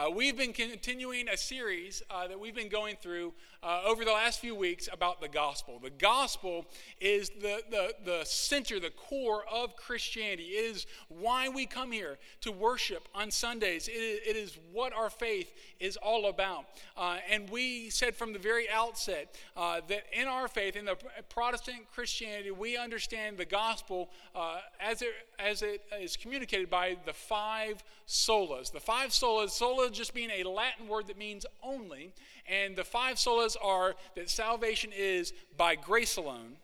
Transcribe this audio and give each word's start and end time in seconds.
Uh, 0.00 0.08
we've 0.08 0.36
been 0.36 0.54
continuing 0.54 1.28
a 1.28 1.36
series 1.36 2.02
uh, 2.10 2.26
that 2.26 2.40
we've 2.40 2.54
been 2.54 2.70
going 2.70 2.96
through 3.02 3.34
uh, 3.62 3.82
over 3.84 4.02
the 4.02 4.10
last 4.10 4.40
few 4.40 4.54
weeks 4.54 4.88
about 4.90 5.20
the 5.20 5.28
gospel. 5.28 5.78
The 5.78 5.90
gospel 5.90 6.64
is 7.02 7.28
the, 7.28 7.60
the, 7.70 7.92
the 8.06 8.24
center, 8.24 8.80
the 8.80 8.88
core 8.90 9.44
of 9.52 9.76
Christianity. 9.76 10.44
It 10.44 10.74
is 10.74 10.86
why 11.08 11.50
we 11.50 11.66
come 11.66 11.92
here 11.92 12.16
to 12.40 12.50
worship 12.50 13.08
on 13.14 13.30
Sundays. 13.30 13.88
It 13.88 13.92
is, 13.92 14.20
it 14.26 14.36
is 14.36 14.58
what 14.72 14.94
our 14.94 15.10
faith 15.10 15.52
is 15.80 15.98
all 15.98 16.30
about. 16.30 16.64
Uh, 16.96 17.18
and 17.30 17.50
we 17.50 17.90
said 17.90 18.16
from 18.16 18.32
the 18.32 18.38
very 18.38 18.70
outset 18.70 19.34
uh, 19.54 19.82
that 19.88 20.04
in 20.18 20.26
our 20.26 20.48
faith, 20.48 20.76
in 20.76 20.86
the 20.86 20.96
Protestant 21.28 21.90
Christianity, 21.92 22.52
we 22.52 22.78
understand 22.78 23.36
the 23.36 23.44
gospel 23.44 24.08
uh, 24.34 24.60
as, 24.80 25.02
it, 25.02 25.12
as 25.38 25.60
it 25.60 25.82
is 26.00 26.16
communicated 26.16 26.70
by 26.70 26.96
the 27.04 27.12
five 27.12 27.84
solas. 28.08 28.72
The 28.72 28.80
five 28.80 29.10
solas, 29.10 29.50
just 29.92 30.14
being 30.14 30.30
a 30.30 30.48
Latin 30.48 30.88
word 30.88 31.06
that 31.08 31.18
means 31.18 31.46
only, 31.62 32.12
and 32.48 32.76
the 32.76 32.84
five 32.84 33.16
solas 33.16 33.56
are 33.62 33.94
that 34.14 34.30
salvation 34.30 34.90
is 34.96 35.32
by 35.56 35.74
grace 35.74 36.16
alone, 36.16 36.56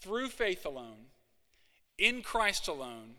through 0.00 0.28
faith 0.28 0.64
alone, 0.64 1.06
in 1.98 2.22
Christ 2.22 2.68
alone, 2.68 3.16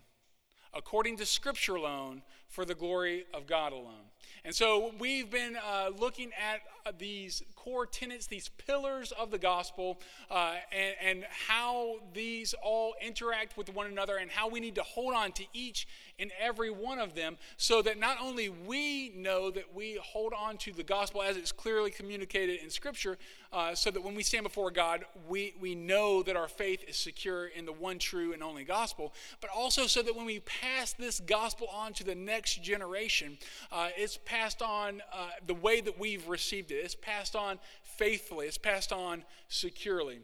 according 0.72 1.16
to 1.16 1.26
Scripture 1.26 1.74
alone, 1.74 2.22
for 2.48 2.64
the 2.64 2.74
glory 2.74 3.24
of 3.34 3.46
God 3.46 3.72
alone. 3.72 4.10
And 4.44 4.54
so 4.54 4.92
we've 4.98 5.30
been 5.30 5.56
uh, 5.56 5.90
looking 5.98 6.30
at 6.32 6.60
uh, 6.86 6.92
these 6.98 7.42
core 7.56 7.86
tenets, 7.86 8.26
these 8.26 8.48
pillars 8.66 9.12
of 9.12 9.30
the 9.30 9.38
gospel, 9.38 10.00
uh, 10.30 10.54
and, 10.72 10.94
and 11.02 11.24
how 11.48 11.96
these 12.14 12.54
all 12.62 12.94
interact 13.02 13.56
with 13.56 13.72
one 13.74 13.86
another, 13.86 14.16
and 14.16 14.30
how 14.30 14.48
we 14.48 14.60
need 14.60 14.74
to 14.76 14.82
hold 14.82 15.14
on 15.14 15.32
to 15.32 15.44
each 15.52 15.86
and 16.18 16.30
every 16.40 16.70
one 16.70 16.98
of 16.98 17.14
them 17.14 17.36
so 17.56 17.82
that 17.82 17.98
not 17.98 18.16
only 18.20 18.48
we 18.48 19.10
know 19.16 19.50
that 19.50 19.74
we 19.74 19.98
hold 20.02 20.32
on 20.32 20.56
to 20.56 20.72
the 20.72 20.82
gospel 20.82 21.22
as 21.22 21.36
it's 21.36 21.52
clearly 21.52 21.90
communicated 21.90 22.60
in 22.62 22.70
Scripture, 22.70 23.18
uh, 23.52 23.74
so 23.74 23.90
that 23.90 24.02
when 24.02 24.14
we 24.14 24.22
stand 24.22 24.44
before 24.44 24.70
God, 24.70 25.04
we, 25.28 25.54
we 25.60 25.74
know 25.74 26.22
that 26.22 26.36
our 26.36 26.48
faith 26.48 26.84
is 26.86 26.96
secure 26.96 27.46
in 27.46 27.64
the 27.64 27.72
one 27.72 27.98
true 27.98 28.32
and 28.32 28.42
only 28.42 28.64
gospel, 28.64 29.12
but 29.40 29.50
also 29.54 29.86
so 29.86 30.02
that 30.02 30.14
when 30.14 30.26
we 30.26 30.40
pass 30.40 30.92
this 30.92 31.20
gospel 31.20 31.68
on 31.72 31.92
to 31.94 32.04
the 32.04 32.14
next 32.14 32.62
generation, 32.62 33.38
uh, 33.72 33.88
passed 34.24 34.62
on 34.62 35.02
uh, 35.12 35.30
the 35.46 35.54
way 35.54 35.80
that 35.80 35.98
we've 35.98 36.26
received 36.28 36.70
it. 36.70 36.76
It's 36.76 36.94
passed 36.94 37.36
on 37.36 37.58
faithfully, 37.82 38.46
it's 38.46 38.58
passed 38.58 38.92
on 38.92 39.24
securely. 39.48 40.20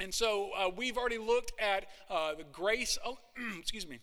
And 0.00 0.14
so 0.14 0.50
uh, 0.56 0.70
we've 0.74 0.96
already 0.96 1.18
looked 1.18 1.52
at 1.60 1.86
uh, 2.08 2.34
the 2.34 2.44
grace, 2.44 2.98
excuse 3.58 3.86
me, 3.86 3.98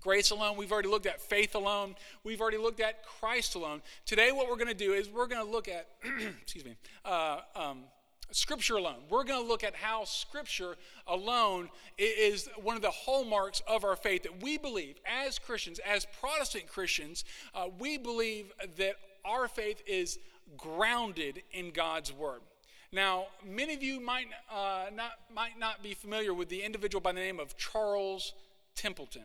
grace 0.00 0.30
alone. 0.30 0.56
We've 0.56 0.72
already 0.72 0.88
looked 0.88 1.06
at 1.06 1.20
faith 1.20 1.54
alone. 1.54 1.94
We've 2.24 2.40
already 2.40 2.58
looked 2.58 2.80
at 2.80 3.04
Christ 3.04 3.54
alone. 3.54 3.82
Today, 4.04 4.32
what 4.32 4.48
we're 4.48 4.56
going 4.56 4.68
to 4.68 4.74
do 4.74 4.92
is 4.92 5.08
we're 5.08 5.26
going 5.26 5.44
to 5.44 5.50
look 5.50 5.68
at, 5.68 5.86
excuse 6.42 6.64
me, 6.64 6.76
uh, 7.04 7.40
um, 7.54 7.84
Scripture 8.32 8.76
alone. 8.76 9.00
We're 9.10 9.24
going 9.24 9.42
to 9.42 9.48
look 9.48 9.64
at 9.64 9.74
how 9.74 10.04
Scripture 10.04 10.76
alone 11.06 11.68
is 11.98 12.48
one 12.62 12.76
of 12.76 12.82
the 12.82 12.90
hallmarks 12.90 13.62
of 13.68 13.84
our 13.84 13.96
faith 13.96 14.22
that 14.24 14.42
we 14.42 14.58
believe 14.58 14.96
as 15.06 15.38
Christians, 15.38 15.78
as 15.86 16.06
Protestant 16.20 16.66
Christians, 16.68 17.24
uh, 17.54 17.66
we 17.78 17.98
believe 17.98 18.52
that 18.78 18.96
our 19.24 19.48
faith 19.48 19.82
is 19.86 20.18
grounded 20.56 21.42
in 21.52 21.70
God's 21.70 22.12
Word. 22.12 22.40
Now, 22.92 23.26
many 23.44 23.72
of 23.74 23.82
you 23.82 24.00
might, 24.00 24.26
uh, 24.50 24.86
not, 24.94 25.12
might 25.34 25.58
not 25.58 25.82
be 25.82 25.94
familiar 25.94 26.34
with 26.34 26.48
the 26.48 26.62
individual 26.62 27.00
by 27.00 27.12
the 27.12 27.20
name 27.20 27.40
of 27.40 27.56
Charles 27.56 28.34
Templeton. 28.74 29.24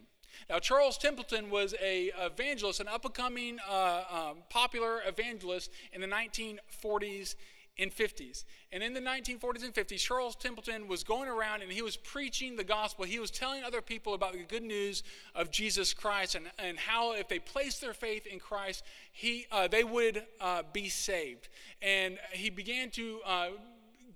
Now, 0.49 0.59
Charles 0.59 0.97
Templeton 0.97 1.49
was 1.49 1.73
a 1.81 2.11
evangelist, 2.17 2.79
an 2.79 2.87
up-and-coming 2.87 3.57
uh, 3.67 4.03
um, 4.09 4.37
popular 4.49 5.01
evangelist 5.05 5.71
in 5.91 6.01
the 6.01 6.07
1940s 6.07 7.35
and 7.79 7.91
50s. 7.91 8.43
And 8.71 8.81
in 8.81 8.93
the 8.93 8.99
1940s 8.99 9.63
and 9.63 9.73
50s, 9.73 9.99
Charles 9.99 10.35
Templeton 10.35 10.87
was 10.87 11.03
going 11.03 11.29
around 11.29 11.61
and 11.61 11.71
he 11.71 11.81
was 11.81 11.95
preaching 11.95 12.55
the 12.55 12.63
gospel. 12.63 13.05
He 13.05 13.19
was 13.19 13.31
telling 13.31 13.63
other 13.63 13.81
people 13.81 14.13
about 14.13 14.33
the 14.33 14.43
good 14.43 14.63
news 14.63 15.03
of 15.35 15.51
Jesus 15.51 15.93
Christ 15.93 16.35
and, 16.35 16.45
and 16.57 16.77
how 16.77 17.13
if 17.13 17.27
they 17.27 17.39
placed 17.39 17.81
their 17.81 17.93
faith 17.93 18.25
in 18.25 18.39
Christ, 18.39 18.83
he, 19.11 19.45
uh, 19.51 19.67
they 19.67 19.83
would 19.83 20.23
uh, 20.41 20.63
be 20.73 20.89
saved. 20.89 21.49
And 21.81 22.17
he 22.31 22.49
began 22.49 22.89
to 22.91 23.21
uh, 23.25 23.47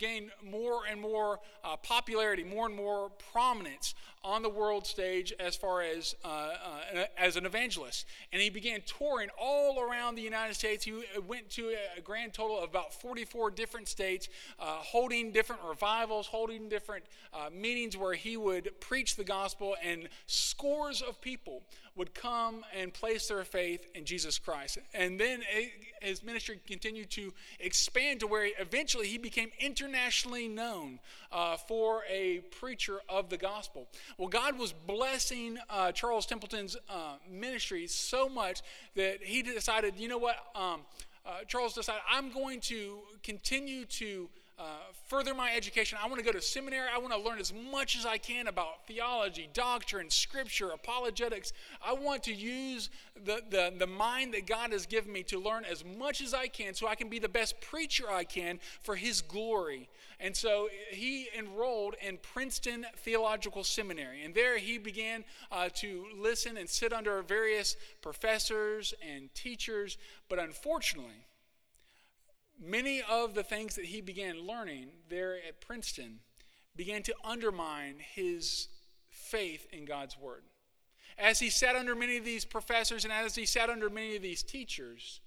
gain 0.01 0.31
more 0.43 0.81
and 0.89 0.99
more 0.99 1.39
uh, 1.63 1.77
popularity, 1.77 2.43
more 2.43 2.65
and 2.65 2.75
more 2.75 3.11
prominence 3.31 3.93
on 4.23 4.41
the 4.43 4.49
world 4.49 4.85
stage 4.85 5.33
as 5.39 5.55
far 5.55 5.81
as 5.81 6.15
uh, 6.23 6.27
uh, 6.27 7.05
as 7.17 7.35
an 7.35 7.45
evangelist. 7.45 8.05
And 8.31 8.41
he 8.41 8.49
began 8.49 8.81
touring 8.85 9.29
all 9.39 9.79
around 9.79 10.15
the 10.15 10.21
United 10.21 10.53
States. 10.53 10.85
He 10.85 10.93
went 11.27 11.49
to 11.51 11.75
a 11.97 12.01
grand 12.01 12.33
total 12.33 12.59
of 12.59 12.69
about 12.69 12.93
44 12.93 13.51
different 13.51 13.87
states, 13.87 14.29
uh, 14.59 14.77
holding 14.77 15.31
different 15.31 15.61
revivals, 15.67 16.27
holding 16.27 16.69
different 16.69 17.05
uh, 17.33 17.49
meetings 17.51 17.97
where 17.97 18.13
he 18.13 18.37
would 18.37 18.79
preach 18.79 19.15
the 19.15 19.23
gospel, 19.23 19.75
and 19.83 20.07
scores 20.27 21.01
of 21.01 21.19
people 21.21 21.63
would 21.95 22.13
come 22.13 22.63
and 22.77 22.93
place 22.93 23.27
their 23.27 23.43
faith 23.43 23.85
in 23.95 24.05
Jesus 24.05 24.37
Christ. 24.37 24.77
And 24.93 25.19
then 25.19 25.41
his 26.01 26.23
ministry 26.23 26.59
continued 26.65 27.11
to 27.11 27.33
expand 27.59 28.21
to 28.21 28.27
where 28.27 28.47
eventually 28.59 29.07
he 29.07 29.17
became 29.17 29.49
internationally 29.59 30.47
known 30.47 30.99
uh, 31.31 31.57
for 31.57 32.03
a 32.09 32.39
preacher 32.59 32.99
of 33.09 33.29
the 33.29 33.37
gospel. 33.37 33.87
Well, 34.17 34.27
God 34.27 34.57
was 34.57 34.73
blessing 34.73 35.57
uh, 35.69 35.91
Charles 35.91 36.25
Templeton's 36.25 36.77
uh, 36.89 37.15
ministry 37.29 37.87
so 37.87 38.29
much 38.29 38.61
that 38.95 39.23
he 39.23 39.41
decided, 39.41 39.95
you 39.97 40.07
know 40.07 40.17
what? 40.17 40.35
Um, 40.55 40.81
uh, 41.25 41.43
Charles 41.47 41.73
decided, 41.73 42.01
I'm 42.09 42.31
going 42.31 42.59
to 42.61 42.99
continue 43.23 43.85
to 43.85 44.29
uh, 44.61 44.63
further 45.07 45.33
my 45.33 45.51
education. 45.55 45.97
I 46.01 46.07
want 46.07 46.19
to 46.19 46.25
go 46.25 46.31
to 46.31 46.41
seminary. 46.41 46.87
I 46.93 46.99
want 46.99 47.13
to 47.13 47.19
learn 47.19 47.39
as 47.39 47.51
much 47.51 47.97
as 47.97 48.05
I 48.05 48.19
can 48.19 48.45
about 48.45 48.85
theology, 48.85 49.49
doctrine, 49.53 50.11
scripture, 50.11 50.69
apologetics. 50.69 51.51
I 51.83 51.93
want 51.93 52.21
to 52.23 52.33
use 52.33 52.91
the, 53.25 53.41
the, 53.49 53.73
the 53.75 53.87
mind 53.87 54.35
that 54.35 54.45
God 54.45 54.71
has 54.71 54.85
given 54.85 55.11
me 55.11 55.23
to 55.23 55.39
learn 55.39 55.65
as 55.65 55.83
much 55.83 56.21
as 56.21 56.35
I 56.35 56.47
can 56.47 56.75
so 56.75 56.87
I 56.87 56.93
can 56.93 57.09
be 57.09 57.17
the 57.17 57.27
best 57.27 57.59
preacher 57.59 58.05
I 58.09 58.23
can 58.23 58.59
for 58.83 58.95
His 58.95 59.21
glory. 59.21 59.89
And 60.19 60.37
so 60.37 60.69
he 60.91 61.29
enrolled 61.35 61.95
in 61.99 62.17
Princeton 62.17 62.85
Theological 62.97 63.63
Seminary. 63.63 64.23
And 64.23 64.35
there 64.35 64.59
he 64.59 64.77
began 64.77 65.23
uh, 65.51 65.69
to 65.77 66.05
listen 66.15 66.57
and 66.57 66.69
sit 66.69 66.93
under 66.93 67.23
various 67.23 67.75
professors 68.03 68.93
and 69.01 69.33
teachers. 69.33 69.97
But 70.29 70.37
unfortunately, 70.37 71.25
many 72.61 73.01
of 73.01 73.33
the 73.33 73.43
things 73.43 73.75
that 73.75 73.85
he 73.85 74.01
began 74.01 74.45
learning 74.45 74.89
there 75.09 75.35
at 75.47 75.61
Princeton 75.61 76.19
began 76.75 77.03
to 77.03 77.15
undermine 77.23 77.95
his 77.99 78.67
faith 79.09 79.67
in 79.73 79.85
God's 79.85 80.17
Word. 80.17 80.43
As 81.17 81.39
he 81.39 81.49
sat 81.49 81.75
under 81.75 81.95
many 81.95 82.17
of 82.17 82.25
these 82.25 82.45
professors 82.45 83.03
and 83.03 83.11
as 83.11 83.35
he 83.35 83.45
sat 83.45 83.69
under 83.69 83.89
many 83.89 84.15
of 84.15 84.21
these 84.21 84.43
teachers, 84.43 85.19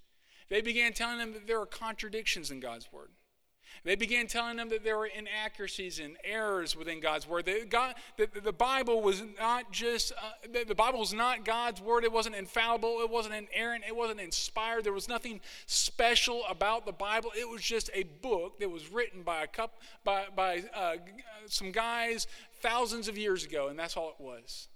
they 0.49 0.61
began 0.61 0.93
telling 0.93 1.19
him 1.19 1.33
that 1.33 1.47
there 1.47 1.61
are 1.61 1.67
contradictions 1.67 2.51
in 2.51 2.61
God's 2.61 2.91
Word. 2.93 3.11
They 3.85 3.97
began 3.97 4.27
telling 4.27 4.57
them 4.57 4.71
that 4.71 4.83
there 4.83 4.97
were 4.97 5.07
inaccuracies 5.07 5.99
and 5.99 6.17
errors 6.25 6.75
within 6.75 7.01
God's 7.01 7.29
word. 7.29 7.45
That, 7.45 7.69
God, 7.69 7.95
that 8.17 8.43
the 8.43 8.53
Bible 8.53 9.03
was 9.03 9.23
not 9.39 9.73
just 9.73 10.13
uh, 10.13 10.65
the 10.67 10.75
Bible 10.75 11.01
was 11.01 11.13
not 11.13 11.45
God's 11.45 11.83
word. 11.83 12.03
It 12.03 12.13
wasn't 12.13 12.35
infallible. 12.35 13.01
It 13.01 13.11
wasn't 13.11 13.35
inerrant. 13.35 13.85
It 13.87 13.95
wasn't 13.95 14.21
inspired. 14.21 14.85
There 14.85 14.93
was 14.95 15.09
nothing 15.09 15.41
special 15.67 16.45
about 16.49 16.87
the 16.87 16.93
Bible. 16.93 17.31
It 17.39 17.49
was 17.49 17.61
just 17.61 17.91
a 17.93 18.05
book 18.05 18.59
that 18.61 18.71
was 18.71 18.91
written 18.91 19.23
by 19.23 19.43
a 19.43 19.47
couple, 19.47 19.79
by 20.03 20.25
by 20.35 20.65
uh, 20.75 20.97
some 21.47 21.71
guys 21.71 22.27
thousands 22.61 23.07
of 23.07 23.19
years 23.19 23.45
ago, 23.45 23.69
and 23.69 23.79
that's 23.79 23.99
all 23.99 24.15
it 24.19 24.23
was. 24.23 24.69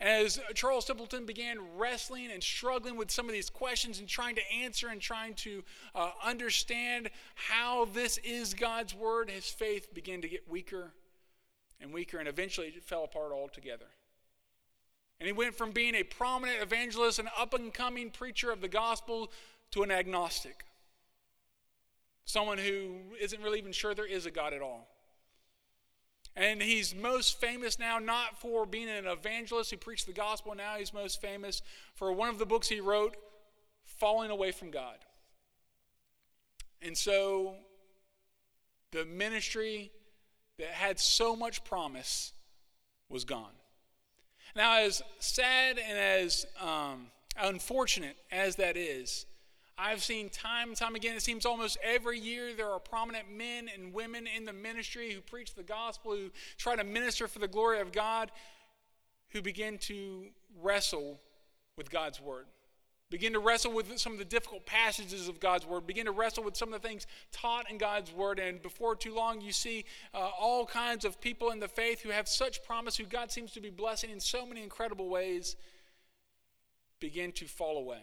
As 0.00 0.38
Charles 0.54 0.84
Templeton 0.84 1.26
began 1.26 1.58
wrestling 1.76 2.30
and 2.30 2.42
struggling 2.42 2.96
with 2.96 3.10
some 3.10 3.26
of 3.26 3.32
these 3.32 3.50
questions 3.50 3.98
and 3.98 4.08
trying 4.08 4.34
to 4.36 4.52
answer 4.52 4.88
and 4.88 5.00
trying 5.00 5.34
to 5.34 5.64
uh, 5.94 6.10
understand 6.22 7.10
how 7.34 7.86
this 7.86 8.18
is 8.18 8.54
God's 8.54 8.94
word, 8.94 9.30
his 9.30 9.46
faith 9.46 9.94
began 9.94 10.20
to 10.22 10.28
get 10.28 10.48
weaker 10.48 10.92
and 11.80 11.92
weaker, 11.92 12.18
and 12.18 12.28
eventually 12.28 12.68
it 12.68 12.84
fell 12.84 13.04
apart 13.04 13.32
altogether. 13.32 13.86
And 15.20 15.26
he 15.26 15.32
went 15.32 15.56
from 15.56 15.72
being 15.72 15.94
a 15.94 16.02
prominent 16.02 16.62
evangelist, 16.62 17.18
an 17.18 17.28
up 17.36 17.54
and 17.54 17.72
coming 17.72 18.10
preacher 18.10 18.50
of 18.50 18.60
the 18.60 18.68
gospel, 18.68 19.32
to 19.72 19.82
an 19.82 19.90
agnostic. 19.90 20.64
Someone 22.24 22.58
who 22.58 22.96
isn't 23.20 23.42
really 23.42 23.58
even 23.58 23.72
sure 23.72 23.94
there 23.94 24.06
is 24.06 24.26
a 24.26 24.30
God 24.30 24.52
at 24.52 24.62
all. 24.62 24.86
And 26.38 26.62
he's 26.62 26.94
most 26.94 27.40
famous 27.40 27.80
now 27.80 27.98
not 27.98 28.40
for 28.40 28.64
being 28.64 28.88
an 28.88 29.06
evangelist 29.06 29.72
who 29.72 29.76
preached 29.76 30.06
the 30.06 30.12
gospel. 30.12 30.54
Now 30.54 30.76
he's 30.78 30.94
most 30.94 31.20
famous 31.20 31.62
for 31.96 32.12
one 32.12 32.28
of 32.28 32.38
the 32.38 32.46
books 32.46 32.68
he 32.68 32.80
wrote, 32.80 33.16
Falling 33.84 34.30
Away 34.30 34.52
from 34.52 34.70
God. 34.70 34.98
And 36.80 36.96
so 36.96 37.56
the 38.92 39.04
ministry 39.04 39.90
that 40.58 40.68
had 40.68 41.00
so 41.00 41.34
much 41.34 41.64
promise 41.64 42.32
was 43.08 43.24
gone. 43.24 43.52
Now, 44.54 44.78
as 44.78 45.02
sad 45.18 45.78
and 45.78 45.98
as 45.98 46.46
um, 46.60 47.08
unfortunate 47.36 48.16
as 48.30 48.56
that 48.56 48.76
is, 48.76 49.26
I've 49.78 50.02
seen 50.02 50.28
time 50.28 50.68
and 50.68 50.76
time 50.76 50.96
again, 50.96 51.14
it 51.14 51.22
seems 51.22 51.46
almost 51.46 51.78
every 51.82 52.18
year 52.18 52.52
there 52.52 52.68
are 52.68 52.80
prominent 52.80 53.30
men 53.30 53.68
and 53.72 53.92
women 53.94 54.26
in 54.26 54.44
the 54.44 54.52
ministry 54.52 55.12
who 55.12 55.20
preach 55.20 55.54
the 55.54 55.62
gospel, 55.62 56.12
who 56.12 56.30
try 56.56 56.74
to 56.74 56.84
minister 56.84 57.28
for 57.28 57.38
the 57.38 57.48
glory 57.48 57.80
of 57.80 57.92
God, 57.92 58.32
who 59.30 59.40
begin 59.40 59.78
to 59.78 60.26
wrestle 60.60 61.20
with 61.76 61.90
God's 61.90 62.20
word. 62.20 62.46
Begin 63.10 63.32
to 63.32 63.38
wrestle 63.38 63.72
with 63.72 63.98
some 63.98 64.12
of 64.12 64.18
the 64.18 64.24
difficult 64.24 64.66
passages 64.66 65.28
of 65.28 65.40
God's 65.40 65.64
Word. 65.64 65.86
Begin 65.86 66.04
to 66.04 66.12
wrestle 66.12 66.44
with 66.44 66.58
some 66.58 66.74
of 66.74 66.82
the 66.82 66.86
things 66.86 67.06
taught 67.32 67.70
in 67.70 67.78
God's 67.78 68.12
Word. 68.12 68.38
And 68.38 68.60
before 68.60 68.94
too 68.94 69.14
long, 69.14 69.40
you 69.40 69.50
see 69.50 69.86
uh, 70.12 70.28
all 70.38 70.66
kinds 70.66 71.06
of 71.06 71.18
people 71.18 71.50
in 71.50 71.58
the 71.58 71.68
faith 71.68 72.02
who 72.02 72.10
have 72.10 72.28
such 72.28 72.62
promise, 72.64 72.98
who 72.98 73.04
God 73.04 73.32
seems 73.32 73.52
to 73.52 73.62
be 73.62 73.70
blessing 73.70 74.10
in 74.10 74.20
so 74.20 74.44
many 74.44 74.62
incredible 74.62 75.08
ways, 75.08 75.56
begin 77.00 77.32
to 77.32 77.46
fall 77.46 77.78
away. 77.78 78.02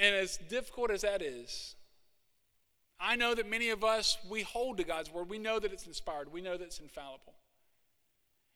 And 0.00 0.16
as 0.16 0.38
difficult 0.48 0.90
as 0.90 1.02
that 1.02 1.20
is, 1.20 1.76
I 2.98 3.16
know 3.16 3.34
that 3.34 3.48
many 3.48 3.68
of 3.68 3.84
us, 3.84 4.16
we 4.28 4.42
hold 4.42 4.78
to 4.78 4.84
God's 4.84 5.12
Word. 5.12 5.28
We 5.28 5.38
know 5.38 5.58
that 5.58 5.72
it's 5.72 5.86
inspired, 5.86 6.32
we 6.32 6.40
know 6.40 6.56
that 6.56 6.64
it's 6.64 6.80
infallible. 6.80 7.34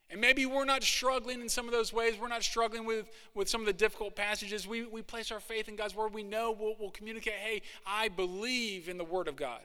And 0.09 0.21
maybe 0.21 0.45
we're 0.45 0.65
not 0.65 0.83
struggling 0.83 1.41
in 1.41 1.49
some 1.49 1.65
of 1.65 1.71
those 1.71 1.91
ways. 1.91 2.13
We're 2.19 2.27
not 2.27 2.43
struggling 2.43 2.85
with, 2.85 3.09
with 3.33 3.49
some 3.49 3.61
of 3.61 3.65
the 3.65 3.73
difficult 3.73 4.15
passages. 4.15 4.67
We, 4.67 4.83
we 4.85 5.01
place 5.01 5.31
our 5.31 5.39
faith 5.39 5.67
in 5.67 5.75
God's 5.75 5.95
word. 5.95 6.13
We 6.13 6.21
know 6.21 6.55
we'll, 6.57 6.75
we'll 6.79 6.91
communicate, 6.91 7.33
hey, 7.33 7.63
I 7.87 8.09
believe 8.09 8.87
in 8.87 8.99
the 8.99 9.03
word 9.03 9.27
of 9.27 9.35
God. 9.35 9.61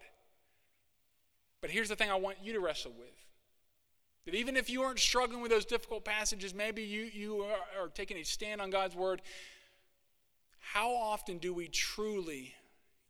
But 1.60 1.68
here's 1.68 1.90
the 1.90 1.96
thing 1.96 2.10
I 2.10 2.14
want 2.14 2.38
you 2.42 2.54
to 2.54 2.60
wrestle 2.60 2.92
with. 2.98 3.12
That 4.24 4.34
even 4.34 4.56
if 4.56 4.70
you 4.70 4.82
aren't 4.82 4.98
struggling 4.98 5.42
with 5.42 5.50
those 5.50 5.66
difficult 5.66 6.06
passages, 6.06 6.54
maybe 6.54 6.82
you, 6.82 7.10
you 7.12 7.42
are, 7.42 7.82
are 7.84 7.88
taking 7.88 8.16
a 8.16 8.22
stand 8.22 8.62
on 8.62 8.70
God's 8.70 8.96
word. 8.96 9.20
How 10.72 10.94
often 10.94 11.38
do 11.38 11.52
we 11.52 11.66
truly 11.66 12.54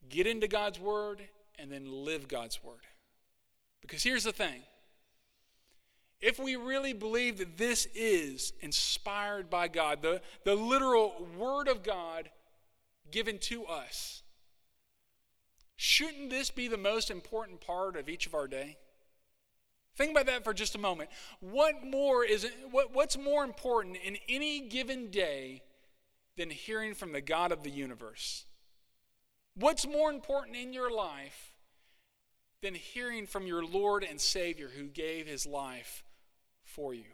get 0.09 0.27
into 0.27 0.49
God's 0.49 0.81
word 0.81 1.21
and 1.59 1.71
then 1.71 1.85
live 1.85 2.27
God's 2.27 2.65
word? 2.65 2.87
Because 3.83 4.03
here's 4.03 4.25
the 4.25 4.33
thing 4.33 4.63
if 6.23 6.39
we 6.39 6.57
really 6.57 6.95
believe 6.95 7.37
that 7.37 7.59
this 7.59 7.87
is 7.95 8.55
inspired 8.61 9.51
by 9.51 9.69
God, 9.69 10.01
the, 10.01 10.23
the 10.45 10.55
literal 10.55 11.29
Word 11.37 11.69
of 11.69 11.83
God 11.83 12.31
given 13.11 13.39
to 13.41 13.67
us, 13.67 14.23
shouldn't 15.77 16.31
this 16.31 16.51
be 16.51 16.67
the 16.67 16.79
most 16.79 17.11
important 17.11 17.61
part 17.61 17.95
of 17.95 18.09
each 18.09 18.27
of 18.27 18.35
our 18.35 18.49
day? 18.49 18.79
Think 19.97 20.13
about 20.13 20.27
that 20.27 20.45
for 20.45 20.55
just 20.55 20.77
a 20.77 20.79
moment. 20.79 21.11
What 21.41 21.85
more 21.85 22.25
is 22.25 22.47
what, 22.71 22.95
what's 22.95 23.19
more 23.19 23.45
important 23.45 23.99
in 24.03 24.17
any 24.31 24.61
given 24.61 25.11
day 25.11 25.63
than 26.41 26.51
hearing 26.51 26.95
from 26.95 27.13
the 27.13 27.21
God 27.21 27.53
of 27.53 27.63
the 27.63 27.71
universe? 27.71 28.47
What's 29.55 29.87
more 29.87 30.11
important 30.11 30.57
in 30.57 30.73
your 30.73 30.91
life 30.91 31.51
than 32.63 32.75
hearing 32.75 33.27
from 33.27 33.47
your 33.47 33.65
Lord 33.65 34.05
and 34.05 34.21
Savior 34.21 34.71
who 34.77 34.85
gave 34.85 35.27
his 35.27 35.47
life 35.47 36.05
for 36.65 36.95
you. 36.95 37.05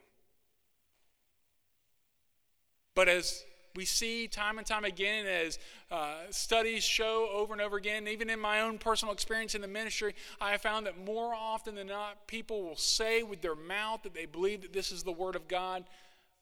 But 2.95 3.09
as 3.09 3.45
we 3.75 3.85
see 3.85 4.27
time 4.27 4.59
and 4.59 4.67
time 4.67 4.85
again, 4.85 5.27
as 5.27 5.59
uh, 5.91 6.15
studies 6.31 6.83
show 6.83 7.29
over 7.31 7.53
and 7.53 7.61
over 7.61 7.77
again, 7.77 8.09
even 8.09 8.31
in 8.31 8.41
my 8.41 8.63
own 8.63 8.79
personal 8.79 9.13
experience 9.13 9.55
in 9.55 9.61
the 9.61 9.69
ministry, 9.69 10.15
I 10.41 10.53
have 10.53 10.63
found 10.63 10.87
that 10.87 11.05
more 11.05 11.35
often 11.35 11.75
than 11.75 11.89
not, 11.89 12.27
people 12.27 12.63
will 12.63 12.77
say 12.77 13.23
with 13.23 13.43
their 13.43 13.55
mouth 13.55 14.03
that 14.03 14.15
they 14.15 14.25
believe 14.25 14.63
that 14.63 14.73
this 14.73 14.91
is 14.91 15.03
the 15.03 15.13
Word 15.13 15.37
of 15.37 15.47
God, 15.47 15.85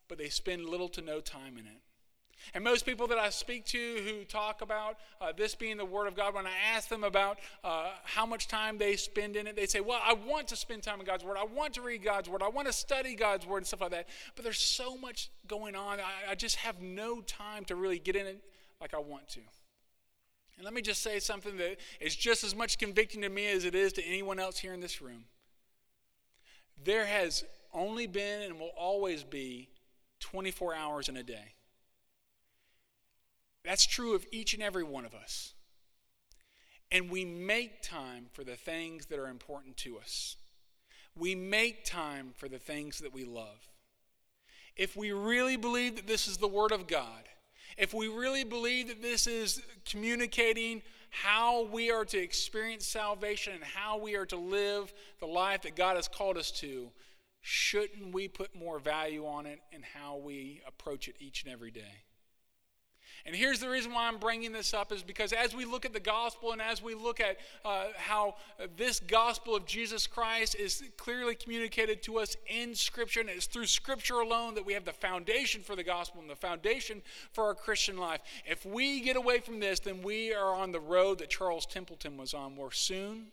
but 0.09 0.17
they 0.17 0.29
spend 0.29 0.69
little 0.69 0.89
to 0.91 1.03
no 1.03 1.21
time 1.21 1.59
in 1.59 1.67
it. 1.67 1.81
And 2.53 2.63
most 2.63 2.85
people 2.85 3.07
that 3.09 3.19
I 3.19 3.31
speak 3.31 3.65
to 3.67 3.79
who 3.79 4.25
talk 4.25 4.61
about 4.61 4.99
uh, 5.21 5.33
this 5.37 5.55
being 5.55 5.77
the 5.77 5.85
Word 5.85 6.07
of 6.07 6.17
God, 6.17 6.35
when 6.35 6.47
I 6.47 6.53
ask 6.75 6.89
them 6.89 7.05
about 7.05 7.39
uh, 7.63 7.91
how 8.05 8.27
much 8.27 8.49
time 8.49 8.77
they 8.77 8.97
spend 8.97 9.37
in 9.37 9.47
it, 9.47 9.57
they 9.57 9.67
say, 9.67 9.81
Well, 9.81 10.01
I 10.05 10.13
want 10.13 10.49
to 10.49 10.57
spend 10.57 10.83
time 10.83 11.01
in 11.01 11.07
God's 11.07 11.25
Word. 11.25 11.37
I 11.39 11.45
want 11.45 11.75
to 11.75 11.81
read 11.81 12.03
God's 12.03 12.29
Word. 12.29 12.43
I 12.43 12.49
want 12.49 12.67
to 12.67 12.73
study 12.73 13.15
God's 13.15 13.47
Word 13.47 13.59
and 13.59 13.67
stuff 13.67 13.81
like 13.81 13.93
that. 13.93 14.09
But 14.35 14.45
there's 14.45 14.59
so 14.59 14.97
much 14.97 15.31
going 15.47 15.75
on. 15.75 16.01
I, 16.01 16.33
I 16.33 16.35
just 16.35 16.57
have 16.57 16.81
no 16.81 17.21
time 17.23 17.65
to 17.67 17.77
really 17.77 17.99
get 17.99 18.17
in 18.17 18.27
it 18.27 18.43
like 18.81 18.95
I 18.95 18.99
want 18.99 19.29
to. 19.31 19.41
And 20.57 20.65
let 20.65 20.75
me 20.75 20.83
just 20.83 21.03
say 21.03 21.19
something 21.19 21.57
that 21.57 21.79
is 22.01 22.15
just 22.15 22.45
as 22.45 22.55
much 22.55 22.79
convicting 22.79 23.23
to 23.23 23.29
me 23.29 23.49
as 23.49 23.65
it 23.65 23.75
is 23.75 23.93
to 23.95 24.05
anyone 24.05 24.39
else 24.39 24.59
here 24.59 24.73
in 24.73 24.81
this 24.81 25.03
room. 25.03 25.25
There 26.83 27.07
has 27.07 27.45
only 27.73 28.07
been 28.07 28.43
and 28.43 28.59
will 28.59 28.73
always 28.77 29.25
be 29.25 29.69
24 30.21 30.75
hours 30.75 31.09
in 31.09 31.17
a 31.17 31.23
day. 31.23 31.54
That's 33.65 33.87
true 33.87 34.15
of 34.15 34.27
each 34.31 34.55
and 34.55 34.63
every 34.63 34.85
one 34.85 35.05
of 35.05 35.15
us. 35.15 35.55
And 36.93 37.11
we 37.11 37.25
make 37.25 37.83
time 37.83 38.27
for 38.33 38.45
the 38.45 38.57
things 38.57 39.07
that 39.07 39.19
are 39.19 39.29
important 39.29 39.77
to 39.79 39.99
us. 39.99 40.37
We 41.17 41.35
make 41.35 41.85
time 41.85 42.33
for 42.37 42.49
the 42.49 42.59
things 42.59 42.99
that 42.99 43.15
we 43.15 43.25
love. 43.25 43.69
If 44.77 44.97
we 44.97 45.13
really 45.13 45.57
believe 45.57 45.97
that 45.97 46.07
this 46.07 46.27
is 46.29 46.37
the 46.37 46.49
Word 46.49 46.73
of 46.73 46.87
God, 46.87 47.25
if 47.79 47.95
we 47.95 48.09
really 48.09 48.45
believe 48.45 48.89
that 48.89 49.03
this 49.03 49.27
is 49.27 49.63
communicating 49.85 50.83
how 51.11 51.65
we 51.67 51.91
are 51.91 52.05
to 52.05 52.19
experience 52.19 52.85
salvation 52.85 53.55
and 53.55 53.65
how 53.65 53.99
we 53.99 54.17
are 54.17 54.27
to 54.27 54.37
live 54.37 54.93
the 55.21 55.27
life 55.27 55.63
that 55.63 55.77
God 55.77 55.97
has 55.97 56.09
called 56.09 56.37
us 56.37 56.51
to, 56.53 56.91
shouldn't 57.41 58.13
we 58.13 58.27
put 58.27 58.55
more 58.55 58.79
value 58.79 59.27
on 59.27 59.47
it 59.47 59.61
and 59.73 59.85
how 59.85 60.17
we 60.17 60.61
approach 60.67 61.09
it 61.09 61.17
each 61.21 61.45
and 61.45 61.53
every 61.53 61.71
day? 61.71 62.04
And 63.27 63.35
here's 63.35 63.59
the 63.59 63.69
reason 63.69 63.93
why 63.93 64.07
I'm 64.07 64.19
bringing 64.19 64.53
this 64.53 64.75
up 64.75 64.93
is 64.93 65.03
because 65.03 65.33
as 65.33 65.55
we 65.55 65.65
look 65.65 65.85
at 65.85 65.93
the 65.93 66.01
gospel 66.01 66.53
and 66.53 66.61
as 66.61 66.83
we 66.83 66.95
look 66.95 67.21
at 67.21 67.39
uh, 67.65 67.87
how 67.97 68.37
this 68.77 69.01
gospel 69.01 69.57
of 69.57 69.65
Jesus 69.65 70.07
Christ 70.07 70.57
is 70.57 70.83
clearly 70.97 71.35
communicated 71.35 72.03
to 72.05 72.19
us 72.19 72.37
in 72.47 72.75
Scripture, 72.75 73.21
and 73.21 73.31
it's 73.31 73.47
through 73.47 73.67
Scripture 73.67 74.21
alone 74.21 74.55
that 74.55 74.67
we 74.67 74.75
have 74.75 74.85
the 74.85 74.93
foundation 74.93 75.63
for 75.63 75.75
the 75.75 75.85
gospel 75.85 76.21
and 76.21 76.29
the 76.29 76.37
foundation 76.37 77.03
for 77.33 77.45
our 77.45 77.55
Christian 77.55 77.97
life. 77.97 78.21
If 78.47 78.67
we 78.67 79.01
get 79.01 79.17
away 79.17 79.41
from 79.41 79.61
this, 79.61 79.81
then 79.81 80.03
we 80.03 80.35
are 80.35 80.55
on 80.55 80.73
the 80.73 80.81
road 80.81 81.19
that 81.19 81.31
Charles 81.31 81.67
Templeton 81.67 82.17
was 82.17 82.35
on, 82.35 82.57
where 82.57 82.71
soon 82.71 83.29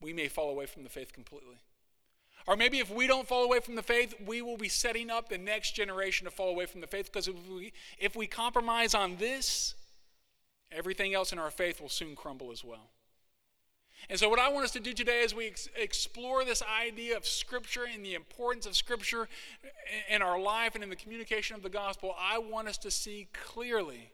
we 0.00 0.12
may 0.12 0.28
fall 0.28 0.50
away 0.50 0.66
from 0.66 0.82
the 0.82 0.88
faith 0.88 1.12
completely. 1.12 1.56
Or 2.46 2.56
maybe 2.56 2.78
if 2.78 2.90
we 2.90 3.06
don't 3.06 3.28
fall 3.28 3.44
away 3.44 3.60
from 3.60 3.74
the 3.74 3.82
faith, 3.82 4.14
we 4.26 4.42
will 4.42 4.56
be 4.56 4.68
setting 4.68 5.10
up 5.10 5.28
the 5.28 5.38
next 5.38 5.72
generation 5.72 6.24
to 6.24 6.30
fall 6.30 6.48
away 6.48 6.66
from 6.66 6.80
the 6.80 6.86
faith 6.86 7.06
because 7.06 7.28
if 7.28 7.34
we, 7.48 7.72
if 7.98 8.16
we 8.16 8.26
compromise 8.26 8.94
on 8.94 9.16
this, 9.16 9.74
everything 10.72 11.14
else 11.14 11.32
in 11.32 11.38
our 11.38 11.50
faith 11.50 11.80
will 11.80 11.88
soon 11.88 12.16
crumble 12.16 12.50
as 12.50 12.64
well. 12.64 12.90
And 14.08 14.18
so, 14.18 14.28
what 14.28 14.38
I 14.38 14.48
want 14.48 14.64
us 14.64 14.70
to 14.72 14.80
do 14.80 14.94
today 14.94 15.20
is 15.20 15.34
we 15.34 15.48
ex- 15.48 15.68
explore 15.76 16.44
this 16.44 16.62
idea 16.62 17.16
of 17.16 17.26
Scripture 17.26 17.84
and 17.84 18.04
the 18.04 18.14
importance 18.14 18.64
of 18.64 18.74
Scripture 18.74 19.28
in 20.08 20.22
our 20.22 20.40
life 20.40 20.74
and 20.74 20.82
in 20.82 20.88
the 20.88 20.96
communication 20.96 21.54
of 21.54 21.62
the 21.62 21.68
gospel. 21.68 22.14
I 22.18 22.38
want 22.38 22.68
us 22.68 22.78
to 22.78 22.90
see 22.90 23.28
clearly 23.32 24.10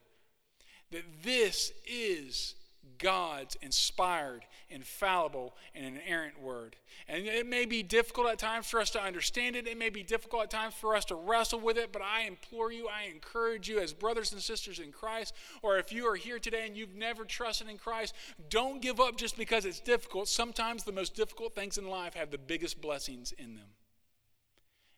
that 0.91 1.05
this 1.23 1.73
is 1.87 2.57
God's 2.99 3.57
inspired, 3.63 4.45
infallible, 4.69 5.55
and 5.75 5.85
inerrant 5.85 6.41
word. 6.41 6.77
And 7.09 7.27
it 7.27 7.47
may 7.47 7.67
be 7.67 7.83
difficult 7.83 8.29
at 8.29 8.39
times 8.39 8.67
for 8.67 8.81
us 8.81 8.91
to 8.91 9.03
understand 9.03 9.57
it. 9.57 9.67
It 9.67 9.79
may 9.79 9.91
be 9.91 10.03
difficult 10.03 10.45
at 10.45 10.51
times 10.51 10.75
for 10.75 10.97
us 10.97 11.05
to 11.07 11.15
wrestle 11.15 11.61
with 11.61 11.77
it, 11.77 11.93
but 11.93 12.03
I 12.03 12.23
implore 12.23 12.73
you, 12.73 12.89
I 12.89 13.11
encourage 13.11 13.69
you 13.69 13.79
as 13.79 13.93
brothers 13.93 14.33
and 14.33 14.41
sisters 14.41 14.79
in 14.79 14.93
Christ, 14.93 15.35
or 15.63 15.79
if 15.79 15.93
you 15.93 16.07
are 16.07 16.17
here 16.17 16.39
today 16.39 16.67
and 16.67 16.77
you've 16.77 16.95
never 16.95 17.25
trusted 17.25 17.69
in 17.69 17.79
Christ, 17.79 18.15
don't 18.49 18.83
give 18.83 19.01
up 19.01 19.17
just 19.17 19.37
because 19.37 19.65
it's 19.65 19.81
difficult. 19.81 20.29
Sometimes 20.29 20.85
the 20.85 20.93
most 20.93 21.15
difficult 21.15 21.55
things 21.55 21.79
in 21.79 21.89
life 21.89 22.15
have 22.15 22.31
the 22.31 22.39
biggest 22.39 22.81
blessings 22.81 23.33
in 23.33 23.55
them. 23.55 23.69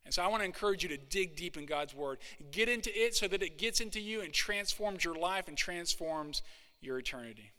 And 0.05 0.15
so 0.15 0.23
I 0.23 0.29
want 0.29 0.41
to 0.41 0.47
encourage 0.47 0.83
you 0.83 0.89
to 0.89 0.97
dig 0.97 1.37
deep 1.37 1.59
in 1.59 1.67
God's 1.67 1.95
Word. 1.95 2.19
Get 2.51 2.71
into 2.71 2.91
it 2.95 3.15
so 3.15 3.29
that 3.29 3.43
it 3.43 3.59
gets 3.59 3.81
into 3.81 4.01
you 4.01 4.23
and 4.23 4.33
transforms 4.33 5.05
your 5.05 5.15
life 5.15 5.49
and 5.49 5.57
transforms 5.57 6.43
your 6.81 6.99
eternity. 6.99 7.53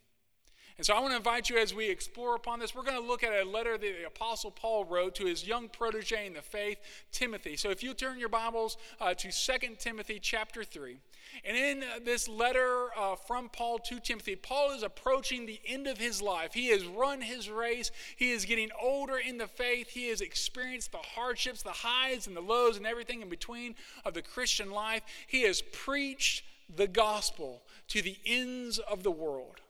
And 0.80 0.86
so 0.86 0.94
I 0.94 1.00
want 1.00 1.12
to 1.12 1.18
invite 1.18 1.50
you 1.50 1.58
as 1.58 1.74
we 1.74 1.90
explore 1.90 2.34
upon 2.34 2.58
this, 2.58 2.74
we're 2.74 2.84
going 2.84 2.98
to 2.98 3.06
look 3.06 3.22
at 3.22 3.34
a 3.34 3.46
letter 3.46 3.76
that 3.76 3.80
the 3.80 4.06
Apostle 4.06 4.50
Paul 4.50 4.86
wrote 4.86 5.14
to 5.16 5.26
his 5.26 5.46
young 5.46 5.68
protege 5.68 6.26
in 6.26 6.32
the 6.32 6.40
faith, 6.40 6.78
Timothy. 7.12 7.58
So 7.58 7.68
if 7.68 7.82
you 7.82 7.92
turn 7.92 8.18
your 8.18 8.30
Bibles 8.30 8.78
uh, 8.98 9.12
to 9.12 9.30
2 9.30 9.74
Timothy 9.78 10.18
chapter 10.18 10.64
3. 10.64 10.96
And 11.44 11.54
in 11.54 11.84
this 12.06 12.30
letter 12.30 12.86
uh, 12.96 13.16
from 13.16 13.50
Paul 13.50 13.78
to 13.80 14.00
Timothy, 14.00 14.36
Paul 14.36 14.72
is 14.72 14.82
approaching 14.82 15.44
the 15.44 15.60
end 15.66 15.86
of 15.86 15.98
his 15.98 16.22
life. 16.22 16.54
He 16.54 16.68
has 16.68 16.86
run 16.86 17.20
his 17.20 17.50
race. 17.50 17.90
He 18.16 18.30
is 18.30 18.46
getting 18.46 18.70
older 18.80 19.18
in 19.18 19.36
the 19.36 19.48
faith. 19.48 19.90
He 19.90 20.08
has 20.08 20.22
experienced 20.22 20.92
the 20.92 20.98
hardships, 21.14 21.62
the 21.62 21.72
highs 21.72 22.26
and 22.26 22.34
the 22.34 22.40
lows, 22.40 22.78
and 22.78 22.86
everything 22.86 23.20
in 23.20 23.28
between 23.28 23.74
of 24.06 24.14
the 24.14 24.22
Christian 24.22 24.70
life. 24.70 25.02
He 25.26 25.42
has 25.42 25.60
preached 25.60 26.42
the 26.74 26.88
gospel 26.88 27.64
to 27.88 28.00
the 28.00 28.16
ends 28.24 28.78
of 28.78 29.02
the 29.02 29.10
world. 29.10 29.60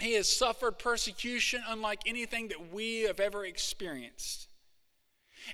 He 0.00 0.14
has 0.14 0.28
suffered 0.28 0.78
persecution 0.78 1.62
unlike 1.66 2.00
anything 2.06 2.48
that 2.48 2.72
we 2.72 3.02
have 3.02 3.20
ever 3.20 3.44
experienced. 3.44 4.48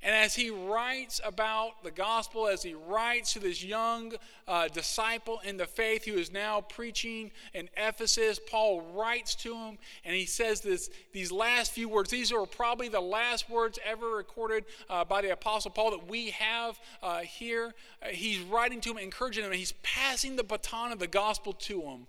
And 0.03 0.15
as 0.15 0.35
he 0.35 0.51
writes 0.51 1.21
about 1.25 1.83
the 1.85 1.91
gospel, 1.91 2.49
as 2.49 2.63
he 2.63 2.75
writes 2.75 3.33
to 3.35 3.39
this 3.39 3.63
young 3.63 4.15
uh, 4.49 4.69
disciple 4.69 5.41
in 5.45 5.57
the 5.57 5.67
faith 5.67 6.05
who 6.05 6.15
is 6.15 6.33
now 6.33 6.61
preaching 6.63 7.31
in 7.53 7.69
Ephesus, 7.77 8.41
Paul 8.51 8.81
writes 8.95 9.35
to 9.37 9.55
him 9.55 9.79
and 10.05 10.15
he 10.15 10.27
says 10.27 10.61
this, 10.61 10.91
these 11.13 11.31
last 11.31 11.73
few 11.73 11.89
words. 11.89 12.11
These 12.11 12.33
are 12.33 12.45
probably 12.47 12.89
the 12.89 13.01
last 13.01 13.49
words 13.49 13.79
ever 13.85 14.09
recorded 14.09 14.65
uh, 14.91 15.05
by 15.05 15.23
the 15.23 15.33
Apostle 15.33 15.71
Paul 15.71 15.93
that 15.93 16.09
we 16.09 16.31
have 16.31 16.79
uh, 17.03 17.21
here. 17.21 17.75
Uh, 18.03 18.09
he's 18.09 18.41
writing 18.41 18.81
to 18.83 18.91
him, 18.91 18.99
encouraging 18.99 19.45
him, 19.45 19.51
and 19.51 19.59
he's 19.59 19.75
passing 19.83 20.37
the 20.37 20.45
baton 20.45 20.93
of 20.93 20.99
the 20.99 21.07
gospel 21.07 21.53
to 21.53 21.81
him. 21.83 22.07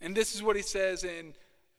And 0.00 0.16
this 0.16 0.34
is 0.34 0.42
what 0.42 0.54
he 0.54 0.62
says 0.62 1.02
in 1.02 1.34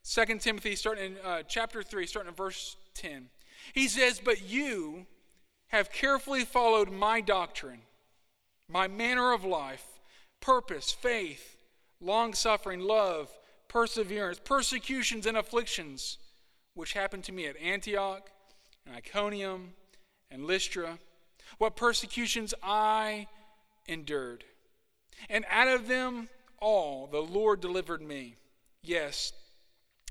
2 0.10 0.40
Timothy, 0.40 0.76
starting 0.76 1.12
in 1.12 1.18
uh, 1.24 1.44
chapter 1.48 1.84
3, 1.84 2.08
starting 2.08 2.30
in 2.30 2.36
verse 2.36 2.78
10. 2.96 3.30
He 3.74 3.88
says, 3.88 4.20
But 4.24 4.42
you, 4.42 5.06
have 5.70 5.92
carefully 5.92 6.46
followed 6.46 6.92
my 6.92 7.22
doctrine, 7.22 7.82
my 8.68 8.88
manner 8.88 9.34
of 9.34 9.46
life, 9.46 9.86
purpose, 10.42 10.92
faith, 10.92 11.58
long 12.02 12.34
suffering, 12.34 12.80
love, 12.80 13.30
perseverance, 13.68 14.40
persecutions, 14.44 15.26
and 15.28 15.38
afflictions, 15.38 16.18
which 16.74 16.94
happened 16.94 17.24
to 17.26 17.32
me 17.32 17.46
at 17.46 17.56
Antioch 17.58 18.32
and 18.86 18.96
Iconium 18.96 19.74
and 20.32 20.46
Lystra, 20.46 20.98
what 21.60 21.76
persecutions 21.76 22.54
I 22.64 23.28
endured. 23.88 24.44
And 25.30 25.46
out 25.52 25.68
of 25.68 25.88
them 25.88 26.30
all 26.58 27.06
the 27.08 27.22
Lord 27.22 27.62
delivered 27.62 28.02
me. 28.02 28.38
Yes, 28.82 29.34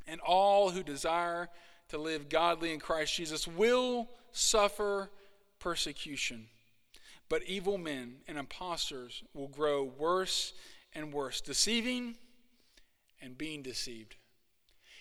and 0.09 0.21
all 0.21 0.71
who 0.71 0.83
desire 0.83 1.49
to 1.89 1.99
live 1.99 2.29
godly 2.29 2.73
in 2.73 2.81
Christ 2.81 3.15
Jesus 3.15 3.47
will 3.47 4.09
suffer 4.33 5.11
persecution. 5.59 6.47
But 7.29 7.43
evil 7.45 7.79
men 7.79 8.17
and 8.27 8.39
impostors 8.39 9.23
will 9.35 9.49
grow 9.49 9.85
worse 9.85 10.55
and 10.95 11.13
worse, 11.13 11.41
deceiving 11.41 12.15
and 13.21 13.37
being 13.37 13.63
deceived. 13.63 14.17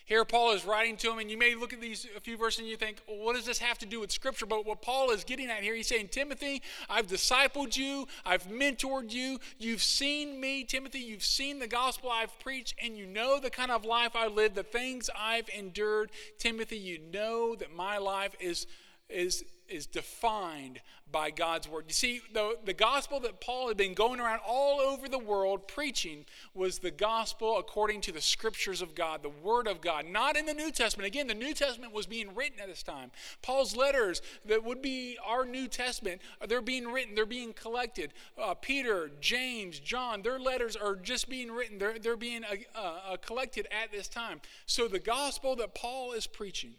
Here, 0.08 0.24
Paul 0.24 0.52
is 0.52 0.64
writing 0.64 0.96
to 0.96 1.12
him, 1.12 1.18
and 1.18 1.30
you 1.30 1.36
may 1.36 1.54
look 1.54 1.74
at 1.74 1.82
these 1.82 2.06
a 2.16 2.20
few 2.20 2.38
verses 2.38 2.60
and 2.60 2.68
you 2.68 2.78
think, 2.78 3.02
well, 3.06 3.18
what 3.18 3.36
does 3.36 3.44
this 3.44 3.58
have 3.58 3.76
to 3.80 3.86
do 3.86 4.00
with 4.00 4.10
Scripture? 4.10 4.46
But 4.46 4.64
what 4.64 4.80
Paul 4.80 5.10
is 5.10 5.22
getting 5.22 5.50
at 5.50 5.62
here, 5.62 5.74
he's 5.74 5.86
saying, 5.86 6.08
Timothy, 6.08 6.62
I've 6.88 7.08
discipled 7.08 7.76
you, 7.76 8.08
I've 8.24 8.44
mentored 8.44 9.12
you, 9.12 9.38
you've 9.58 9.82
seen 9.82 10.40
me, 10.40 10.64
Timothy, 10.64 11.00
you've 11.00 11.22
seen 11.22 11.58
the 11.58 11.66
gospel 11.66 12.10
I've 12.10 12.38
preached, 12.40 12.74
and 12.82 12.96
you 12.96 13.04
know 13.04 13.38
the 13.38 13.50
kind 13.50 13.70
of 13.70 13.84
life 13.84 14.16
I 14.16 14.28
live, 14.28 14.54
the 14.54 14.62
things 14.62 15.10
I've 15.14 15.50
endured. 15.50 16.10
Timothy, 16.38 16.78
you 16.78 17.00
know 17.12 17.54
that 17.56 17.76
my 17.76 17.98
life 17.98 18.34
is 18.40 18.66
is, 19.10 19.44
is 19.68 19.86
defined 19.86 20.80
by 21.10 21.30
God's 21.30 21.68
word. 21.68 21.84
You 21.88 21.94
see, 21.94 22.20
the, 22.32 22.58
the 22.64 22.74
gospel 22.74 23.20
that 23.20 23.40
Paul 23.40 23.68
had 23.68 23.76
been 23.76 23.94
going 23.94 24.20
around 24.20 24.40
all 24.46 24.80
over 24.80 25.08
the 25.08 25.18
world 25.18 25.66
preaching 25.66 26.26
was 26.54 26.78
the 26.78 26.90
gospel 26.90 27.58
according 27.58 28.02
to 28.02 28.12
the 28.12 28.20
scriptures 28.20 28.82
of 28.82 28.94
God, 28.94 29.22
the 29.22 29.30
word 29.30 29.66
of 29.66 29.80
God, 29.80 30.06
not 30.06 30.36
in 30.36 30.46
the 30.46 30.54
New 30.54 30.70
Testament. 30.70 31.06
Again, 31.06 31.26
the 31.26 31.34
New 31.34 31.54
Testament 31.54 31.94
was 31.94 32.06
being 32.06 32.34
written 32.34 32.60
at 32.60 32.68
this 32.68 32.82
time. 32.82 33.10
Paul's 33.42 33.74
letters 33.74 34.20
that 34.44 34.62
would 34.62 34.82
be 34.82 35.16
our 35.24 35.44
New 35.44 35.66
Testament, 35.66 36.20
they're 36.46 36.60
being 36.60 36.86
written, 36.86 37.14
they're 37.14 37.26
being 37.26 37.52
collected. 37.52 38.12
Uh, 38.40 38.54
Peter, 38.54 39.10
James, 39.20 39.78
John, 39.78 40.22
their 40.22 40.38
letters 40.38 40.76
are 40.76 40.94
just 40.94 41.28
being 41.28 41.50
written, 41.50 41.78
they're, 41.78 41.98
they're 41.98 42.16
being 42.16 42.44
uh, 42.44 42.80
uh, 43.12 43.16
collected 43.16 43.66
at 43.70 43.90
this 43.90 44.08
time. 44.08 44.40
So 44.66 44.88
the 44.88 44.98
gospel 44.98 45.56
that 45.56 45.74
Paul 45.74 46.12
is 46.12 46.26
preaching, 46.26 46.74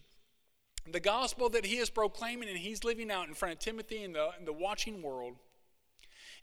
the 0.92 1.00
gospel 1.00 1.50
that 1.50 1.66
he 1.66 1.78
is 1.78 1.90
proclaiming 1.90 2.50
and 2.50 2.58
he's 2.58 2.84
living 2.84 3.12
out 3.12 3.28
in 3.28 3.34
front 3.34 3.54
of 3.54 3.60
Timothy 3.60 4.04
and 4.04 4.16
the, 4.16 4.30
and 4.38 4.48
the 4.48 4.54
watching 4.54 5.02
world 5.02 5.36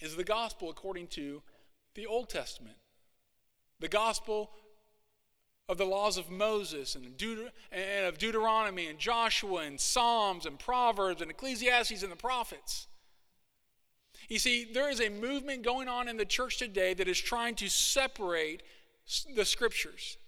is 0.01 0.17
the 0.17 0.25
gospel 0.25 0.71
according 0.71 1.09
to 1.09 1.43
the 1.95 2.07
Old 2.07 2.29
Testament. 2.29 2.77
The 3.81 3.89
gospel 3.89 4.51
of 5.69 5.79
the 5.79 5.85
laws 5.85 6.17
of 6.17 6.31
Moses 6.31 6.95
and, 6.95 7.17
Deut- 7.17 7.51
and 7.73 8.07
of 8.07 8.19
Deuteronomy 8.19 8.87
and 8.87 8.99
Joshua 8.99 9.63
and 9.63 9.81
Psalms 9.81 10.47
and 10.47 10.59
Proverbs 10.59 11.21
and 11.21 11.31
Ecclesiastes 11.31 12.03
and 12.03 12.13
the 12.13 12.17
prophets. 12.17 12.87
You 14.29 14.39
see, 14.39 14.65
there 14.65 14.91
is 14.91 15.01
a 15.01 15.09
movement 15.09 15.63
going 15.63 15.89
on 15.89 16.09
in 16.09 16.17
the 16.17 16.25
church 16.25 16.59
today 16.59 16.95
that 16.95 17.09
is 17.09 17.21
trying 17.21 17.55
to 17.57 17.69
separate 17.69 18.63
the 19.35 19.45
scriptures. 19.45 20.19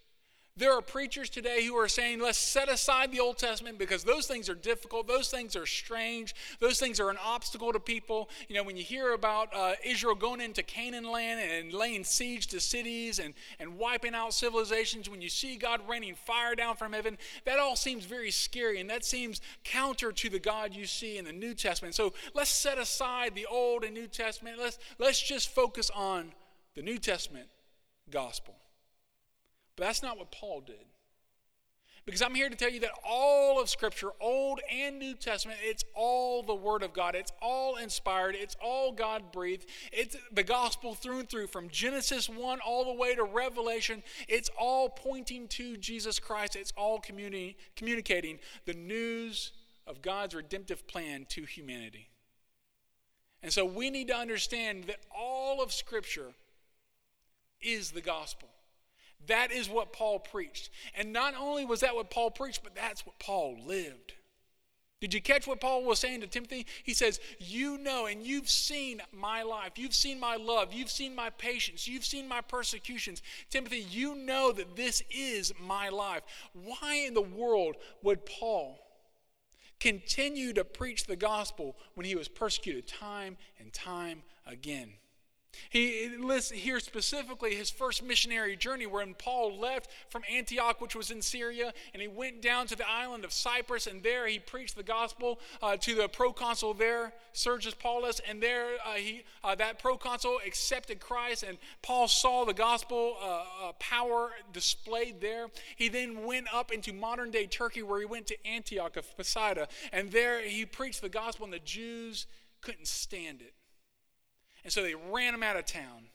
There 0.58 0.72
are 0.72 0.82
preachers 0.82 1.30
today 1.30 1.64
who 1.64 1.76
are 1.76 1.86
saying, 1.86 2.18
let's 2.18 2.36
set 2.36 2.68
aside 2.68 3.12
the 3.12 3.20
Old 3.20 3.38
Testament 3.38 3.78
because 3.78 4.02
those 4.02 4.26
things 4.26 4.48
are 4.48 4.56
difficult. 4.56 5.06
Those 5.06 5.30
things 5.30 5.54
are 5.54 5.66
strange. 5.66 6.34
Those 6.58 6.80
things 6.80 6.98
are 6.98 7.10
an 7.10 7.16
obstacle 7.24 7.72
to 7.72 7.78
people. 7.78 8.28
You 8.48 8.56
know, 8.56 8.64
when 8.64 8.76
you 8.76 8.82
hear 8.82 9.12
about 9.12 9.54
uh, 9.54 9.74
Israel 9.84 10.16
going 10.16 10.40
into 10.40 10.64
Canaan 10.64 11.08
land 11.08 11.40
and 11.40 11.72
laying 11.72 12.02
siege 12.02 12.48
to 12.48 12.58
cities 12.58 13.20
and, 13.20 13.34
and 13.60 13.78
wiping 13.78 14.16
out 14.16 14.34
civilizations, 14.34 15.08
when 15.08 15.22
you 15.22 15.28
see 15.28 15.54
God 15.54 15.80
raining 15.88 16.16
fire 16.16 16.56
down 16.56 16.74
from 16.74 16.92
heaven, 16.92 17.18
that 17.44 17.60
all 17.60 17.76
seems 17.76 18.04
very 18.04 18.32
scary 18.32 18.80
and 18.80 18.90
that 18.90 19.04
seems 19.04 19.40
counter 19.62 20.10
to 20.10 20.28
the 20.28 20.40
God 20.40 20.74
you 20.74 20.86
see 20.86 21.18
in 21.18 21.24
the 21.24 21.32
New 21.32 21.54
Testament. 21.54 21.94
So 21.94 22.14
let's 22.34 22.50
set 22.50 22.78
aside 22.78 23.36
the 23.36 23.46
Old 23.46 23.84
and 23.84 23.94
New 23.94 24.08
Testament. 24.08 24.58
Let's, 24.58 24.80
let's 24.98 25.22
just 25.22 25.50
focus 25.50 25.88
on 25.94 26.32
the 26.74 26.82
New 26.82 26.98
Testament 26.98 27.46
gospel. 28.10 28.56
But 29.78 29.86
that's 29.86 30.02
not 30.02 30.18
what 30.18 30.32
Paul 30.32 30.60
did. 30.60 30.84
Because 32.04 32.22
I'm 32.22 32.34
here 32.34 32.48
to 32.48 32.56
tell 32.56 32.70
you 32.70 32.80
that 32.80 32.90
all 33.06 33.60
of 33.60 33.68
Scripture, 33.68 34.08
Old 34.20 34.60
and 34.72 34.98
New 34.98 35.14
Testament, 35.14 35.60
it's 35.62 35.84
all 35.94 36.42
the 36.42 36.54
Word 36.54 36.82
of 36.82 36.92
God. 36.92 37.14
It's 37.14 37.32
all 37.40 37.76
inspired. 37.76 38.34
It's 38.34 38.56
all 38.64 38.92
God 38.92 39.30
breathed. 39.30 39.66
It's 39.92 40.16
the 40.32 40.42
gospel 40.42 40.94
through 40.94 41.20
and 41.20 41.28
through, 41.28 41.48
from 41.48 41.68
Genesis 41.68 42.28
1 42.28 42.60
all 42.60 42.86
the 42.86 42.98
way 42.98 43.14
to 43.14 43.22
Revelation. 43.22 44.02
It's 44.26 44.50
all 44.58 44.88
pointing 44.88 45.48
to 45.48 45.76
Jesus 45.76 46.18
Christ. 46.18 46.56
It's 46.56 46.72
all 46.76 46.98
communi- 46.98 47.56
communicating 47.76 48.38
the 48.64 48.74
news 48.74 49.52
of 49.86 50.02
God's 50.02 50.34
redemptive 50.34 50.88
plan 50.88 51.26
to 51.28 51.42
humanity. 51.44 52.08
And 53.42 53.52
so 53.52 53.64
we 53.64 53.90
need 53.90 54.08
to 54.08 54.16
understand 54.16 54.84
that 54.84 55.00
all 55.14 55.62
of 55.62 55.72
Scripture 55.72 56.32
is 57.60 57.90
the 57.90 58.00
gospel. 58.00 58.48
That 59.26 59.50
is 59.52 59.68
what 59.68 59.92
Paul 59.92 60.20
preached. 60.20 60.70
And 60.94 61.12
not 61.12 61.34
only 61.34 61.64
was 61.64 61.80
that 61.80 61.94
what 61.94 62.10
Paul 62.10 62.30
preached, 62.30 62.62
but 62.62 62.74
that's 62.74 63.04
what 63.04 63.18
Paul 63.18 63.56
lived. 63.66 64.14
Did 65.00 65.14
you 65.14 65.22
catch 65.22 65.46
what 65.46 65.60
Paul 65.60 65.84
was 65.84 66.00
saying 66.00 66.22
to 66.22 66.26
Timothy? 66.26 66.66
He 66.82 66.92
says, 66.92 67.20
You 67.38 67.78
know, 67.78 68.06
and 68.06 68.26
you've 68.26 68.48
seen 68.48 69.00
my 69.12 69.42
life. 69.42 69.72
You've 69.76 69.94
seen 69.94 70.18
my 70.18 70.34
love. 70.34 70.72
You've 70.72 70.90
seen 70.90 71.14
my 71.14 71.30
patience. 71.30 71.86
You've 71.86 72.04
seen 72.04 72.26
my 72.26 72.40
persecutions. 72.40 73.22
Timothy, 73.48 73.86
you 73.90 74.16
know 74.16 74.50
that 74.50 74.74
this 74.74 75.02
is 75.10 75.52
my 75.60 75.88
life. 75.88 76.22
Why 76.52 77.04
in 77.06 77.14
the 77.14 77.22
world 77.22 77.76
would 78.02 78.26
Paul 78.26 78.80
continue 79.78 80.52
to 80.54 80.64
preach 80.64 81.06
the 81.06 81.16
gospel 81.16 81.76
when 81.94 82.04
he 82.04 82.16
was 82.16 82.26
persecuted 82.26 82.88
time 82.88 83.36
and 83.60 83.72
time 83.72 84.22
again? 84.46 84.94
He 85.70 86.08
lists 86.18 86.50
here 86.50 86.80
specifically 86.80 87.54
his 87.54 87.70
first 87.70 88.02
missionary 88.02 88.56
journey 88.56 88.86
when 88.86 89.14
Paul 89.14 89.58
left 89.58 89.90
from 90.08 90.22
Antioch, 90.30 90.80
which 90.80 90.94
was 90.94 91.10
in 91.10 91.20
Syria, 91.20 91.72
and 91.92 92.00
he 92.00 92.08
went 92.08 92.40
down 92.40 92.66
to 92.68 92.76
the 92.76 92.88
island 92.88 93.24
of 93.24 93.32
Cyprus, 93.32 93.86
and 93.86 94.02
there 94.02 94.26
he 94.26 94.38
preached 94.38 94.76
the 94.76 94.82
gospel 94.82 95.40
uh, 95.62 95.76
to 95.78 95.94
the 95.94 96.08
proconsul 96.08 96.74
there, 96.74 97.12
Sergius 97.32 97.74
Paulus, 97.74 98.20
and 98.28 98.42
there 98.42 98.76
uh, 98.86 98.94
he, 98.94 99.24
uh, 99.44 99.54
that 99.56 99.78
proconsul 99.78 100.38
accepted 100.46 101.00
Christ, 101.00 101.42
and 101.42 101.58
Paul 101.82 102.08
saw 102.08 102.44
the 102.44 102.54
gospel 102.54 103.16
uh, 103.20 103.68
uh, 103.68 103.72
power 103.78 104.30
displayed 104.52 105.20
there. 105.20 105.48
He 105.76 105.88
then 105.88 106.24
went 106.24 106.46
up 106.52 106.72
into 106.72 106.92
modern 106.92 107.30
day 107.30 107.46
Turkey, 107.46 107.82
where 107.82 108.00
he 108.00 108.06
went 108.06 108.26
to 108.28 108.46
Antioch 108.46 108.96
of 108.96 109.16
Pisidia, 109.16 109.68
and 109.92 110.10
there 110.10 110.40
he 110.42 110.64
preached 110.64 111.02
the 111.02 111.08
gospel, 111.08 111.44
and 111.44 111.52
the 111.52 111.58
Jews 111.58 112.26
couldn't 112.60 112.86
stand 112.86 113.42
it. 113.42 113.54
And 114.68 114.72
so 114.74 114.82
they 114.82 114.94
ran 114.94 115.32
him 115.32 115.42
out 115.42 115.56
of 115.56 115.64
town. 115.64 116.10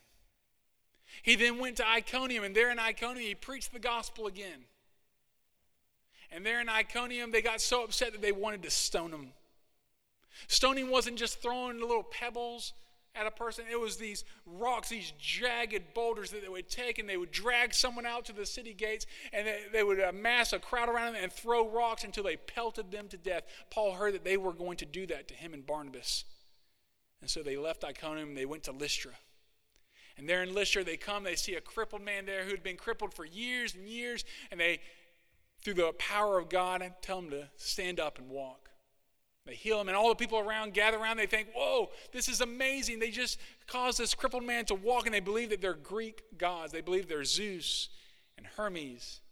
He 1.24 1.34
then 1.34 1.58
went 1.58 1.78
to 1.78 1.88
Iconium, 1.88 2.44
and 2.44 2.54
there 2.54 2.70
in 2.70 2.78
Iconium, 2.78 3.26
he 3.26 3.34
preached 3.34 3.72
the 3.72 3.80
gospel 3.80 4.28
again. 4.28 4.66
And 6.30 6.46
there 6.46 6.60
in 6.60 6.68
Iconium, 6.68 7.32
they 7.32 7.42
got 7.42 7.60
so 7.60 7.82
upset 7.82 8.12
that 8.12 8.22
they 8.22 8.30
wanted 8.30 8.62
to 8.62 8.70
stone 8.70 9.10
him. 9.10 9.32
Stoning 10.46 10.88
wasn't 10.88 11.18
just 11.18 11.42
throwing 11.42 11.80
little 11.80 12.04
pebbles 12.04 12.74
at 13.16 13.26
a 13.26 13.32
person, 13.32 13.64
it 13.68 13.80
was 13.80 13.96
these 13.96 14.24
rocks, 14.46 14.88
these 14.88 15.12
jagged 15.18 15.92
boulders 15.92 16.30
that 16.30 16.42
they 16.42 16.48
would 16.48 16.70
take 16.70 17.00
and 17.00 17.08
they 17.08 17.16
would 17.16 17.32
drag 17.32 17.74
someone 17.74 18.06
out 18.06 18.24
to 18.26 18.32
the 18.32 18.46
city 18.46 18.72
gates 18.72 19.04
and 19.32 19.48
they, 19.48 19.62
they 19.72 19.82
would 19.82 19.98
amass 19.98 20.52
a 20.52 20.60
crowd 20.60 20.88
around 20.88 21.14
them 21.14 21.22
and 21.24 21.32
throw 21.32 21.68
rocks 21.68 22.04
until 22.04 22.22
they 22.22 22.36
pelted 22.36 22.92
them 22.92 23.08
to 23.08 23.16
death. 23.16 23.42
Paul 23.70 23.94
heard 23.94 24.14
that 24.14 24.24
they 24.24 24.36
were 24.36 24.52
going 24.52 24.76
to 24.76 24.86
do 24.86 25.06
that 25.08 25.26
to 25.26 25.34
him 25.34 25.54
and 25.54 25.66
Barnabas. 25.66 26.24
And 27.24 27.30
so 27.30 27.42
they 27.42 27.56
left 27.56 27.84
Iconium 27.84 28.28
and 28.28 28.36
they 28.36 28.44
went 28.44 28.64
to 28.64 28.72
Lystra. 28.72 29.12
And 30.18 30.28
there 30.28 30.42
in 30.42 30.52
Lystra, 30.52 30.84
they 30.84 30.98
come, 30.98 31.24
they 31.24 31.36
see 31.36 31.54
a 31.54 31.60
crippled 31.62 32.02
man 32.02 32.26
there 32.26 32.44
who 32.44 32.50
had 32.50 32.62
been 32.62 32.76
crippled 32.76 33.14
for 33.14 33.24
years 33.24 33.74
and 33.74 33.88
years, 33.88 34.26
and 34.50 34.60
they, 34.60 34.80
through 35.62 35.72
the 35.72 35.94
power 35.94 36.38
of 36.38 36.50
God, 36.50 36.84
tell 37.00 37.20
him 37.20 37.30
to 37.30 37.48
stand 37.56 37.98
up 37.98 38.18
and 38.18 38.28
walk. 38.28 38.68
They 39.46 39.54
heal 39.54 39.80
him, 39.80 39.88
and 39.88 39.96
all 39.96 40.10
the 40.10 40.14
people 40.14 40.38
around 40.38 40.74
gather 40.74 40.98
around. 40.98 41.16
They 41.16 41.24
think, 41.24 41.48
Whoa, 41.56 41.88
this 42.12 42.28
is 42.28 42.42
amazing. 42.42 42.98
They 42.98 43.10
just 43.10 43.40
caused 43.66 43.98
this 43.98 44.12
crippled 44.12 44.44
man 44.44 44.66
to 44.66 44.74
walk, 44.74 45.06
and 45.06 45.14
they 45.14 45.20
believe 45.20 45.48
that 45.48 45.62
they're 45.62 45.72
Greek 45.72 46.24
gods. 46.36 46.72
They 46.72 46.82
believe 46.82 47.08
they're 47.08 47.24
Zeus 47.24 47.88
and 48.36 48.46
Hermes. 48.46 49.22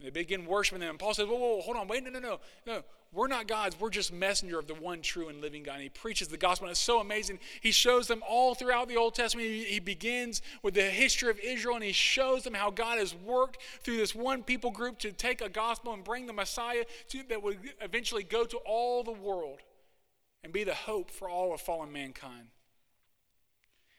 And 0.00 0.06
they 0.06 0.10
begin 0.10 0.44
worshiping 0.44 0.80
them. 0.80 0.90
And 0.90 0.98
Paul 0.98 1.14
says, 1.14 1.28
Whoa, 1.28 1.38
whoa, 1.38 1.60
hold 1.60 1.76
on, 1.76 1.86
wait, 1.86 2.02
no, 2.02 2.10
no, 2.10 2.18
no. 2.18 2.40
No, 2.66 2.82
we're 3.10 3.26
not 3.26 3.48
gods. 3.48 3.78
We're 3.80 3.88
just 3.88 4.12
messenger 4.12 4.58
of 4.58 4.66
the 4.66 4.74
one 4.74 5.00
true 5.00 5.28
and 5.28 5.40
living 5.40 5.62
God. 5.62 5.74
And 5.74 5.82
he 5.82 5.88
preaches 5.88 6.28
the 6.28 6.36
gospel. 6.36 6.66
And 6.66 6.72
it's 6.72 6.80
so 6.80 7.00
amazing. 7.00 7.38
He 7.62 7.70
shows 7.70 8.06
them 8.06 8.22
all 8.28 8.54
throughout 8.54 8.88
the 8.88 8.98
Old 8.98 9.14
Testament. 9.14 9.48
He, 9.48 9.80
begins 9.80 10.42
with 10.62 10.74
the 10.74 10.82
history 10.82 11.30
of 11.30 11.40
Israel 11.40 11.76
and 11.76 11.84
he 11.84 11.92
shows 11.92 12.42
them 12.42 12.52
how 12.52 12.70
God 12.70 12.98
has 12.98 13.14
worked 13.14 13.58
through 13.82 13.96
this 13.96 14.14
one 14.14 14.42
people 14.42 14.70
group 14.70 14.98
to 14.98 15.12
take 15.12 15.40
a 15.40 15.48
gospel 15.48 15.94
and 15.94 16.04
bring 16.04 16.26
the 16.26 16.32
Messiah 16.34 16.84
to, 17.08 17.22
that 17.28 17.42
would 17.42 17.58
eventually 17.80 18.24
go 18.24 18.44
to 18.44 18.58
all 18.58 19.02
the 19.02 19.12
world 19.12 19.60
and 20.44 20.52
be 20.52 20.64
the 20.64 20.74
hope 20.74 21.10
for 21.10 21.30
all 21.30 21.54
of 21.54 21.60
fallen 21.62 21.90
mankind. 21.90 22.48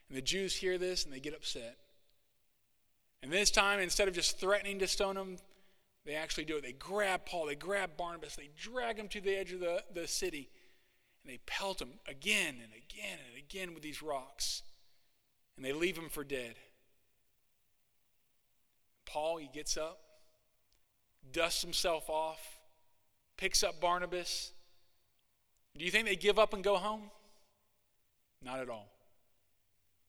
And 0.08 0.18
the 0.18 0.22
Jews 0.22 0.56
hear 0.56 0.78
this 0.78 1.06
and 1.06 1.14
they 1.14 1.20
get 1.20 1.34
upset. 1.34 1.78
And 3.24 3.32
this 3.32 3.50
time, 3.50 3.80
instead 3.80 4.08
of 4.08 4.14
just 4.14 4.40
threatening 4.40 4.80
to 4.80 4.88
stone 4.88 5.18
him, 5.18 5.38
they 6.06 6.16
actually 6.16 6.46
do 6.46 6.58
it. 6.58 6.64
They 6.64 6.72
grab 6.72 7.26
Paul, 7.26 7.46
they 7.48 7.56
grab 7.56 7.92
Barnabas, 7.98 8.36
they 8.36 8.50
drag 8.58 8.98
him 8.98 9.08
to 9.10 9.22
the 9.22 9.36
edge 9.36 9.52
of 9.52 9.60
the, 9.60 9.84
the 9.94 10.08
city, 10.08 10.50
and 11.24 11.32
they 11.32 11.40
pelt 11.46 11.82
him 11.82 12.00
again 12.08 12.56
and 12.64 12.72
again 12.74 13.20
and 13.28 13.38
again 13.38 13.74
with 13.74 13.84
these 13.84 14.02
rocks. 14.02 14.64
And 15.56 15.66
they 15.66 15.74
leave 15.74 15.98
him 15.98 16.10
for 16.10 16.24
dead. 16.24 16.56
Paul, 19.06 19.38
he 19.38 19.50
gets 19.52 19.76
up, 19.76 20.00
dusts 21.32 21.62
himself 21.62 22.10
off, 22.10 22.60
picks 23.38 23.64
up 23.64 23.82
Barnabas. 23.82 24.54
Do 25.78 25.84
you 25.84 25.92
think 25.92 26.08
they 26.08 26.16
give 26.16 26.40
up 26.40 26.54
and 26.54 26.64
go 26.64 26.78
home? 26.78 27.10
Not 28.44 28.60
at 28.60 28.70
all. 28.70 28.90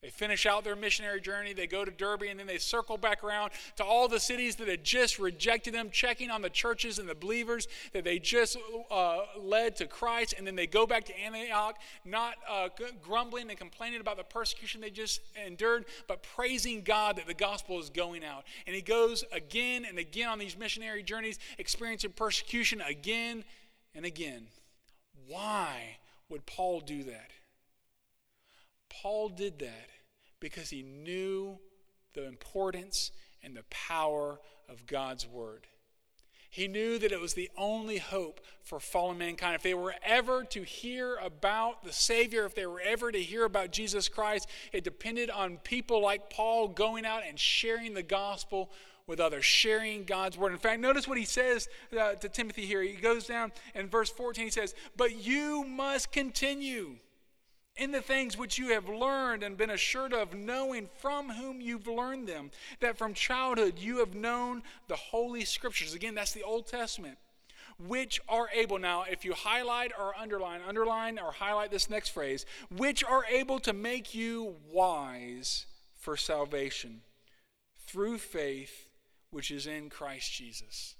They 0.02 0.08
finish 0.08 0.46
out 0.46 0.64
their 0.64 0.76
missionary 0.76 1.20
journey. 1.20 1.52
They 1.52 1.66
go 1.66 1.84
to 1.84 1.90
Derbe, 1.90 2.22
and 2.22 2.40
then 2.40 2.46
they 2.46 2.56
circle 2.56 2.96
back 2.96 3.22
around 3.22 3.50
to 3.76 3.84
all 3.84 4.08
the 4.08 4.18
cities 4.18 4.56
that 4.56 4.66
had 4.66 4.82
just 4.82 5.18
rejected 5.18 5.74
them, 5.74 5.90
checking 5.90 6.30
on 6.30 6.40
the 6.40 6.48
churches 6.48 6.98
and 6.98 7.06
the 7.06 7.14
believers 7.14 7.68
that 7.92 8.02
they 8.02 8.18
just 8.18 8.56
uh, 8.90 9.18
led 9.38 9.76
to 9.76 9.86
Christ. 9.86 10.34
And 10.38 10.46
then 10.46 10.56
they 10.56 10.66
go 10.66 10.86
back 10.86 11.04
to 11.04 11.20
Antioch, 11.20 11.76
not 12.06 12.36
uh, 12.48 12.70
grumbling 13.02 13.50
and 13.50 13.58
complaining 13.58 14.00
about 14.00 14.16
the 14.16 14.24
persecution 14.24 14.80
they 14.80 14.88
just 14.88 15.20
endured, 15.46 15.84
but 16.08 16.22
praising 16.22 16.80
God 16.80 17.16
that 17.16 17.26
the 17.26 17.34
gospel 17.34 17.78
is 17.78 17.90
going 17.90 18.24
out. 18.24 18.44
And 18.66 18.74
he 18.74 18.80
goes 18.80 19.22
again 19.32 19.84
and 19.86 19.98
again 19.98 20.30
on 20.30 20.38
these 20.38 20.56
missionary 20.56 21.02
journeys, 21.02 21.38
experiencing 21.58 22.12
persecution 22.12 22.80
again 22.80 23.44
and 23.94 24.06
again. 24.06 24.46
Why 25.28 25.98
would 26.30 26.46
Paul 26.46 26.80
do 26.80 27.02
that? 27.02 27.32
Paul 28.90 29.30
did 29.30 29.58
that 29.60 29.88
because 30.40 30.70
he 30.70 30.82
knew 30.82 31.58
the 32.14 32.26
importance 32.26 33.12
and 33.42 33.56
the 33.56 33.64
power 33.70 34.40
of 34.68 34.86
God's 34.86 35.26
word. 35.26 35.66
He 36.52 36.66
knew 36.66 36.98
that 36.98 37.12
it 37.12 37.20
was 37.20 37.34
the 37.34 37.48
only 37.56 37.98
hope 37.98 38.40
for 38.64 38.80
fallen 38.80 39.18
mankind. 39.18 39.54
If 39.54 39.62
they 39.62 39.74
were 39.74 39.94
ever 40.04 40.42
to 40.44 40.64
hear 40.64 41.14
about 41.16 41.84
the 41.84 41.92
Savior, 41.92 42.44
if 42.44 42.56
they 42.56 42.66
were 42.66 42.80
ever 42.80 43.12
to 43.12 43.22
hear 43.22 43.44
about 43.44 43.70
Jesus 43.70 44.08
Christ, 44.08 44.48
it 44.72 44.82
depended 44.82 45.30
on 45.30 45.58
people 45.58 46.02
like 46.02 46.28
Paul 46.28 46.66
going 46.66 47.06
out 47.06 47.22
and 47.26 47.38
sharing 47.38 47.94
the 47.94 48.02
gospel 48.02 48.72
with 49.06 49.20
others, 49.20 49.44
sharing 49.44 50.04
God's 50.04 50.36
word. 50.36 50.50
In 50.50 50.58
fact, 50.58 50.80
notice 50.80 51.06
what 51.06 51.18
he 51.18 51.24
says 51.24 51.68
uh, 51.98 52.14
to 52.14 52.28
Timothy 52.28 52.66
here. 52.66 52.82
He 52.82 52.94
goes 52.94 53.26
down 53.26 53.52
in 53.76 53.88
verse 53.88 54.10
14, 54.10 54.44
he 54.44 54.50
says, 54.50 54.74
But 54.96 55.24
you 55.24 55.64
must 55.64 56.10
continue 56.10 56.96
in 57.80 57.92
the 57.92 58.02
things 58.02 58.36
which 58.36 58.58
you 58.58 58.68
have 58.68 58.88
learned 58.88 59.42
and 59.42 59.56
been 59.56 59.70
assured 59.70 60.12
of, 60.12 60.34
knowing 60.34 60.86
from 60.98 61.30
whom 61.30 61.62
you've 61.62 61.86
learned 61.86 62.28
them, 62.28 62.50
that 62.80 62.98
from 62.98 63.14
childhood 63.14 63.78
you 63.78 63.98
have 63.98 64.14
known 64.14 64.62
the 64.86 64.96
Holy 64.96 65.46
Scriptures. 65.46 65.94
Again, 65.94 66.14
that's 66.14 66.32
the 66.32 66.42
Old 66.42 66.66
Testament, 66.66 67.16
which 67.78 68.20
are 68.28 68.50
able, 68.54 68.78
now, 68.78 69.04
if 69.10 69.24
you 69.24 69.32
highlight 69.32 69.92
or 69.98 70.12
underline, 70.14 70.60
underline 70.68 71.18
or 71.18 71.32
highlight 71.32 71.70
this 71.70 71.88
next 71.88 72.10
phrase, 72.10 72.44
which 72.76 73.02
are 73.02 73.24
able 73.24 73.58
to 73.60 73.72
make 73.72 74.14
you 74.14 74.56
wise 74.70 75.64
for 75.96 76.18
salvation 76.18 77.00
through 77.86 78.18
faith 78.18 78.88
which 79.30 79.50
is 79.50 79.66
in 79.66 79.88
Christ 79.88 80.32
Jesus. 80.32 80.96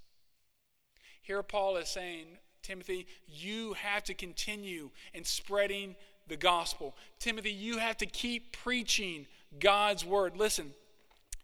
Here, 1.21 1.43
Paul 1.43 1.77
is 1.77 1.89
saying, 1.89 2.39
Timothy, 2.63 3.07
you 3.27 3.75
have 3.75 4.05
to 4.05 4.15
continue 4.15 4.91
in 5.13 5.25
spreading 5.25 5.97
the 6.31 6.37
gospel. 6.37 6.97
Timothy, 7.19 7.53
you 7.53 7.77
have 7.77 7.99
to 7.99 8.07
keep 8.07 8.57
preaching 8.57 9.27
God's 9.59 10.05
word. 10.05 10.37
Listen, 10.37 10.73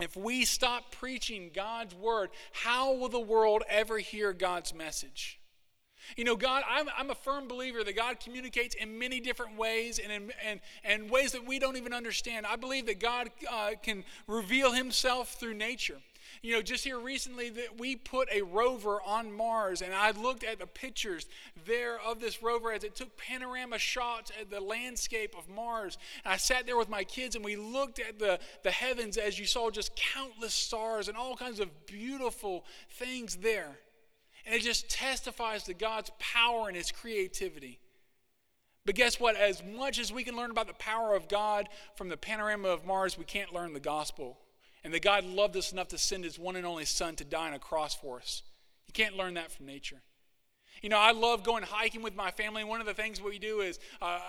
if 0.01 0.17
we 0.17 0.45
stop 0.45 0.93
preaching 0.93 1.51
God's 1.55 1.95
word, 1.95 2.31
how 2.53 2.95
will 2.95 3.09
the 3.09 3.21
world 3.21 3.63
ever 3.69 3.99
hear 3.99 4.33
God's 4.33 4.75
message? 4.75 5.39
You 6.17 6.25
know, 6.25 6.37
God, 6.37 6.63
I'm, 6.69 6.87
I'm 6.97 7.11
a 7.11 7.15
firm 7.15 7.49
believer 7.49 7.83
that 7.83 7.97
God 7.97 8.21
communicates 8.21 8.75
in 8.77 8.99
many 8.99 9.19
different 9.19 9.59
ways 9.59 9.99
and 9.99 10.13
in 10.13 10.33
and, 10.45 10.61
and 10.85 11.11
ways 11.11 11.33
that 11.33 11.45
we 11.45 11.59
don't 11.59 11.77
even 11.77 11.93
understand. 11.93 12.47
I 12.47 12.57
believe 12.57 12.87
that 12.87 13.01
God 13.01 13.31
uh, 13.51 13.73
can 13.83 14.05
reveal 14.29 14.73
himself 14.73 15.35
through 15.35 15.55
nature. 15.55 15.97
You 16.43 16.55
know, 16.55 16.63
just 16.63 16.85
here 16.85 16.99
recently 16.99 17.49
that 17.51 17.79
we 17.79 17.97
put 17.97 18.29
a 18.33 18.43
rover 18.43 19.01
on 19.03 19.33
Mars, 19.33 19.83
and 19.83 19.95
I 19.95 20.11
looked 20.11 20.45
at 20.45 20.59
the 20.59 20.67
pictures 20.67 21.27
there 21.67 21.99
of 22.01 22.21
this 22.21 22.43
rover 22.43 22.73
as 22.73 22.85
it 22.85 22.95
took 22.95 23.17
panorama 23.17 23.79
shots 23.79 24.31
at 24.41 24.51
the 24.51 24.61
landscape 24.61 25.35
of 25.37 25.49
Mars. 25.49 25.99
And 26.25 26.33
I 26.33 26.37
sat 26.37 26.67
there 26.67 26.77
with 26.77 26.89
my 26.89 27.05
kids 27.05 27.37
and 27.37 27.45
we 27.45 27.57
looked 27.57 27.99
at 27.99 28.19
the, 28.19 28.39
the 28.63 28.71
heavens 28.71 29.17
as 29.17 29.39
you 29.39 29.47
saw 29.47 29.71
just 29.71 29.97
countless 29.97 30.55
stars 30.55 31.09
and 31.09 31.17
all 31.17 31.37
kinds 31.37 31.61
of 31.61 31.87
beautiful 31.87 32.65
things 32.91 33.37
there. 33.37 33.79
And 34.45 34.55
it 34.55 34.63
just 34.63 34.89
testifies 34.89 35.65
to 35.65 35.75
God's 35.75 36.11
power 36.19 36.69
and 36.69 36.77
his 36.77 36.93
creativity. 36.93 37.81
But 38.85 38.95
guess 38.95 39.19
what? 39.19 39.35
As 39.35 39.65
much 39.65 39.99
as 39.99 40.13
we 40.13 40.23
can 40.23 40.37
learn 40.37 40.53
about 40.53 40.69
the 40.69 40.75
power 40.75 41.17
of 41.17 41.27
God 41.27 41.69
from 41.97 42.09
the 42.09 42.17
panorama 42.17 42.69
of 42.69 42.87
Mars, 42.87 43.19
we 43.19 43.25
can't 43.25 43.53
learn 43.53 43.73
the 43.73 43.81
gospel 43.81 44.39
and 44.87 44.95
that 44.95 45.03
God 45.03 45.25
loved 45.25 45.57
us 45.57 45.73
enough 45.73 45.89
to 45.89 45.99
send 45.99 46.23
his 46.23 46.39
one 46.39 46.55
and 46.55 46.65
only 46.65 46.85
Son 46.85 47.17
to 47.17 47.25
die 47.25 47.49
on 47.49 47.55
a 47.55 47.59
cross 47.59 47.93
for 47.93 48.19
us. 48.19 48.45
You 48.87 48.93
can't 48.93 49.17
learn 49.17 49.35
that 49.35 49.51
from 49.51 49.67
nature. 49.67 50.01
You 50.83 50.89
know, 50.89 50.99
I 50.99 51.13
love 51.13 51.43
going 51.43 51.63
hiking 51.63 52.03
with 52.03 52.15
my 52.15 52.31
family. 52.31 52.65
One 52.65 52.81
of 52.81 52.87
the 52.87 52.95
things 52.95 53.21
we 53.21 53.39
do 53.39 53.61
is 53.61 53.79
uh, 54.01 54.05
uh, 54.05 54.21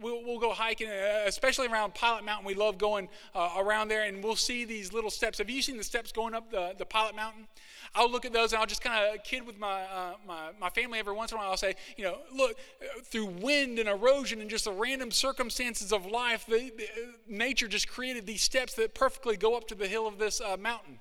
we'll, 0.00 0.24
we'll, 0.24 0.38
go 0.38 0.52
hiking, 0.52 0.88
uh, 0.88 1.22
especially 1.26 1.68
around 1.68 1.94
Pilot 1.94 2.24
Mountain. 2.24 2.46
We 2.46 2.54
love 2.54 2.78
going 2.78 3.08
uh, 3.34 3.54
around 3.56 3.88
there, 3.88 4.02
and 4.02 4.22
we'll 4.22 4.36
see 4.36 4.64
these 4.64 4.92
little 4.92 5.10
steps. 5.10 5.38
Have 5.38 5.48
you 5.48 5.62
seen 5.62 5.76
the 5.76 5.84
steps 5.84 6.12
going 6.12 6.34
up 6.34 6.50
the, 6.50 6.74
the 6.76 6.84
Pilot 6.84 7.14
Mountain? 7.14 7.46
I'll 7.94 8.10
look 8.10 8.24
at 8.24 8.32
those 8.32 8.52
and 8.52 8.60
I'll 8.60 8.66
just 8.66 8.82
kind 8.82 9.14
of 9.14 9.22
kid 9.22 9.46
with 9.46 9.58
my, 9.58 9.82
uh, 9.82 10.14
my, 10.26 10.50
my 10.60 10.70
family 10.70 10.98
every 10.98 11.14
once 11.14 11.30
in 11.30 11.36
a 11.36 11.40
while. 11.40 11.50
I'll 11.50 11.56
say, 11.56 11.76
you 11.96 12.04
know, 12.04 12.18
look, 12.34 12.56
through 13.04 13.26
wind 13.26 13.78
and 13.78 13.88
erosion 13.88 14.40
and 14.40 14.50
just 14.50 14.64
the 14.64 14.72
random 14.72 15.12
circumstances 15.12 15.92
of 15.92 16.04
life, 16.04 16.44
the, 16.46 16.72
the 16.76 16.86
nature 17.28 17.68
just 17.68 17.88
created 17.88 18.26
these 18.26 18.42
steps 18.42 18.74
that 18.74 18.94
perfectly 18.94 19.36
go 19.36 19.56
up 19.56 19.68
to 19.68 19.76
the 19.76 19.86
hill 19.86 20.08
of 20.08 20.18
this 20.18 20.40
uh, 20.40 20.56
mountain. 20.56 20.98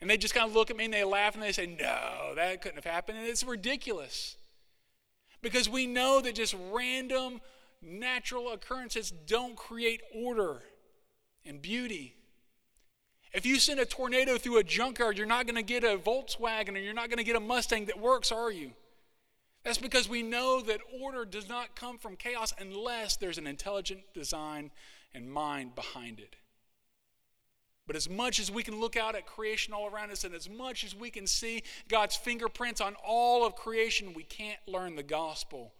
And 0.00 0.08
they 0.08 0.16
just 0.16 0.34
kind 0.34 0.48
of 0.48 0.54
look 0.54 0.70
at 0.70 0.76
me 0.76 0.86
and 0.86 0.94
they 0.94 1.04
laugh 1.04 1.34
and 1.34 1.42
they 1.42 1.52
say, 1.52 1.66
no, 1.66 2.32
that 2.34 2.62
couldn't 2.62 2.82
have 2.82 2.90
happened. 2.90 3.18
And 3.18 3.26
it's 3.26 3.44
ridiculous. 3.44 4.36
Because 5.42 5.68
we 5.68 5.86
know 5.86 6.20
that 6.20 6.34
just 6.34 6.54
random 6.72 7.40
natural 7.82 8.52
occurrences 8.52 9.10
don't 9.10 9.56
create 9.56 10.00
order 10.14 10.62
and 11.44 11.60
beauty. 11.60 12.14
If 13.32 13.46
you 13.46 13.60
send 13.60 13.78
a 13.78 13.84
tornado 13.84 14.38
through 14.38 14.58
a 14.58 14.64
junkyard, 14.64 15.16
you're 15.16 15.26
not 15.26 15.46
going 15.46 15.56
to 15.56 15.62
get 15.62 15.84
a 15.84 15.96
Volkswagen 15.96 16.74
or 16.74 16.78
you're 16.78 16.94
not 16.94 17.08
going 17.08 17.18
to 17.18 17.24
get 17.24 17.36
a 17.36 17.40
Mustang 17.40 17.86
that 17.86 18.00
works, 18.00 18.32
are 18.32 18.50
you? 18.50 18.72
That's 19.62 19.78
because 19.78 20.08
we 20.08 20.22
know 20.22 20.62
that 20.62 20.80
order 21.00 21.24
does 21.24 21.48
not 21.48 21.76
come 21.76 21.98
from 21.98 22.16
chaos 22.16 22.52
unless 22.58 23.16
there's 23.16 23.38
an 23.38 23.46
intelligent 23.46 24.00
design 24.14 24.70
and 25.14 25.30
mind 25.30 25.74
behind 25.74 26.18
it. 26.18 26.36
But 27.90 27.96
as 27.96 28.08
much 28.08 28.38
as 28.38 28.52
we 28.52 28.62
can 28.62 28.78
look 28.78 28.96
out 28.96 29.16
at 29.16 29.26
creation 29.26 29.74
all 29.74 29.88
around 29.88 30.12
us, 30.12 30.22
and 30.22 30.32
as 30.32 30.48
much 30.48 30.84
as 30.84 30.94
we 30.94 31.10
can 31.10 31.26
see 31.26 31.64
God's 31.88 32.14
fingerprints 32.14 32.80
on 32.80 32.94
all 33.04 33.44
of 33.44 33.56
creation, 33.56 34.14
we 34.14 34.22
can't 34.22 34.60
learn 34.68 34.94
the 34.94 35.02
gospel 35.02 35.72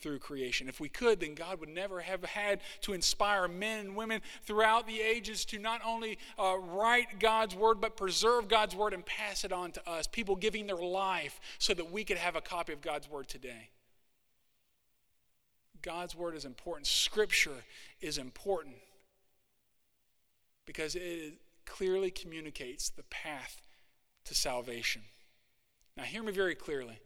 through 0.00 0.20
creation. 0.20 0.70
If 0.70 0.80
we 0.80 0.88
could, 0.88 1.20
then 1.20 1.34
God 1.34 1.60
would 1.60 1.68
never 1.68 2.00
have 2.00 2.24
had 2.24 2.60
to 2.80 2.94
inspire 2.94 3.46
men 3.46 3.80
and 3.80 3.94
women 3.94 4.22
throughout 4.44 4.86
the 4.86 5.02
ages 5.02 5.44
to 5.44 5.58
not 5.58 5.82
only 5.84 6.18
uh, 6.38 6.56
write 6.56 7.20
God's 7.20 7.54
word, 7.54 7.78
but 7.78 7.94
preserve 7.94 8.48
God's 8.48 8.74
word 8.74 8.94
and 8.94 9.04
pass 9.04 9.44
it 9.44 9.52
on 9.52 9.70
to 9.72 9.86
us. 9.86 10.06
People 10.06 10.34
giving 10.34 10.66
their 10.66 10.76
life 10.76 11.40
so 11.58 11.74
that 11.74 11.92
we 11.92 12.04
could 12.04 12.16
have 12.16 12.36
a 12.36 12.40
copy 12.40 12.72
of 12.72 12.80
God's 12.80 13.06
word 13.06 13.28
today. 13.28 13.68
God's 15.82 16.16
word 16.16 16.34
is 16.34 16.46
important. 16.46 16.86
Scripture 16.86 17.64
is 18.00 18.16
important 18.16 18.76
because 20.68 20.94
it 20.94 21.32
clearly 21.64 22.10
communicates 22.10 22.90
the 22.90 23.02
path 23.04 23.62
to 24.26 24.34
salvation. 24.34 25.00
Now, 25.96 26.02
hear 26.02 26.22
me 26.22 26.30
very 26.30 26.54
clearly. 26.54 27.00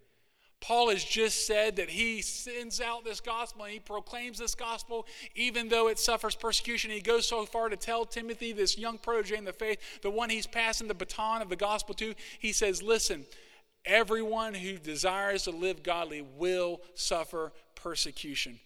Paul 0.61 0.90
has 0.90 1.05
just 1.05 1.46
said 1.46 1.77
that 1.77 1.88
he 1.88 2.22
sends 2.22 2.81
out 2.81 3.05
this 3.05 3.20
gospel 3.20 3.62
and 3.62 3.72
he 3.72 3.79
proclaims 3.79 4.38
this 4.38 4.57
gospel 4.57 5.07
even 5.37 5.68
though 5.68 5.87
it 5.87 6.01
suffers 6.01 6.35
persecution. 6.35 6.90
He 6.90 7.01
goes 7.01 7.29
so 7.29 7.46
far 7.46 7.68
to 7.68 7.77
tell 7.77 8.05
Timothy, 8.05 8.53
this 8.53 8.77
young 8.77 8.98
protege 8.98 9.37
in 9.37 9.44
the 9.44 9.53
faith, 9.53 9.79
the 10.03 10.11
one 10.11 10.29
he's 10.29 10.46
passing 10.48 10.88
the 10.88 10.94
baton 10.94 11.40
of 11.40 11.48
the 11.48 11.55
gospel 11.55 11.94
to, 11.96 12.14
he 12.40 12.53
says, 12.53 12.83
Listen, 12.83 13.25
everyone 13.85 14.55
who 14.55 14.77
desires 14.77 15.44
to 15.44 15.53
live 15.53 15.85
godly 15.85 16.20
will 16.37 16.81
suffer 16.94 17.53
persecution. 17.77 18.59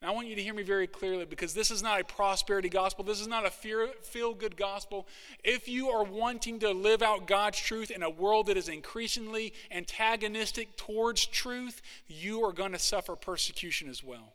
And 0.00 0.08
I 0.08 0.14
want 0.14 0.28
you 0.28 0.36
to 0.36 0.42
hear 0.42 0.54
me 0.54 0.62
very 0.62 0.86
clearly 0.86 1.24
because 1.24 1.54
this 1.54 1.72
is 1.72 1.82
not 1.82 2.00
a 2.00 2.04
prosperity 2.04 2.68
gospel. 2.68 3.04
This 3.04 3.20
is 3.20 3.26
not 3.26 3.44
a 3.44 3.50
feel 3.50 4.34
good 4.34 4.56
gospel. 4.56 5.08
If 5.42 5.68
you 5.68 5.88
are 5.88 6.04
wanting 6.04 6.60
to 6.60 6.70
live 6.70 7.02
out 7.02 7.26
God's 7.26 7.58
truth 7.58 7.90
in 7.90 8.04
a 8.04 8.10
world 8.10 8.46
that 8.46 8.56
is 8.56 8.68
increasingly 8.68 9.52
antagonistic 9.72 10.76
towards 10.76 11.26
truth, 11.26 11.82
you 12.06 12.44
are 12.44 12.52
going 12.52 12.72
to 12.72 12.78
suffer 12.78 13.16
persecution 13.16 13.88
as 13.88 14.04
well. 14.04 14.34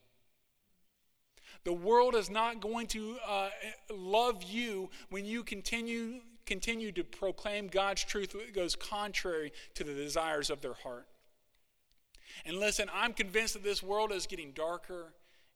The 1.63 1.73
world 1.73 2.13
is 2.13 2.30
not 2.30 2.60
going 2.60 2.88
to 2.88 3.15
uh, 3.26 3.49
love 3.89 4.43
you 4.43 4.89
when 5.10 5.23
you 5.23 5.43
continue, 5.43 6.19
continue 6.45 6.91
to 6.91 7.06
proclaim 7.06 7.67
God's 7.67 8.04
truth 8.04 8.34
that 8.34 8.54
goes 8.54 8.76
contrary 8.76 9.54
to 9.76 9.86
the 9.86 9.93
desires 9.93 10.49
of 10.49 10.60
their 10.60 10.73
heart. 10.73 11.08
And 12.45 12.58
listen, 12.58 12.89
I'm 12.93 13.13
convinced 13.13 13.54
that 13.54 13.63
this 13.63 13.82
world 13.82 14.12
is 14.12 14.28
getting 14.28 14.52
darker 14.52 15.13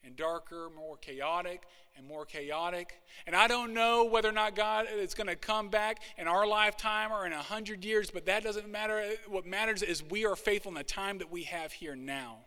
and 0.08 0.15
darker, 0.15 0.70
more 0.76 0.98
chaotic 0.98 1.63
and 1.96 2.08
more 2.08 2.26
chaotic. 2.26 3.00
And 3.28 3.36
I 3.36 3.48
don't 3.48 3.74
know 3.74 4.06
whether 4.06 4.30
or 4.30 4.34
not 4.34 4.56
God 4.56 4.88
is 4.91 5.13
going 5.13 5.28
to 5.28 5.36
come 5.36 5.70
back 5.70 6.02
in 6.17 6.28
our 6.28 6.48
lifetime 6.48 7.12
or 7.12 7.26
in 7.26 7.34
a 7.34 7.41
hundred 7.41 7.84
years, 7.84 8.10
but 8.10 8.26
that 8.26 8.43
doesn't 8.43 8.72
matter. 8.72 9.04
What 9.28 9.46
matters 9.46 9.84
is 9.84 10.02
we 10.02 10.26
are 10.26 10.36
faithful 10.36 10.70
in 10.70 10.76
the 10.76 10.84
time 10.84 11.17
that 11.20 11.30
we 11.30 11.43
have 11.43 11.74
here 11.74 11.96
now. 11.96 12.38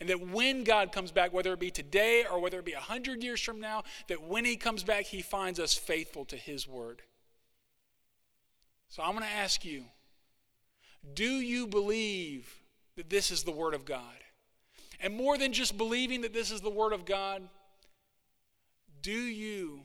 And 0.00 0.08
that 0.08 0.20
when 0.20 0.64
God 0.64 0.92
comes 0.92 1.12
back, 1.12 1.32
whether 1.32 1.52
it 1.52 1.60
be 1.60 1.70
today 1.70 2.24
or 2.30 2.40
whether 2.40 2.58
it 2.58 2.64
be 2.64 2.72
a 2.72 2.80
hundred 2.80 3.22
years 3.22 3.40
from 3.40 3.60
now, 3.60 3.82
that 4.08 4.22
when 4.22 4.44
He 4.44 4.56
comes 4.56 4.84
back, 4.84 5.04
He 5.06 5.22
finds 5.22 5.60
us 5.60 5.74
faithful 5.74 6.24
to 6.26 6.36
His 6.36 6.66
word. 6.66 7.02
So 8.88 9.02
I'm 9.02 9.12
going 9.12 9.24
to 9.24 9.30
ask 9.30 9.64
you 9.64 9.84
do 11.14 11.24
you 11.24 11.66
believe 11.66 12.60
that 12.96 13.10
this 13.10 13.30
is 13.30 13.42
the 13.42 13.52
word 13.52 13.74
of 13.74 13.84
God? 13.84 14.02
And 15.00 15.14
more 15.14 15.38
than 15.38 15.52
just 15.52 15.76
believing 15.76 16.22
that 16.22 16.32
this 16.32 16.50
is 16.50 16.60
the 16.60 16.70
Word 16.70 16.92
of 16.92 17.04
God, 17.04 17.48
do 19.02 19.12
you 19.12 19.82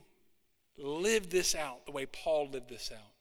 live 0.76 1.30
this 1.30 1.54
out 1.54 1.86
the 1.86 1.92
way 1.92 2.06
Paul 2.06 2.48
lived 2.50 2.68
this 2.68 2.90
out? 2.92 3.12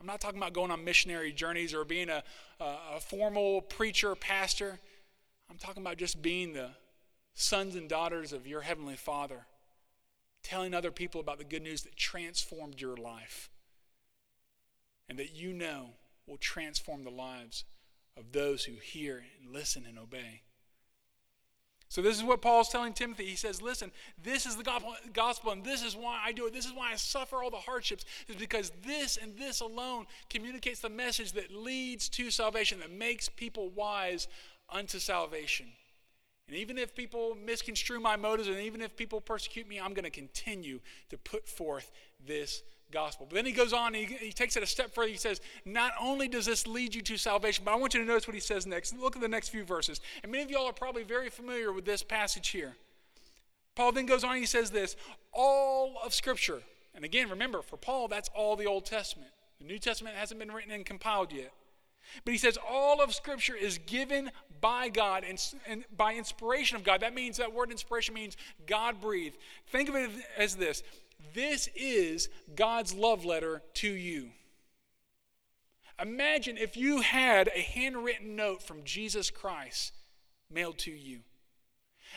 I'm 0.00 0.06
not 0.06 0.20
talking 0.20 0.38
about 0.38 0.52
going 0.52 0.70
on 0.70 0.84
missionary 0.84 1.32
journeys 1.32 1.72
or 1.72 1.84
being 1.84 2.10
a, 2.10 2.22
a, 2.60 3.00
formal 3.00 3.62
preacher, 3.62 4.14
pastor. 4.14 4.78
I'm 5.50 5.56
talking 5.56 5.82
about 5.82 5.96
just 5.96 6.20
being 6.20 6.52
the 6.52 6.70
sons 7.34 7.74
and 7.76 7.88
daughters 7.88 8.32
of 8.32 8.46
your 8.46 8.60
Heavenly 8.60 8.96
Father, 8.96 9.46
telling 10.42 10.74
other 10.74 10.90
people 10.90 11.20
about 11.20 11.38
the 11.38 11.44
good 11.44 11.62
news 11.62 11.82
that 11.82 11.96
transformed 11.96 12.80
your 12.80 12.96
life 12.96 13.48
and 15.08 15.18
that 15.18 15.34
you 15.34 15.52
know 15.52 15.90
will 16.26 16.36
transform 16.36 17.04
the 17.04 17.10
lives 17.10 17.64
of 18.16 18.32
those 18.32 18.64
who 18.64 18.74
hear 18.74 19.24
and 19.40 19.52
listen 19.52 19.84
and 19.88 19.98
obey. 19.98 20.42
So, 21.88 22.02
this 22.02 22.16
is 22.16 22.24
what 22.24 22.42
Paul's 22.42 22.68
telling 22.68 22.92
Timothy. 22.92 23.26
He 23.26 23.36
says, 23.36 23.62
Listen, 23.62 23.92
this 24.22 24.44
is 24.44 24.56
the 24.56 24.64
gospel, 25.12 25.52
and 25.52 25.64
this 25.64 25.82
is 25.82 25.94
why 25.94 26.20
I 26.24 26.32
do 26.32 26.46
it. 26.46 26.52
This 26.52 26.66
is 26.66 26.72
why 26.72 26.92
I 26.92 26.96
suffer 26.96 27.42
all 27.42 27.50
the 27.50 27.56
hardships, 27.56 28.04
is 28.28 28.36
because 28.36 28.72
this 28.84 29.16
and 29.16 29.36
this 29.38 29.60
alone 29.60 30.06
communicates 30.28 30.80
the 30.80 30.88
message 30.88 31.32
that 31.32 31.52
leads 31.52 32.08
to 32.10 32.30
salvation, 32.30 32.80
that 32.80 32.90
makes 32.90 33.28
people 33.28 33.70
wise 33.70 34.26
unto 34.68 34.98
salvation. 34.98 35.66
And 36.48 36.56
even 36.56 36.78
if 36.78 36.94
people 36.94 37.36
misconstrue 37.44 38.00
my 38.00 38.16
motives, 38.16 38.48
and 38.48 38.58
even 38.58 38.80
if 38.80 38.96
people 38.96 39.20
persecute 39.20 39.68
me, 39.68 39.80
I'm 39.80 39.94
going 39.94 40.04
to 40.04 40.10
continue 40.10 40.80
to 41.10 41.18
put 41.18 41.48
forth 41.48 41.90
this 42.24 42.62
gospel. 42.92 43.26
But 43.28 43.36
then 43.36 43.46
he 43.46 43.52
goes 43.52 43.72
on, 43.72 43.94
he, 43.94 44.04
he 44.04 44.32
takes 44.32 44.56
it 44.56 44.62
a 44.62 44.66
step 44.66 44.94
further. 44.94 45.08
He 45.08 45.16
says, 45.16 45.40
Not 45.64 45.92
only 46.00 46.28
does 46.28 46.46
this 46.46 46.66
lead 46.66 46.94
you 46.94 47.02
to 47.02 47.16
salvation, 47.16 47.64
but 47.64 47.72
I 47.72 47.76
want 47.76 47.94
you 47.94 48.00
to 48.00 48.06
notice 48.06 48.26
what 48.26 48.34
he 48.34 48.40
says 48.40 48.66
next. 48.66 48.96
Look 48.96 49.16
at 49.16 49.22
the 49.22 49.28
next 49.28 49.48
few 49.48 49.64
verses. 49.64 50.00
And 50.22 50.32
many 50.32 50.44
of 50.44 50.50
y'all 50.50 50.66
are 50.66 50.72
probably 50.72 51.02
very 51.02 51.28
familiar 51.28 51.72
with 51.72 51.84
this 51.84 52.02
passage 52.02 52.48
here. 52.48 52.74
Paul 53.74 53.92
then 53.92 54.06
goes 54.06 54.24
on 54.24 54.36
he 54.36 54.46
says 54.46 54.70
this 54.70 54.96
all 55.32 55.96
of 56.04 56.14
Scripture. 56.14 56.62
And 56.94 57.04
again, 57.04 57.28
remember, 57.28 57.60
for 57.60 57.76
Paul, 57.76 58.08
that's 58.08 58.30
all 58.34 58.56
the 58.56 58.66
Old 58.66 58.86
Testament. 58.86 59.30
The 59.60 59.66
New 59.66 59.78
Testament 59.78 60.16
hasn't 60.16 60.40
been 60.40 60.50
written 60.50 60.72
and 60.72 60.84
compiled 60.84 61.32
yet. 61.32 61.52
But 62.24 62.32
he 62.32 62.38
says 62.38 62.58
all 62.68 63.02
of 63.02 63.14
Scripture 63.14 63.54
is 63.54 63.78
given 63.78 64.30
by 64.60 64.88
God 64.88 65.24
and, 65.28 65.42
and, 65.66 65.84
by 65.94 66.14
inspiration 66.14 66.76
of 66.76 66.84
God. 66.84 67.00
That 67.00 67.14
means 67.14 67.36
that 67.36 67.52
word 67.52 67.70
inspiration 67.70 68.14
means 68.14 68.36
God 68.66 69.00
breathed. 69.00 69.36
Think 69.66 69.88
of 69.88 69.96
it 69.96 70.10
as 70.38 70.56
this 70.56 70.82
this 71.34 71.68
is 71.74 72.28
God's 72.54 72.94
love 72.94 73.24
letter 73.24 73.62
to 73.74 73.88
you. 73.88 74.30
Imagine 76.00 76.58
if 76.58 76.76
you 76.76 77.00
had 77.00 77.48
a 77.48 77.60
handwritten 77.60 78.36
note 78.36 78.62
from 78.62 78.84
Jesus 78.84 79.30
Christ 79.30 79.92
mailed 80.50 80.78
to 80.78 80.90
you. 80.90 81.20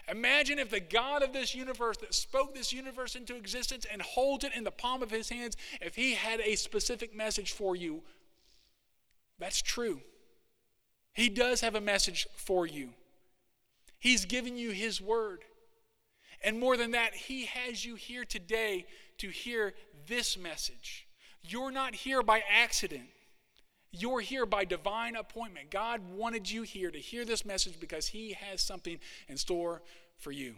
Imagine 0.09 0.59
if 0.59 0.69
the 0.69 0.79
God 0.79 1.23
of 1.23 1.33
this 1.33 1.55
universe 1.55 1.97
that 1.97 2.13
spoke 2.13 2.53
this 2.53 2.73
universe 2.73 3.15
into 3.15 3.35
existence 3.35 3.85
and 3.91 4.01
holds 4.01 4.43
it 4.43 4.55
in 4.55 4.63
the 4.63 4.71
palm 4.71 5.01
of 5.01 5.11
his 5.11 5.29
hands, 5.29 5.57
if 5.81 5.95
he 5.95 6.13
had 6.13 6.39
a 6.41 6.55
specific 6.55 7.15
message 7.15 7.51
for 7.51 7.75
you. 7.75 8.01
That's 9.39 9.61
true. 9.61 10.01
He 11.13 11.29
does 11.29 11.61
have 11.61 11.75
a 11.75 11.81
message 11.81 12.27
for 12.35 12.65
you. 12.65 12.89
He's 13.99 14.25
given 14.25 14.57
you 14.57 14.71
his 14.71 15.01
word. 15.01 15.43
And 16.41 16.59
more 16.59 16.77
than 16.77 16.91
that, 16.91 17.13
He 17.13 17.45
has 17.45 17.83
you 17.83 17.95
here 17.95 18.25
today 18.25 18.85
to 19.17 19.29
hear 19.29 19.73
this 20.07 20.37
message. 20.37 21.07
You're 21.41 21.71
not 21.71 21.95
here 21.95 22.23
by 22.23 22.43
accident. 22.49 23.09
You're 23.91 24.21
here 24.21 24.45
by 24.45 24.65
divine 24.65 25.15
appointment. 25.15 25.71
God 25.71 26.01
wanted 26.15 26.49
you 26.49 26.61
here 26.61 26.91
to 26.91 26.99
hear 26.99 27.25
this 27.25 27.45
message 27.45 27.79
because 27.79 28.07
He 28.07 28.33
has 28.33 28.61
something 28.61 28.99
in 29.27 29.37
store 29.37 29.81
for 30.17 30.31
you. 30.31 30.55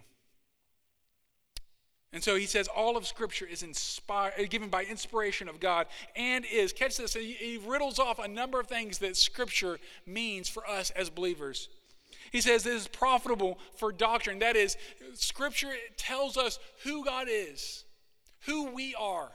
And 2.13 2.21
so 2.21 2.35
he 2.35 2.45
says 2.45 2.67
all 2.67 2.97
of 2.97 3.07
Scripture 3.07 3.45
is 3.45 3.63
inspired, 3.63 4.49
given 4.49 4.67
by 4.67 4.83
inspiration 4.83 5.47
of 5.47 5.59
God 5.59 5.87
and 6.15 6.43
is, 6.45 6.73
catch 6.73 6.97
this, 6.97 7.13
he 7.13 7.59
riddles 7.65 7.99
off 7.99 8.19
a 8.19 8.27
number 8.27 8.59
of 8.59 8.67
things 8.67 8.97
that 8.97 9.15
Scripture 9.15 9.79
means 10.05 10.49
for 10.49 10.67
us 10.67 10.89
as 10.91 11.09
believers. 11.09 11.69
He 12.31 12.41
says 12.41 12.63
this 12.63 12.81
is 12.81 12.87
profitable 12.87 13.59
for 13.75 13.91
doctrine. 13.91 14.39
That 14.39 14.55
is, 14.55 14.77
Scripture 15.13 15.73
tells 15.97 16.37
us 16.37 16.59
who 16.83 17.05
God 17.05 17.27
is, 17.29 17.83
who 18.45 18.71
we 18.71 18.95
are, 18.95 19.31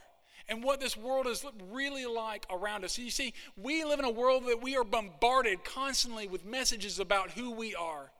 and 0.48 0.64
what 0.64 0.80
this 0.80 0.96
world 0.96 1.26
is 1.26 1.44
really 1.70 2.06
like 2.06 2.46
around 2.50 2.84
us. 2.84 2.98
You 2.98 3.10
see, 3.10 3.34
we 3.56 3.84
live 3.84 3.98
in 3.98 4.04
a 4.04 4.10
world 4.10 4.44
that 4.46 4.62
we 4.62 4.76
are 4.76 4.84
bombarded 4.84 5.62
constantly 5.64 6.26
with 6.26 6.44
messages 6.44 6.98
about 6.98 7.32
who 7.32 7.50
we 7.50 7.74
are. 7.74 8.10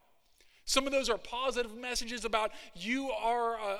Some 0.67 0.85
of 0.85 0.91
those 0.91 1.09
are 1.09 1.17
positive 1.17 1.77
messages 1.77 2.25
about 2.25 2.51
you 2.75 3.09
are 3.11 3.55
uh, 3.55 3.61
uh, 3.61 3.77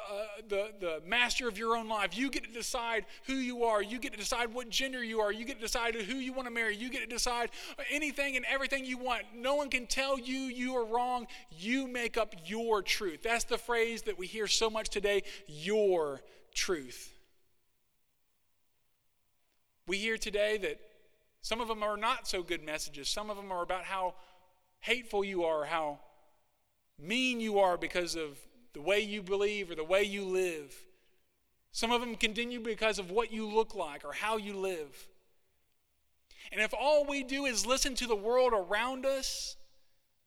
the, 0.47 0.69
the 0.79 1.01
master 1.05 1.49
of 1.49 1.57
your 1.57 1.75
own 1.75 1.89
life. 1.89 2.17
You 2.17 2.29
get 2.29 2.45
to 2.45 2.49
decide 2.49 3.05
who 3.25 3.33
you 3.33 3.65
are. 3.65 3.83
You 3.83 3.99
get 3.99 4.13
to 4.13 4.17
decide 4.17 4.53
what 4.53 4.69
gender 4.69 5.03
you 5.03 5.19
are. 5.19 5.29
You 5.29 5.43
get 5.43 5.57
to 5.57 5.61
decide 5.61 5.95
who 5.95 6.15
you 6.15 6.31
want 6.31 6.47
to 6.47 6.53
marry. 6.53 6.77
You 6.77 6.89
get 6.89 7.01
to 7.01 7.13
decide 7.13 7.49
anything 7.91 8.37
and 8.37 8.45
everything 8.49 8.85
you 8.85 8.97
want. 8.97 9.23
No 9.35 9.55
one 9.55 9.69
can 9.69 9.85
tell 9.85 10.17
you 10.17 10.37
you 10.43 10.77
are 10.77 10.85
wrong. 10.85 11.27
You 11.51 11.89
make 11.89 12.15
up 12.15 12.33
your 12.45 12.81
truth. 12.81 13.21
That's 13.21 13.43
the 13.43 13.57
phrase 13.57 14.03
that 14.03 14.17
we 14.17 14.25
hear 14.25 14.47
so 14.47 14.69
much 14.69 14.87
today 14.87 15.23
your 15.45 16.21
truth. 16.53 17.13
We 19.87 19.97
hear 19.97 20.17
today 20.17 20.57
that 20.59 20.79
some 21.41 21.59
of 21.59 21.67
them 21.67 21.83
are 21.83 21.97
not 21.97 22.29
so 22.29 22.43
good 22.43 22.63
messages. 22.63 23.09
Some 23.09 23.29
of 23.29 23.35
them 23.35 23.51
are 23.51 23.61
about 23.61 23.83
how 23.83 24.15
hateful 24.79 25.25
you 25.25 25.43
are, 25.43 25.65
how 25.65 25.99
mean 26.99 27.39
you 27.39 27.59
are 27.59 27.77
because 27.77 28.15
of 28.15 28.37
the 28.73 28.81
way 28.81 28.99
you 28.99 29.21
believe 29.21 29.71
or 29.71 29.75
the 29.75 29.83
way 29.83 30.03
you 30.03 30.25
live. 30.25 30.75
Some 31.71 31.91
of 31.91 32.01
them 32.01 32.15
continue 32.15 32.59
because 32.59 32.99
of 32.99 33.11
what 33.11 33.31
you 33.31 33.47
look 33.47 33.75
like 33.75 34.03
or 34.03 34.13
how 34.13 34.37
you 34.37 34.55
live. 34.55 35.07
And 36.51 36.61
if 36.61 36.73
all 36.73 37.05
we 37.05 37.23
do 37.23 37.45
is 37.45 37.65
listen 37.65 37.93
to 37.95 38.07
the 38.07 38.15
world 38.15 38.53
around 38.53 39.05
us, 39.05 39.57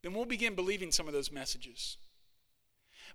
then 0.02 0.12
we'll 0.12 0.26
begin 0.26 0.54
believing 0.54 0.92
some 0.92 1.06
of 1.06 1.12
those 1.12 1.33
messages. 1.33 1.96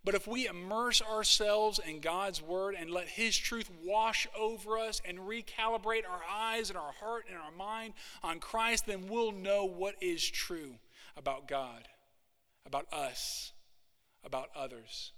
But 0.04 0.15
if 0.15 0.28
we 0.28 0.48
immerse 0.48 1.02
ourselves 1.02 1.80
in 1.80 2.00
God's 2.00 2.41
Word 2.41 2.76
and 2.78 2.91
let 2.91 3.08
His 3.08 3.36
truth 3.38 3.72
wash 3.84 4.28
over 4.38 4.78
us 4.78 5.02
and 5.04 5.18
recalibrate 5.20 6.08
our 6.08 6.22
eyes 6.30 6.70
and 6.70 6.78
our 6.78 6.91
heart 7.00 7.26
and 7.28 7.38
our 7.38 7.52
mind 7.52 7.94
on 8.22 8.39
Christ, 8.39 8.86
then 8.86 9.08
we'll 9.08 9.32
know 9.32 9.65
what 9.65 9.96
is 10.02 10.28
true 10.30 10.76
about 11.18 11.48
God 11.48 11.88
about 12.65 12.91
us, 12.91 13.51
about 14.23 14.49
others. 14.56 15.12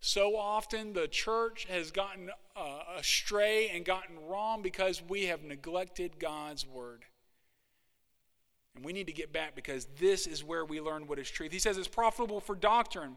So 0.00 0.36
often 0.36 0.92
the 0.92 1.08
church 1.08 1.66
has 1.68 1.90
gotten 1.90 2.30
uh, 2.56 2.80
astray 2.96 3.70
and 3.70 3.84
gotten 3.84 4.16
wrong 4.28 4.62
because 4.62 5.02
we 5.02 5.26
have 5.26 5.42
neglected 5.42 6.18
God's 6.20 6.66
word. 6.66 7.04
And 8.76 8.84
we 8.84 8.92
need 8.92 9.08
to 9.08 9.12
get 9.12 9.32
back 9.32 9.56
because 9.56 9.88
this 9.98 10.28
is 10.28 10.44
where 10.44 10.64
we 10.64 10.80
learn 10.80 11.08
what 11.08 11.18
is 11.18 11.28
truth. 11.28 11.50
He 11.50 11.58
says 11.58 11.76
it's 11.78 11.88
profitable 11.88 12.40
for 12.40 12.54
doctrine, 12.54 13.16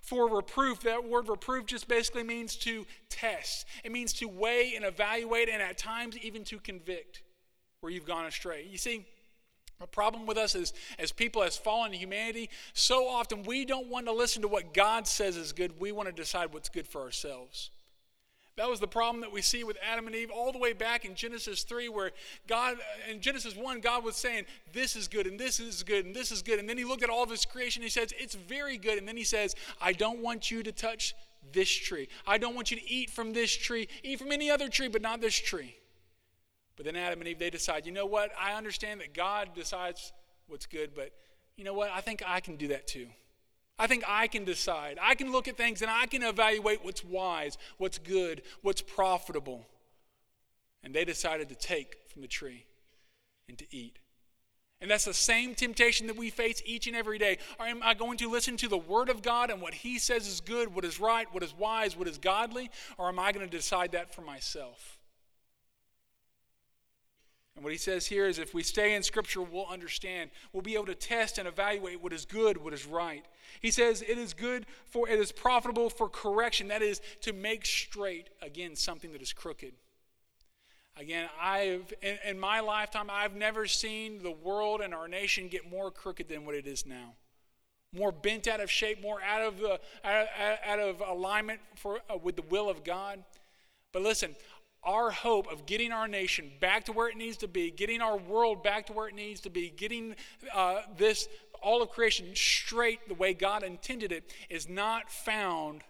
for 0.00 0.26
reproof. 0.28 0.80
That 0.80 1.06
word 1.06 1.28
reproof 1.28 1.66
just 1.66 1.88
basically 1.88 2.22
means 2.22 2.56
to 2.56 2.86
test, 3.10 3.66
it 3.84 3.92
means 3.92 4.14
to 4.14 4.26
weigh 4.26 4.72
and 4.76 4.84
evaluate, 4.84 5.50
and 5.50 5.60
at 5.60 5.76
times 5.76 6.16
even 6.16 6.42
to 6.44 6.58
convict 6.58 7.22
where 7.80 7.92
you've 7.92 8.06
gone 8.06 8.24
astray. 8.24 8.66
You 8.66 8.78
see, 8.78 9.04
a 9.84 9.86
problem 9.86 10.24
with 10.24 10.38
us 10.38 10.54
is, 10.54 10.72
as 10.98 11.12
people, 11.12 11.42
as 11.42 11.56
fallen 11.56 11.92
humanity, 11.92 12.48
so 12.72 13.06
often 13.06 13.42
we 13.42 13.64
don't 13.64 13.88
want 13.88 14.06
to 14.06 14.12
listen 14.12 14.42
to 14.42 14.48
what 14.48 14.72
God 14.72 15.06
says 15.06 15.36
is 15.36 15.52
good. 15.52 15.78
We 15.78 15.92
want 15.92 16.08
to 16.08 16.14
decide 16.14 16.52
what's 16.52 16.70
good 16.70 16.88
for 16.88 17.02
ourselves. 17.02 17.70
That 18.56 18.70
was 18.70 18.80
the 18.80 18.88
problem 18.88 19.20
that 19.20 19.32
we 19.32 19.42
see 19.42 19.62
with 19.62 19.76
Adam 19.82 20.06
and 20.06 20.14
Eve 20.14 20.30
all 20.30 20.52
the 20.52 20.58
way 20.58 20.72
back 20.72 21.04
in 21.04 21.14
Genesis 21.14 21.64
3, 21.64 21.88
where 21.88 22.12
God, 22.46 22.76
uh, 22.76 23.12
in 23.12 23.20
Genesis 23.20 23.54
1, 23.54 23.80
God 23.80 24.04
was 24.04 24.16
saying, 24.16 24.44
This 24.72 24.96
is 24.96 25.06
good, 25.06 25.26
and 25.26 25.38
this 25.38 25.60
is 25.60 25.82
good, 25.82 26.06
and 26.06 26.14
this 26.14 26.30
is 26.30 26.40
good. 26.40 26.58
And 26.58 26.68
then 26.68 26.78
he 26.78 26.84
looked 26.84 27.02
at 27.02 27.10
all 27.10 27.24
of 27.24 27.30
his 27.30 27.44
creation, 27.44 27.82
and 27.82 27.84
he 27.84 27.90
says, 27.90 28.10
It's 28.16 28.36
very 28.36 28.78
good. 28.78 28.96
And 28.96 29.06
then 29.06 29.16
he 29.16 29.24
says, 29.24 29.54
I 29.82 29.92
don't 29.92 30.20
want 30.20 30.50
you 30.50 30.62
to 30.62 30.72
touch 30.72 31.14
this 31.52 31.68
tree. 31.68 32.08
I 32.26 32.38
don't 32.38 32.54
want 32.54 32.70
you 32.70 32.78
to 32.78 32.90
eat 32.90 33.10
from 33.10 33.32
this 33.32 33.54
tree, 33.54 33.88
eat 34.02 34.18
from 34.18 34.32
any 34.32 34.50
other 34.50 34.68
tree, 34.68 34.88
but 34.88 35.02
not 35.02 35.20
this 35.20 35.34
tree. 35.34 35.74
But 36.76 36.86
then 36.86 36.96
Adam 36.96 37.20
and 37.20 37.28
Eve, 37.28 37.38
they 37.38 37.50
decide, 37.50 37.86
you 37.86 37.92
know 37.92 38.06
what? 38.06 38.30
I 38.38 38.54
understand 38.54 39.00
that 39.00 39.14
God 39.14 39.50
decides 39.54 40.12
what's 40.48 40.66
good, 40.66 40.94
but 40.94 41.12
you 41.56 41.64
know 41.64 41.74
what? 41.74 41.90
I 41.90 42.00
think 42.00 42.22
I 42.26 42.40
can 42.40 42.56
do 42.56 42.68
that 42.68 42.86
too. 42.86 43.06
I 43.78 43.86
think 43.86 44.04
I 44.06 44.26
can 44.26 44.44
decide. 44.44 44.98
I 45.00 45.14
can 45.14 45.32
look 45.32 45.48
at 45.48 45.56
things 45.56 45.82
and 45.82 45.90
I 45.90 46.06
can 46.06 46.22
evaluate 46.22 46.84
what's 46.84 47.04
wise, 47.04 47.58
what's 47.78 47.98
good, 47.98 48.42
what's 48.62 48.80
profitable. 48.80 49.66
And 50.82 50.94
they 50.94 51.04
decided 51.04 51.48
to 51.48 51.54
take 51.54 51.96
from 52.12 52.22
the 52.22 52.28
tree 52.28 52.66
and 53.48 53.58
to 53.58 53.66
eat. 53.74 53.98
And 54.80 54.90
that's 54.90 55.06
the 55.06 55.14
same 55.14 55.54
temptation 55.54 56.08
that 56.08 56.16
we 56.16 56.30
face 56.30 56.62
each 56.66 56.86
and 56.86 56.94
every 56.94 57.18
day. 57.18 57.38
Or 57.58 57.66
am 57.66 57.82
I 57.82 57.94
going 57.94 58.18
to 58.18 58.30
listen 58.30 58.56
to 58.58 58.68
the 58.68 58.76
Word 58.76 59.08
of 59.08 59.22
God 59.22 59.50
and 59.50 59.62
what 59.62 59.74
He 59.74 59.98
says 59.98 60.26
is 60.26 60.40
good, 60.40 60.74
what 60.74 60.84
is 60.84 61.00
right, 61.00 61.26
what 61.32 61.42
is 61.42 61.54
wise, 61.56 61.96
what 61.96 62.06
is 62.06 62.18
godly? 62.18 62.70
Or 62.98 63.08
am 63.08 63.18
I 63.18 63.32
going 63.32 63.48
to 63.48 63.56
decide 63.56 63.92
that 63.92 64.14
for 64.14 64.20
myself? 64.20 64.93
And 67.56 67.62
what 67.62 67.72
he 67.72 67.78
says 67.78 68.06
here 68.06 68.26
is 68.26 68.38
if 68.38 68.52
we 68.52 68.62
stay 68.62 68.94
in 68.94 69.02
Scripture, 69.02 69.40
we'll 69.40 69.66
understand. 69.66 70.30
We'll 70.52 70.62
be 70.62 70.74
able 70.74 70.86
to 70.86 70.94
test 70.94 71.38
and 71.38 71.46
evaluate 71.46 72.02
what 72.02 72.12
is 72.12 72.24
good, 72.24 72.56
what 72.56 72.74
is 72.74 72.84
right. 72.84 73.24
He 73.60 73.70
says 73.70 74.02
it 74.02 74.18
is 74.18 74.34
good 74.34 74.66
for, 74.86 75.08
it 75.08 75.20
is 75.20 75.30
profitable 75.30 75.88
for 75.88 76.08
correction. 76.08 76.68
That 76.68 76.82
is 76.82 77.00
to 77.20 77.32
make 77.32 77.64
straight, 77.64 78.30
again, 78.42 78.74
something 78.74 79.12
that 79.12 79.22
is 79.22 79.32
crooked. 79.32 79.74
Again, 80.96 81.28
I've, 81.40 81.92
in, 82.02 82.18
in 82.24 82.38
my 82.38 82.60
lifetime, 82.60 83.08
I've 83.10 83.34
never 83.34 83.66
seen 83.66 84.22
the 84.22 84.30
world 84.30 84.80
and 84.80 84.94
our 84.94 85.08
nation 85.08 85.48
get 85.48 85.68
more 85.68 85.90
crooked 85.90 86.28
than 86.28 86.46
what 86.46 86.54
it 86.54 86.66
is 86.66 86.86
now. 86.86 87.14
More 87.92 88.10
bent 88.10 88.48
out 88.48 88.60
of 88.60 88.70
shape, 88.70 89.00
more 89.00 89.20
out 89.22 89.42
of, 89.42 89.58
the, 89.58 89.80
out, 90.04 90.26
out 90.66 90.78
of 90.80 91.00
alignment 91.00 91.60
for, 91.76 92.00
uh, 92.10 92.16
with 92.16 92.34
the 92.34 92.42
will 92.42 92.68
of 92.68 92.82
God. 92.82 93.22
But 93.92 94.02
listen, 94.02 94.34
our 94.84 95.10
hope 95.10 95.50
of 95.50 95.66
getting 95.66 95.92
our 95.92 96.08
nation 96.08 96.50
back 96.60 96.84
to 96.84 96.92
where 96.92 97.08
it 97.08 97.16
needs 97.16 97.36
to 97.38 97.48
be, 97.48 97.70
getting 97.70 98.00
our 98.00 98.16
world 98.16 98.62
back 98.62 98.86
to 98.86 98.92
where 98.92 99.08
it 99.08 99.14
needs 99.14 99.40
to 99.40 99.50
be, 99.50 99.70
getting 99.70 100.14
uh, 100.54 100.80
this 100.96 101.28
all 101.62 101.82
of 101.82 101.90
creation 101.90 102.26
straight 102.34 103.08
the 103.08 103.14
way 103.14 103.32
God 103.32 103.62
intended 103.62 104.12
it, 104.12 104.30
is 104.50 104.68
not 104.68 105.10
found 105.10 105.82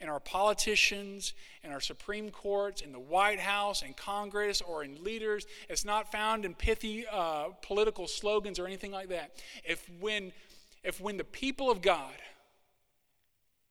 in 0.00 0.08
our 0.08 0.20
politicians, 0.20 1.32
in 1.62 1.70
our 1.70 1.80
Supreme 1.80 2.30
Courts, 2.30 2.80
in 2.80 2.92
the 2.92 2.98
White 2.98 3.38
House, 3.38 3.82
in 3.82 3.94
Congress, 3.94 4.60
or 4.60 4.82
in 4.82 5.02
leaders. 5.04 5.46
It's 5.68 5.84
not 5.84 6.10
found 6.10 6.44
in 6.44 6.54
pithy 6.54 7.06
uh, 7.10 7.50
political 7.62 8.08
slogans 8.08 8.58
or 8.58 8.66
anything 8.66 8.90
like 8.90 9.10
that. 9.10 9.32
If 9.64 9.88
when, 10.00 10.32
if 10.82 11.00
when 11.00 11.18
the 11.18 11.24
people 11.24 11.70
of 11.70 11.82
God 11.82 12.14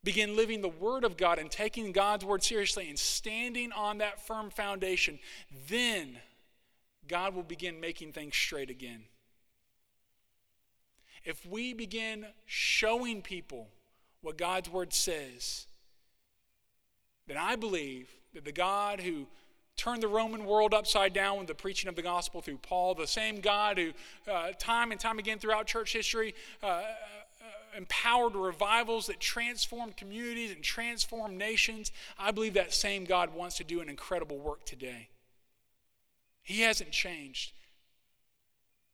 begin 0.03 0.35
living 0.35 0.61
the 0.61 0.69
Word 0.69 1.03
of 1.03 1.17
God 1.17 1.37
and 1.37 1.49
taking 1.49 1.91
God's 1.91 2.25
Word 2.25 2.43
seriously 2.43 2.89
and 2.89 2.97
standing 2.97 3.71
on 3.71 3.99
that 3.99 4.25
firm 4.25 4.49
foundation, 4.49 5.19
then 5.67 6.17
God 7.07 7.35
will 7.35 7.43
begin 7.43 7.79
making 7.79 8.13
things 8.13 8.35
straight 8.35 8.69
again. 8.69 9.03
If 11.23 11.45
we 11.45 11.73
begin 11.73 12.25
showing 12.45 13.21
people 13.21 13.67
what 14.21 14.37
God's 14.37 14.69
Word 14.69 14.93
says, 14.93 15.67
then 17.27 17.37
I 17.37 17.55
believe 17.55 18.09
that 18.33 18.45
the 18.45 18.51
God 18.51 19.01
who 19.01 19.27
turned 19.77 20.03
the 20.03 20.07
Roman 20.07 20.45
world 20.45 20.73
upside 20.73 21.13
down 21.13 21.37
with 21.37 21.47
the 21.47 21.55
preaching 21.55 21.89
of 21.89 21.95
the 21.95 22.01
gospel 22.01 22.41
through 22.41 22.57
Paul, 22.57 22.93
the 22.95 23.07
same 23.07 23.39
God 23.39 23.77
who, 23.77 23.91
uh, 24.29 24.51
time 24.59 24.91
and 24.91 24.99
time 24.99 25.17
again 25.19 25.39
throughout 25.39 25.65
church 25.65 25.93
history, 25.93 26.35
uh, 26.61 26.83
empowered 27.75 28.35
revivals 28.35 29.07
that 29.07 29.19
transform 29.19 29.93
communities 29.93 30.51
and 30.51 30.63
transform 30.63 31.37
nations, 31.37 31.91
I 32.17 32.31
believe 32.31 32.53
that 32.55 32.73
same 32.73 33.05
God 33.05 33.33
wants 33.33 33.57
to 33.57 33.63
do 33.63 33.81
an 33.81 33.89
incredible 33.89 34.39
work 34.39 34.65
today. 34.65 35.09
He 36.41 36.61
hasn't 36.61 36.91
changed, 36.91 37.53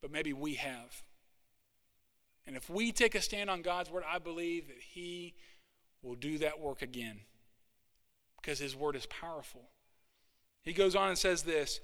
but 0.02 0.12
maybe 0.12 0.34
we 0.34 0.56
have. 0.56 1.04
And 2.46 2.56
if 2.56 2.70
we 2.70 2.92
take 2.92 3.16
a 3.16 3.22
stand 3.22 3.50
on 3.50 3.62
God's 3.62 3.90
word, 3.90 4.04
I 4.10 4.20
believe 4.20 4.68
that 4.68 4.80
He 4.80 5.34
will 6.02 6.16
do 6.16 6.38
that 6.40 6.60
work 6.60 6.82
again 6.82 7.20
because 8.42 8.60
His 8.60 8.76
word 8.76 8.96
is 8.96 9.06
powerful. 9.06 9.70
He 10.64 10.74
goes 10.74 10.96
on 10.96 11.10
and 11.10 11.18
says 11.18 11.44
this 11.44 11.80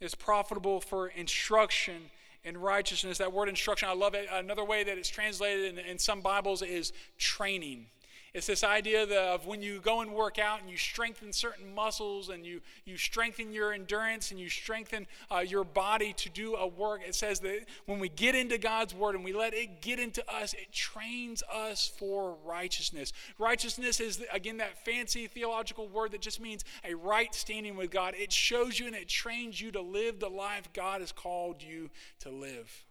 it's 0.00 0.14
profitable 0.14 0.80
for 0.80 1.08
instruction 1.08 2.10
in 2.44 2.56
righteousness. 2.56 3.18
That 3.18 3.32
word 3.32 3.48
instruction, 3.48 3.88
I 3.88 3.94
love 3.94 4.14
it. 4.14 4.26
Another 4.30 4.64
way 4.64 4.84
that 4.84 4.98
it's 4.98 5.08
translated 5.08 5.78
in, 5.78 5.84
in 5.84 5.98
some 5.98 6.20
Bibles 6.20 6.62
is 6.62 6.92
training. 7.18 7.86
It's 8.34 8.46
this 8.46 8.64
idea 8.64 9.02
of 9.34 9.46
when 9.46 9.60
you 9.60 9.78
go 9.78 10.00
and 10.00 10.14
work 10.14 10.38
out 10.38 10.62
and 10.62 10.70
you 10.70 10.78
strengthen 10.78 11.34
certain 11.34 11.74
muscles 11.74 12.30
and 12.30 12.46
you, 12.46 12.62
you 12.86 12.96
strengthen 12.96 13.52
your 13.52 13.74
endurance 13.74 14.30
and 14.30 14.40
you 14.40 14.48
strengthen 14.48 15.06
uh, 15.30 15.40
your 15.40 15.64
body 15.64 16.14
to 16.14 16.30
do 16.30 16.54
a 16.54 16.66
work. 16.66 17.02
It 17.06 17.14
says 17.14 17.40
that 17.40 17.66
when 17.84 17.98
we 17.98 18.08
get 18.08 18.34
into 18.34 18.56
God's 18.56 18.94
word 18.94 19.16
and 19.16 19.22
we 19.22 19.34
let 19.34 19.52
it 19.52 19.82
get 19.82 19.98
into 19.98 20.24
us, 20.32 20.54
it 20.54 20.72
trains 20.72 21.42
us 21.52 21.92
for 21.98 22.38
righteousness. 22.42 23.12
Righteousness 23.38 24.00
is, 24.00 24.24
again, 24.32 24.56
that 24.56 24.82
fancy 24.82 25.26
theological 25.26 25.86
word 25.88 26.12
that 26.12 26.22
just 26.22 26.40
means 26.40 26.64
a 26.84 26.94
right 26.94 27.34
standing 27.34 27.76
with 27.76 27.90
God. 27.90 28.14
It 28.16 28.32
shows 28.32 28.80
you 28.80 28.86
and 28.86 28.96
it 28.96 29.08
trains 29.08 29.60
you 29.60 29.70
to 29.72 29.82
live 29.82 30.20
the 30.20 30.30
life 30.30 30.72
God 30.72 31.02
has 31.02 31.12
called 31.12 31.62
you 31.62 31.90
to 32.20 32.30
live. 32.30 32.86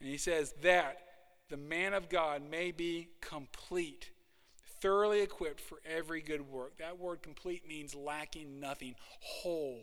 And 0.00 0.08
he 0.08 0.16
says 0.16 0.54
that 0.62 1.11
the 1.52 1.58
man 1.58 1.92
of 1.92 2.08
God 2.08 2.40
may 2.50 2.70
be 2.70 3.08
complete, 3.20 4.10
thoroughly 4.80 5.20
equipped 5.20 5.60
for 5.60 5.82
every 5.84 6.22
good 6.22 6.50
work. 6.50 6.78
That 6.78 6.98
word 6.98 7.22
complete 7.22 7.68
means 7.68 7.94
lacking 7.94 8.58
nothing, 8.58 8.94
whole. 9.20 9.82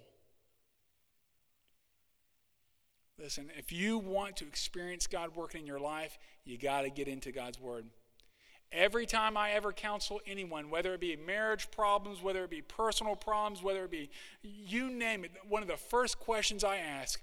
Listen, 3.20 3.52
if 3.56 3.72
you 3.72 4.00
want 4.00 4.36
to 4.38 4.48
experience 4.48 5.06
God 5.06 5.36
working 5.36 5.62
in 5.62 5.68
your 5.68 5.80
life, 5.80 6.18
you 6.44 6.58
got 6.58 6.82
to 6.82 6.90
get 6.90 7.08
into 7.08 7.32
God's 7.32 7.60
Word. 7.60 7.86
Every 8.72 9.06
time 9.06 9.38
I 9.38 9.52
ever 9.52 9.72
counsel 9.72 10.22
anyone, 10.26 10.72
whether 10.72 10.96
it 10.96 11.02
be 11.02 11.16
marriage 11.18 11.70
problems, 11.70 12.20
whether 12.20 12.44
it 12.46 12.50
be 12.50 12.64
personal 12.64 13.16
problems, 13.16 13.62
whether 13.62 13.84
it 13.84 13.92
be 13.92 14.10
you 14.42 14.90
name 14.90 15.24
it, 15.24 15.32
one 15.48 15.62
of 15.62 15.68
the 15.68 15.78
first 15.78 16.18
questions 16.18 16.64
I 16.64 16.78
ask 16.78 17.22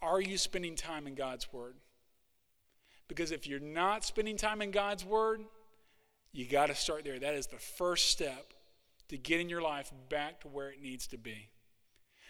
are 0.00 0.20
you 0.20 0.38
spending 0.38 0.76
time 0.76 1.08
in 1.08 1.16
God's 1.16 1.52
Word? 1.52 1.74
Because 3.12 3.30
if 3.30 3.46
you're 3.46 3.60
not 3.60 4.06
spending 4.06 4.38
time 4.38 4.62
in 4.62 4.70
God's 4.70 5.04
Word, 5.04 5.42
you 6.32 6.46
got 6.46 6.68
to 6.68 6.74
start 6.74 7.04
there. 7.04 7.18
That 7.18 7.34
is 7.34 7.46
the 7.46 7.58
first 7.58 8.08
step 8.08 8.54
to 9.10 9.18
getting 9.18 9.50
your 9.50 9.60
life 9.60 9.92
back 10.08 10.40
to 10.40 10.48
where 10.48 10.70
it 10.70 10.80
needs 10.80 11.06
to 11.08 11.18
be. 11.18 11.50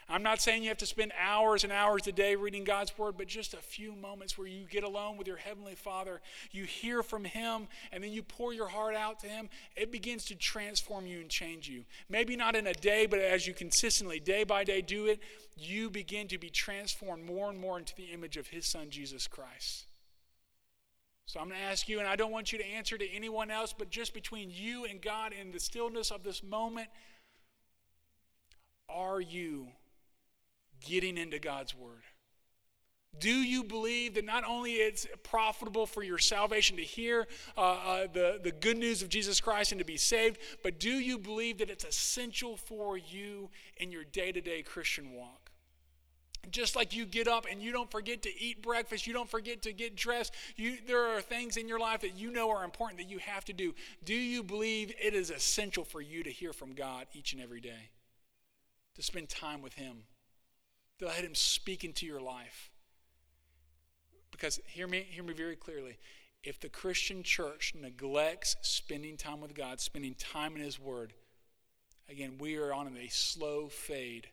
I'm 0.09 0.25
not 0.25 0.41
saying 0.41 0.65
you 0.65 0.71
have 0.71 0.79
to 0.79 0.87
spend 0.87 1.13
hours 1.17 1.63
and 1.63 1.73
hours 1.73 2.09
a 2.09 2.13
day 2.13 2.35
reading 2.35 2.65
God's 2.65 2.99
Word, 2.99 3.15
but 3.17 3.29
just 3.29 3.55
a 3.55 3.59
few 3.59 3.95
moments 3.95 4.37
where 4.37 4.49
you 4.49 4.67
get 4.69 4.83
alone 4.83 5.17
with 5.17 5.29
your 5.29 5.37
Heavenly 5.37 5.77
Father, 5.77 6.21
you 6.51 6.65
hear 6.65 7.05
from 7.05 7.23
Him, 7.23 7.69
and 7.93 8.03
then 8.03 8.11
you 8.11 8.25
pour 8.25 8.53
your 8.53 8.67
heart 8.67 8.97
out 8.97 9.21
to 9.21 9.29
Him. 9.29 9.51
It 9.77 9.93
begins 9.93 10.25
to 10.25 10.35
transform 10.35 11.07
you 11.07 11.21
and 11.21 11.31
change 11.31 11.69
you. 11.69 11.85
Maybe 12.09 12.35
not 12.35 12.57
in 12.57 12.67
a 12.67 12.75
day, 12.75 13.07
but 13.07 13.21
as 13.21 13.47
you 13.47 13.55
consistently, 13.55 14.19
day 14.19 14.43
by 14.43 14.65
day, 14.65 14.83
do 14.83 15.07
it, 15.07 15.21
you 15.57 15.91
begin 15.91 16.27
to 16.27 16.39
be 16.39 16.51
transformed 16.51 17.25
more 17.25 17.51
and 17.51 17.61
more 17.61 17.79
into 17.79 17.95
the 17.95 18.07
image 18.07 18.37
of 18.37 18.49
His 18.49 18.67
Son, 18.67 18.91
Jesus 18.91 19.29
Christ. 19.29 19.87
So 21.27 21.41
I'm 21.41 21.49
going 21.49 21.61
to 21.61 21.67
ask 21.67 21.89
you, 21.89 21.99
and 21.99 22.09
I 22.09 22.17
don't 22.17 22.33
want 22.33 22.53
you 22.53 22.59
to 22.59 22.67
answer 22.67 22.99
to 22.99 23.11
anyone 23.11 23.51
else, 23.51 23.75
but 23.77 23.91
just 23.91 24.13
between 24.13 24.51
you 24.51 24.85
and 24.85 25.01
God 25.01 25.33
in 25.33 25.53
the 25.53 25.61
stillness 25.61 26.11
of 26.11 26.25
this 26.25 26.43
moment, 26.43 26.89
are 28.89 29.21
you 29.21 29.69
getting 30.85 31.17
into 31.17 31.39
God's 31.39 31.75
Word? 31.75 32.03
Do 33.19 33.31
you 33.31 33.63
believe 33.63 34.15
that 34.15 34.25
not 34.25 34.45
only 34.45 34.73
it's 34.73 35.07
profitable 35.23 35.85
for 35.85 36.03
your 36.03 36.19
salvation 36.19 36.79
to 36.79 36.83
hear 36.83 37.27
uh, 37.59 37.61
uh, 37.61 38.07
the, 38.13 38.41
the 38.43 38.53
good 38.53 38.79
news 38.79 39.03
of 39.03 39.11
Jesus 39.11 39.39
Christ 39.39 39.71
and 39.71 39.79
to 39.79 39.85
be 39.85 39.99
saved, 39.99 40.39
but 40.63 40.81
do 40.81 40.91
you 40.91 41.19
believe 41.19 41.59
that 41.59 41.69
it's 41.69 41.85
essential 41.85 42.57
for 42.57 42.97
you 42.97 43.51
in 43.77 43.93
your 43.93 44.05
day 44.05 44.33
to 44.33 44.41
day 44.41 44.63
Christian 44.63 45.13
walk? 45.13 45.42
Just 46.51 46.75
like 46.75 46.95
you 46.95 47.07
get 47.07 47.29
up 47.29 47.47
and 47.51 47.63
you 47.63 47.73
don't 47.73 47.91
forget 47.91 48.23
to 48.23 48.41
eat 48.41 48.63
breakfast, 48.63 49.07
you 49.07 49.13
don't 49.13 49.31
forget 49.31 49.63
to 49.63 49.73
get 49.73 49.95
dressed, 49.95 50.35
you, 50.57 50.77
there 50.87 51.17
are 51.17 51.21
things 51.21 51.57
in 51.57 51.69
your 51.69 51.79
life 51.79 52.01
that 52.01 52.17
you 52.17 52.33
know 52.33 52.51
are 52.51 52.65
important 52.65 52.99
that 52.99 53.09
you 53.09 53.19
have 53.19 53.45
to 53.45 53.53
do. 53.53 53.75
Do 54.05 54.15
you 54.15 54.43
believe 54.43 54.93
it 55.01 55.15
is 55.15 55.31
essential 55.31 55.85
for 55.85 56.01
you 56.01 56.23
to 56.25 56.31
hear 56.31 56.53
from 56.53 56.73
God 56.73 57.07
each 57.13 57.33
and 57.33 57.41
every 57.41 57.61
day? 57.61 57.91
To 58.97 59.03
spend 59.03 59.29
time 59.29 59.63
with 59.63 59.75
Him, 59.75 60.05
to 60.99 61.07
let 61.07 61.25
Him 61.25 61.35
speak 61.35 61.85
into 61.85 62.07
your 62.07 62.21
life? 62.21 62.71
Because 64.31 64.61
hear 64.67 64.89
me, 64.89 65.07
hear 65.09 65.23
me 65.23 65.35
very 65.35 65.57
clearly. 65.57 65.99
If 66.43 66.59
the 66.59 66.69
Christian 66.69 67.23
church 67.23 67.73
neglects 67.81 68.57
spending 68.63 69.17
time 69.17 69.41
with 69.41 69.55
God, 69.55 69.81
spending 69.81 70.15
time 70.15 70.57
in 70.57 70.63
His 70.63 70.81
Word, 70.81 71.13
again, 72.11 72.37
we 72.39 72.57
are 72.57 72.75
on 72.75 72.89
a 73.01 73.09
slow 73.09 73.69
fade 73.69 74.29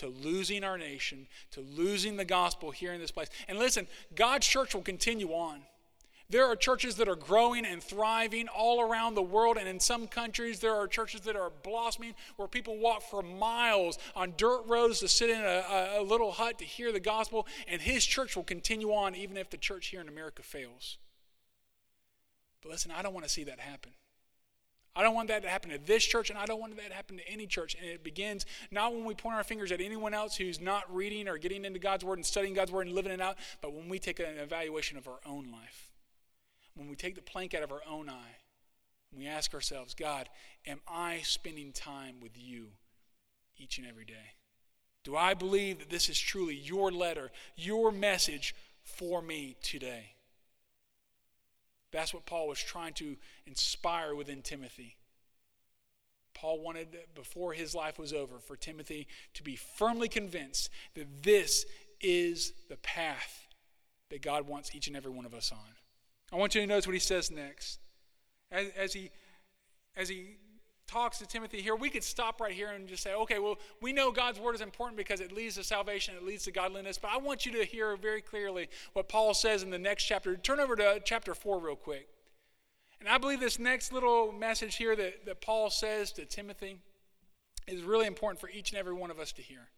to 0.00 0.08
losing 0.08 0.64
our 0.64 0.78
nation, 0.78 1.26
to 1.50 1.60
losing 1.60 2.16
the 2.16 2.24
gospel 2.24 2.70
here 2.70 2.92
in 2.92 3.00
this 3.00 3.10
place. 3.10 3.28
And 3.48 3.58
listen, 3.58 3.86
God's 4.14 4.46
church 4.46 4.74
will 4.74 4.82
continue 4.82 5.28
on. 5.28 5.60
There 6.30 6.46
are 6.46 6.54
churches 6.54 6.94
that 6.96 7.08
are 7.08 7.16
growing 7.16 7.66
and 7.66 7.82
thriving 7.82 8.46
all 8.48 8.80
around 8.80 9.14
the 9.14 9.22
world, 9.22 9.56
and 9.58 9.68
in 9.68 9.80
some 9.80 10.06
countries, 10.06 10.60
there 10.60 10.74
are 10.74 10.86
churches 10.86 11.22
that 11.22 11.34
are 11.34 11.50
blossoming 11.50 12.14
where 12.36 12.46
people 12.46 12.78
walk 12.78 13.02
for 13.02 13.20
miles 13.20 13.98
on 14.14 14.34
dirt 14.36 14.62
roads 14.66 15.00
to 15.00 15.08
sit 15.08 15.28
in 15.28 15.40
a, 15.40 15.98
a, 15.98 16.02
little 16.02 16.30
hut 16.30 16.58
to 16.58 16.64
hear 16.64 16.92
the 16.92 17.00
gospel, 17.00 17.48
and 17.66 17.82
His 17.82 18.06
church 18.06 18.36
will 18.36 18.44
continue 18.44 18.92
on 18.92 19.16
even 19.16 19.36
if 19.36 19.50
the 19.50 19.56
church 19.56 19.88
here 19.88 20.00
in 20.00 20.08
America 20.08 20.42
fails. 20.42 20.98
But 22.62 22.70
listen, 22.70 22.92
I 22.92 23.02
don't 23.02 23.12
want 23.12 23.26
to 23.26 23.32
see 23.32 23.44
that 23.44 23.58
happen. 23.58 23.90
I 25.00 25.02
don't 25.02 25.14
want 25.14 25.28
that 25.28 25.42
to 25.44 25.48
happen 25.48 25.70
to 25.70 25.78
this 25.78 26.04
church, 26.04 26.28
and 26.28 26.38
I 26.38 26.44
don't 26.44 26.60
want 26.60 26.76
that 26.76 26.90
to 26.90 26.94
happen 26.94 27.16
to 27.16 27.26
any 27.26 27.46
church. 27.46 27.74
And 27.74 27.88
it 27.88 28.04
begins 28.04 28.44
not 28.70 28.92
when 28.92 29.06
we 29.06 29.14
point 29.14 29.34
our 29.34 29.42
fingers 29.42 29.72
at 29.72 29.80
anyone 29.80 30.12
else 30.12 30.36
who's 30.36 30.60
not 30.60 30.94
reading 30.94 31.26
or 31.26 31.38
getting 31.38 31.64
into 31.64 31.78
God's 31.78 32.04
Word 32.04 32.18
and 32.18 32.26
studying 32.26 32.52
God's 32.52 32.70
Word 32.70 32.86
and 32.86 32.94
living 32.94 33.10
it 33.10 33.18
out, 33.18 33.38
but 33.62 33.72
when 33.72 33.88
we 33.88 33.98
take 33.98 34.20
an 34.20 34.36
evaluation 34.36 34.98
of 34.98 35.08
our 35.08 35.18
own 35.24 35.50
life. 35.50 35.88
When 36.74 36.86
we 36.86 36.96
take 36.96 37.14
the 37.14 37.22
plank 37.22 37.54
out 37.54 37.62
of 37.62 37.72
our 37.72 37.80
own 37.88 38.10
eye, 38.10 38.36
we 39.16 39.26
ask 39.26 39.54
ourselves, 39.54 39.94
God, 39.94 40.28
am 40.66 40.80
I 40.86 41.20
spending 41.22 41.72
time 41.72 42.16
with 42.20 42.32
you 42.36 42.66
each 43.56 43.78
and 43.78 43.86
every 43.86 44.04
day? 44.04 44.34
Do 45.02 45.16
I 45.16 45.32
believe 45.32 45.78
that 45.78 45.88
this 45.88 46.10
is 46.10 46.20
truly 46.20 46.56
your 46.56 46.92
letter, 46.92 47.30
your 47.56 47.90
message 47.90 48.54
for 48.82 49.22
me 49.22 49.56
today? 49.62 50.16
That's 51.92 52.14
what 52.14 52.26
Paul 52.26 52.48
was 52.48 52.60
trying 52.60 52.94
to 52.94 53.16
inspire 53.46 54.14
within 54.14 54.42
Timothy. 54.42 54.96
Paul 56.34 56.60
wanted, 56.60 56.96
before 57.14 57.52
his 57.52 57.74
life 57.74 57.98
was 57.98 58.12
over, 58.12 58.38
for 58.38 58.56
Timothy 58.56 59.06
to 59.34 59.42
be 59.42 59.56
firmly 59.56 60.08
convinced 60.08 60.70
that 60.94 61.22
this 61.22 61.66
is 62.00 62.52
the 62.68 62.76
path 62.76 63.48
that 64.10 64.22
God 64.22 64.46
wants 64.46 64.74
each 64.74 64.86
and 64.86 64.96
every 64.96 65.10
one 65.10 65.26
of 65.26 65.34
us 65.34 65.52
on. 65.52 65.58
I 66.32 66.36
want 66.36 66.54
you 66.54 66.60
to 66.60 66.66
notice 66.66 66.86
what 66.86 66.94
he 66.94 67.00
says 67.00 67.30
next. 67.30 67.78
As, 68.50 68.68
as, 68.76 68.92
he, 68.92 69.10
as 69.96 70.08
he 70.08 70.36
talks 70.90 71.18
to 71.18 71.26
Timothy 71.26 71.62
here, 71.62 71.76
we 71.76 71.88
could 71.88 72.02
stop 72.02 72.40
right 72.40 72.52
here 72.52 72.70
and 72.70 72.88
just 72.88 73.02
say, 73.02 73.14
okay, 73.14 73.38
well, 73.38 73.56
we 73.80 73.92
know 73.92 74.10
God's 74.10 74.40
word 74.40 74.54
is 74.54 74.60
important 74.60 74.96
because 74.96 75.20
it 75.20 75.30
leads 75.30 75.54
to 75.54 75.64
salvation, 75.64 76.14
it 76.16 76.24
leads 76.24 76.44
to 76.44 76.52
godliness. 76.52 76.98
But 76.98 77.12
I 77.12 77.18
want 77.18 77.46
you 77.46 77.52
to 77.52 77.64
hear 77.64 77.96
very 77.96 78.20
clearly 78.20 78.68
what 78.92 79.08
Paul 79.08 79.34
says 79.34 79.62
in 79.62 79.70
the 79.70 79.78
next 79.78 80.04
chapter. 80.04 80.36
Turn 80.36 80.58
over 80.58 80.74
to 80.76 81.00
chapter 81.04 81.34
4 81.34 81.60
real 81.60 81.76
quick. 81.76 82.08
And 82.98 83.08
I 83.08 83.18
believe 83.18 83.40
this 83.40 83.58
next 83.58 83.92
little 83.92 84.32
message 84.32 84.76
here 84.76 84.96
that, 84.96 85.24
that 85.26 85.40
Paul 85.40 85.70
says 85.70 86.12
to 86.12 86.24
Timothy 86.24 86.80
is 87.66 87.82
really 87.82 88.06
important 88.06 88.40
for 88.40 88.50
each 88.50 88.70
and 88.70 88.78
every 88.78 88.92
one 88.92 89.10
of 89.10 89.18
us 89.18 89.32
to 89.32 89.42
hear. 89.42 89.68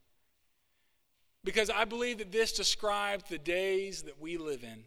Because 1.44 1.70
I 1.70 1.84
believe 1.84 2.18
that 2.18 2.32
this 2.32 2.52
describes 2.52 3.24
the 3.28 3.38
days 3.38 4.02
that 4.02 4.20
we 4.20 4.38
live 4.38 4.64
in. 4.64 4.84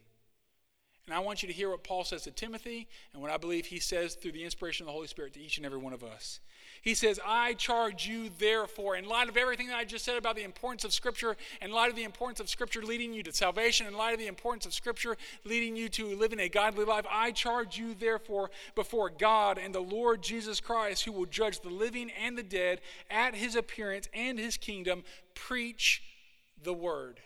And 1.07 1.13
I 1.13 1.19
want 1.19 1.43
you 1.43 1.47
to 1.47 1.53
hear 1.53 1.69
what 1.69 1.83
Paul 1.83 2.03
says 2.03 2.23
to 2.23 2.31
Timothy 2.31 2.87
and 3.13 3.21
what 3.21 3.29
I 3.29 3.37
believe 3.37 3.67
he 3.67 3.79
says 3.79 4.15
through 4.15 4.31
the 4.31 4.43
inspiration 4.43 4.83
of 4.83 4.87
the 4.87 4.93
Holy 4.93 5.07
Spirit 5.07 5.33
to 5.33 5.39
each 5.39 5.57
and 5.57 5.65
every 5.65 5.77
one 5.77 5.93
of 5.93 6.03
us. 6.03 6.39
He 6.81 6.95
says, 6.95 7.19
I 7.25 7.53
charge 7.53 8.07
you, 8.07 8.29
therefore, 8.39 8.95
in 8.95 9.07
light 9.07 9.29
of 9.29 9.37
everything 9.37 9.67
that 9.67 9.77
I 9.77 9.85
just 9.85 10.03
said 10.03 10.17
about 10.17 10.35
the 10.35 10.43
importance 10.43 10.83
of 10.83 10.93
Scripture, 10.93 11.37
in 11.61 11.71
light 11.71 11.89
of 11.89 11.95
the 11.95 12.03
importance 12.03 12.39
of 12.39 12.49
Scripture 12.49 12.81
leading 12.81 13.13
you 13.13 13.21
to 13.23 13.33
salvation, 13.33 13.85
in 13.85 13.93
light 13.95 14.13
of 14.13 14.19
the 14.19 14.27
importance 14.27 14.65
of 14.65 14.73
Scripture 14.73 15.15
leading 15.43 15.75
you 15.75 15.89
to 15.89 16.15
living 16.15 16.39
a 16.39 16.49
godly 16.49 16.85
life, 16.85 17.05
I 17.09 17.31
charge 17.31 17.77
you, 17.77 17.93
therefore, 17.93 18.49
before 18.73 19.09
God 19.11 19.59
and 19.59 19.73
the 19.73 19.79
Lord 19.79 20.23
Jesus 20.23 20.59
Christ, 20.59 21.05
who 21.05 21.11
will 21.11 21.25
judge 21.25 21.59
the 21.59 21.69
living 21.69 22.11
and 22.19 22.37
the 22.37 22.43
dead 22.43 22.81
at 23.11 23.35
his 23.35 23.55
appearance 23.55 24.09
and 24.13 24.39
his 24.39 24.57
kingdom, 24.57 25.03
preach 25.33 26.03
the 26.61 26.73
word. 26.73 27.19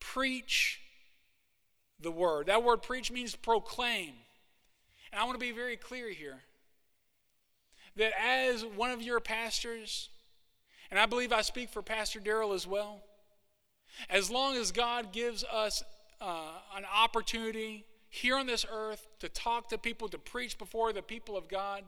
Preach 0.00 0.80
the 2.04 2.10
word. 2.10 2.46
That 2.46 2.62
word 2.62 2.82
preach 2.82 3.10
means 3.10 3.34
proclaim. 3.34 4.12
And 5.12 5.20
I 5.20 5.24
want 5.24 5.34
to 5.34 5.44
be 5.44 5.52
very 5.52 5.76
clear 5.76 6.10
here 6.10 6.38
that 7.96 8.12
as 8.20 8.64
one 8.64 8.90
of 8.90 9.02
your 9.02 9.20
pastors, 9.20 10.08
and 10.90 10.98
I 10.98 11.06
believe 11.06 11.32
I 11.32 11.42
speak 11.42 11.70
for 11.70 11.82
Pastor 11.82 12.20
Daryl 12.20 12.54
as 12.54 12.66
well, 12.66 13.00
as 14.10 14.30
long 14.30 14.56
as 14.56 14.72
God 14.72 15.12
gives 15.12 15.44
us 15.44 15.82
uh, 16.20 16.52
an 16.76 16.84
opportunity 16.92 17.84
here 18.08 18.36
on 18.36 18.46
this 18.46 18.64
earth 18.70 19.06
to 19.20 19.28
talk 19.28 19.68
to 19.70 19.78
people, 19.78 20.08
to 20.08 20.18
preach 20.18 20.58
before 20.58 20.92
the 20.92 21.02
people 21.02 21.36
of 21.36 21.48
God, 21.48 21.84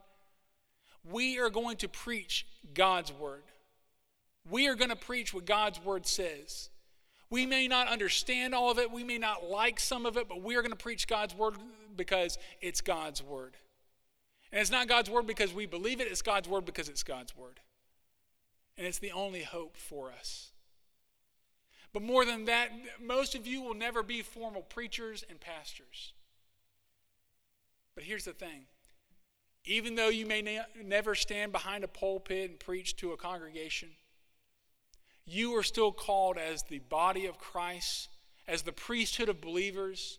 we 1.11 1.39
are 1.39 1.51
going 1.51 1.77
to 1.79 1.89
preach 1.89 2.47
God's 2.75 3.13
word. 3.13 3.43
We 4.49 4.69
are 4.69 4.75
going 4.75 4.91
to 4.91 4.97
preach 4.97 5.35
what 5.35 5.45
God's 5.45 5.81
word 5.81 6.07
says. 6.07 6.71
We 7.29 7.45
may 7.47 7.67
not 7.67 7.89
understand 7.89 8.55
all 8.55 8.71
of 8.71 8.79
it, 8.79 8.91
we 8.91 9.05
may 9.05 9.19
not 9.19 9.45
like 9.45 9.81
some 9.81 10.07
of 10.07 10.17
it, 10.17 10.29
but 10.29 10.43
we 10.43 10.57
are 10.57 10.63
going 10.63 10.71
to 10.71 10.77
preach 10.77 11.09
God's 11.09 11.35
word 11.35 11.55
because 11.97 12.39
it's 12.61 12.81
God's 12.81 13.23
word. 13.23 13.57
And 14.53 14.61
it's 14.61 14.71
not 14.71 14.89
God's 14.89 15.11
word 15.11 15.27
because 15.27 15.53
we 15.53 15.67
believe 15.67 16.01
it, 16.01 16.09
it's 16.09 16.23
God's 16.23 16.49
word 16.49 16.65
because 16.65 16.89
it's 16.89 17.03
God's 17.03 17.37
word. 17.37 17.61
And 18.79 18.87
it's 18.87 18.99
the 18.99 19.13
only 19.13 19.43
hope 19.43 19.77
for 19.77 20.13
us. 20.13 20.53
But 21.93 22.03
more 22.03 22.25
than 22.25 22.45
that, 22.45 22.71
most 23.03 23.35
of 23.35 23.47
you 23.47 23.63
will 23.63 23.75
never 23.75 24.03
be 24.03 24.23
formal 24.23 24.63
preachers 24.63 25.25
and 25.29 25.41
pastors. 25.41 26.13
But 27.95 28.05
here's 28.05 28.25
the 28.25 28.33
thing 28.33 28.67
even 29.65 29.97
though 29.97 30.09
you 30.09 30.27
may 30.27 30.43
ne- 30.43 30.61
never 30.85 31.17
stand 31.17 31.51
behind 31.51 31.83
a 31.83 31.89
pulpit 31.89 32.51
and 32.51 32.61
preach 32.61 32.97
to 32.97 33.13
a 33.13 33.17
congregation, 33.17 33.89
you 35.27 35.57
are 35.57 35.63
still 35.63 35.93
called 35.93 36.39
as 36.39 36.63
the 36.63 36.79
body 36.79 37.27
of 37.27 37.39
Christ, 37.39 38.09
as 38.47 38.63
the 38.63 38.73
priesthood 38.73 39.29
of 39.29 39.41
believers, 39.41 40.19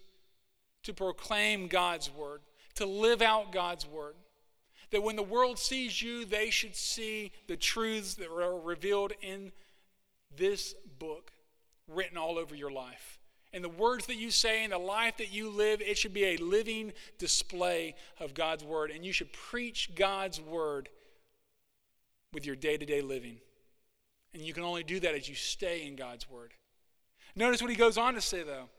to 0.83 0.93
proclaim 0.93 1.67
God's 1.67 2.11
word, 2.11 2.41
to 2.75 2.85
live 2.85 3.21
out 3.21 3.51
God's 3.51 3.87
word. 3.87 4.15
That 4.91 5.03
when 5.03 5.15
the 5.15 5.23
world 5.23 5.59
sees 5.59 6.01
you, 6.01 6.25
they 6.25 6.49
should 6.49 6.75
see 6.75 7.31
the 7.47 7.57
truths 7.57 8.15
that 8.15 8.29
are 8.29 8.59
revealed 8.59 9.13
in 9.21 9.51
this 10.35 10.75
book, 10.99 11.31
written 11.87 12.17
all 12.17 12.37
over 12.37 12.55
your 12.55 12.71
life. 12.71 13.19
And 13.53 13.63
the 13.63 13.69
words 13.69 14.05
that 14.07 14.15
you 14.15 14.29
say 14.29 14.63
and 14.63 14.73
the 14.73 14.77
life 14.77 15.17
that 15.17 15.33
you 15.33 15.49
live, 15.49 15.81
it 15.81 15.97
should 15.97 16.13
be 16.13 16.25
a 16.25 16.37
living 16.37 16.93
display 17.17 17.95
of 18.19 18.33
God's 18.33 18.63
word. 18.63 18.91
And 18.91 19.05
you 19.05 19.13
should 19.13 19.31
preach 19.31 19.95
God's 19.95 20.39
word 20.39 20.89
with 22.33 22.45
your 22.45 22.55
day 22.55 22.77
to 22.77 22.85
day 22.85 23.01
living. 23.01 23.37
And 24.33 24.43
you 24.43 24.53
can 24.53 24.63
only 24.63 24.83
do 24.83 24.99
that 24.99 25.15
as 25.15 25.27
you 25.27 25.35
stay 25.35 25.85
in 25.85 25.95
God's 25.95 26.29
word. 26.29 26.53
Notice 27.35 27.61
what 27.61 27.71
he 27.71 27.77
goes 27.77 27.97
on 27.97 28.13
to 28.15 28.21
say, 28.21 28.43
though. 28.43 28.69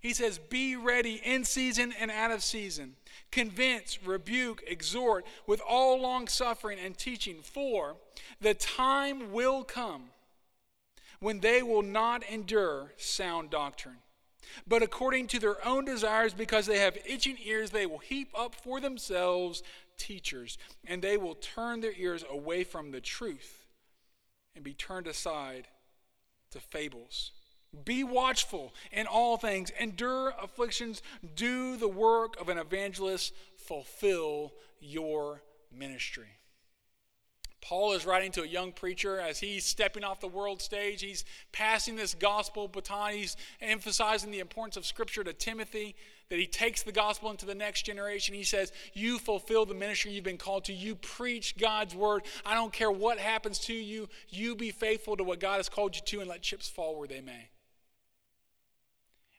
He 0.00 0.14
says, 0.14 0.38
Be 0.38 0.76
ready 0.76 1.20
in 1.24 1.44
season 1.44 1.92
and 1.98 2.10
out 2.10 2.30
of 2.30 2.42
season. 2.42 2.96
Convince, 3.30 4.02
rebuke, 4.04 4.62
exhort 4.66 5.26
with 5.46 5.60
all 5.66 6.00
long 6.00 6.26
suffering 6.26 6.78
and 6.78 6.96
teaching, 6.96 7.38
for 7.42 7.96
the 8.40 8.54
time 8.54 9.32
will 9.32 9.62
come 9.62 10.10
when 11.20 11.40
they 11.40 11.62
will 11.62 11.82
not 11.82 12.22
endure 12.24 12.92
sound 12.96 13.50
doctrine. 13.50 13.98
But 14.66 14.82
according 14.82 15.28
to 15.28 15.38
their 15.38 15.64
own 15.66 15.84
desires, 15.84 16.34
because 16.34 16.66
they 16.66 16.78
have 16.78 16.98
itching 17.06 17.36
ears, 17.44 17.70
they 17.70 17.86
will 17.86 17.98
heap 17.98 18.30
up 18.36 18.54
for 18.54 18.80
themselves 18.80 19.62
teachers, 19.98 20.56
and 20.86 21.02
they 21.02 21.16
will 21.16 21.34
turn 21.34 21.80
their 21.80 21.92
ears 21.96 22.24
away 22.28 22.64
from 22.64 22.90
the 22.90 23.00
truth 23.00 23.59
and 24.60 24.64
be 24.66 24.74
turned 24.74 25.06
aside 25.06 25.68
to 26.50 26.60
fables. 26.60 27.32
Be 27.86 28.04
watchful 28.04 28.74
in 28.92 29.06
all 29.06 29.38
things, 29.38 29.72
endure 29.80 30.34
afflictions, 30.38 31.00
do 31.34 31.78
the 31.78 31.88
work 31.88 32.38
of 32.38 32.50
an 32.50 32.58
evangelist, 32.58 33.32
fulfill 33.56 34.52
your 34.78 35.40
ministry. 35.74 36.28
Paul 37.62 37.92
is 37.92 38.04
writing 38.04 38.32
to 38.32 38.42
a 38.42 38.46
young 38.46 38.72
preacher 38.72 39.18
as 39.18 39.38
he's 39.38 39.64
stepping 39.64 40.04
off 40.04 40.20
the 40.20 40.28
world 40.28 40.60
stage. 40.60 41.00
He's 41.00 41.24
passing 41.52 41.96
this 41.96 42.12
gospel 42.12 42.68
baton. 42.68 43.14
He's 43.14 43.38
emphasizing 43.62 44.30
the 44.30 44.40
importance 44.40 44.76
of 44.76 44.84
Scripture 44.84 45.24
to 45.24 45.32
Timothy, 45.32 45.96
that 46.30 46.38
he 46.38 46.46
takes 46.46 46.82
the 46.82 46.92
gospel 46.92 47.30
into 47.30 47.44
the 47.44 47.54
next 47.54 47.82
generation. 47.82 48.34
He 48.34 48.44
says, 48.44 48.72
You 48.94 49.18
fulfill 49.18 49.66
the 49.66 49.74
ministry 49.74 50.12
you've 50.12 50.24
been 50.24 50.38
called 50.38 50.64
to. 50.66 50.72
You 50.72 50.94
preach 50.94 51.58
God's 51.58 51.94
word. 51.94 52.22
I 52.46 52.54
don't 52.54 52.72
care 52.72 52.90
what 52.90 53.18
happens 53.18 53.58
to 53.60 53.74
you. 53.74 54.08
You 54.28 54.54
be 54.54 54.70
faithful 54.70 55.16
to 55.16 55.24
what 55.24 55.40
God 55.40 55.56
has 55.56 55.68
called 55.68 55.96
you 55.96 56.02
to 56.06 56.20
and 56.20 56.30
let 56.30 56.40
chips 56.40 56.68
fall 56.68 56.96
where 56.96 57.08
they 57.08 57.20
may. 57.20 57.50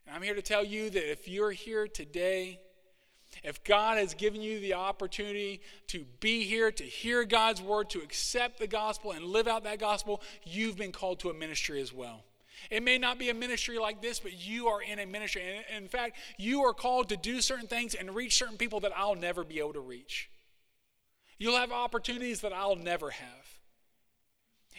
And 0.06 0.16
I'm 0.16 0.22
here 0.22 0.36
to 0.36 0.42
tell 0.42 0.66
you 0.66 0.90
that 0.90 1.10
if 1.10 1.30
you're 1.30 1.52
here 1.52 1.88
today, 1.88 2.60
if 3.42 3.64
God 3.64 3.98
has 3.98 4.14
given 4.14 4.42
you 4.42 4.60
the 4.60 4.74
opportunity 4.74 5.62
to 5.88 6.04
be 6.20 6.44
here, 6.44 6.72
to 6.72 6.84
hear 6.84 7.24
God's 7.24 7.62
word, 7.62 7.90
to 7.92 8.00
accept 8.00 8.60
the 8.60 8.68
gospel 8.68 9.14
and 9.14 9.24
live 9.24 9.48
out 9.48 9.64
that 9.64 9.80
gospel, 9.80 10.22
you've 10.44 10.78
been 10.78 10.92
called 10.92 11.20
to 11.22 11.30
a 11.30 11.34
ministry 11.34 11.80
as 11.80 11.94
well. 11.94 12.26
It 12.70 12.84
may 12.84 12.98
not 12.98 13.20
be 13.20 13.30
a 13.30 13.34
ministry 13.34 13.78
like 13.80 14.02
this, 14.02 14.20
but 14.20 14.34
you 14.34 14.68
are 14.68 14.82
in 14.82 15.00
a 15.00 15.06
ministry. 15.06 15.44
And 15.74 15.84
in 15.84 15.90
fact, 15.90 16.18
you 16.38 16.64
are 16.64 16.74
called 16.74 17.10
to 17.10 17.18
do 17.18 17.42
certain 17.42 17.68
things 17.68 17.96
and 17.96 18.16
reach 18.16 18.38
certain 18.38 18.58
people 18.58 18.80
that 18.82 18.92
I'll 18.96 19.16
never 19.16 19.44
be 19.44 19.60
able 19.60 19.74
to 19.74 19.80
reach. 19.80 20.30
You'll 21.38 21.58
have 21.58 21.72
opportunities 21.72 22.42
that 22.42 22.54
I'll 22.54 22.76
never 22.76 23.10
have. 23.10 23.52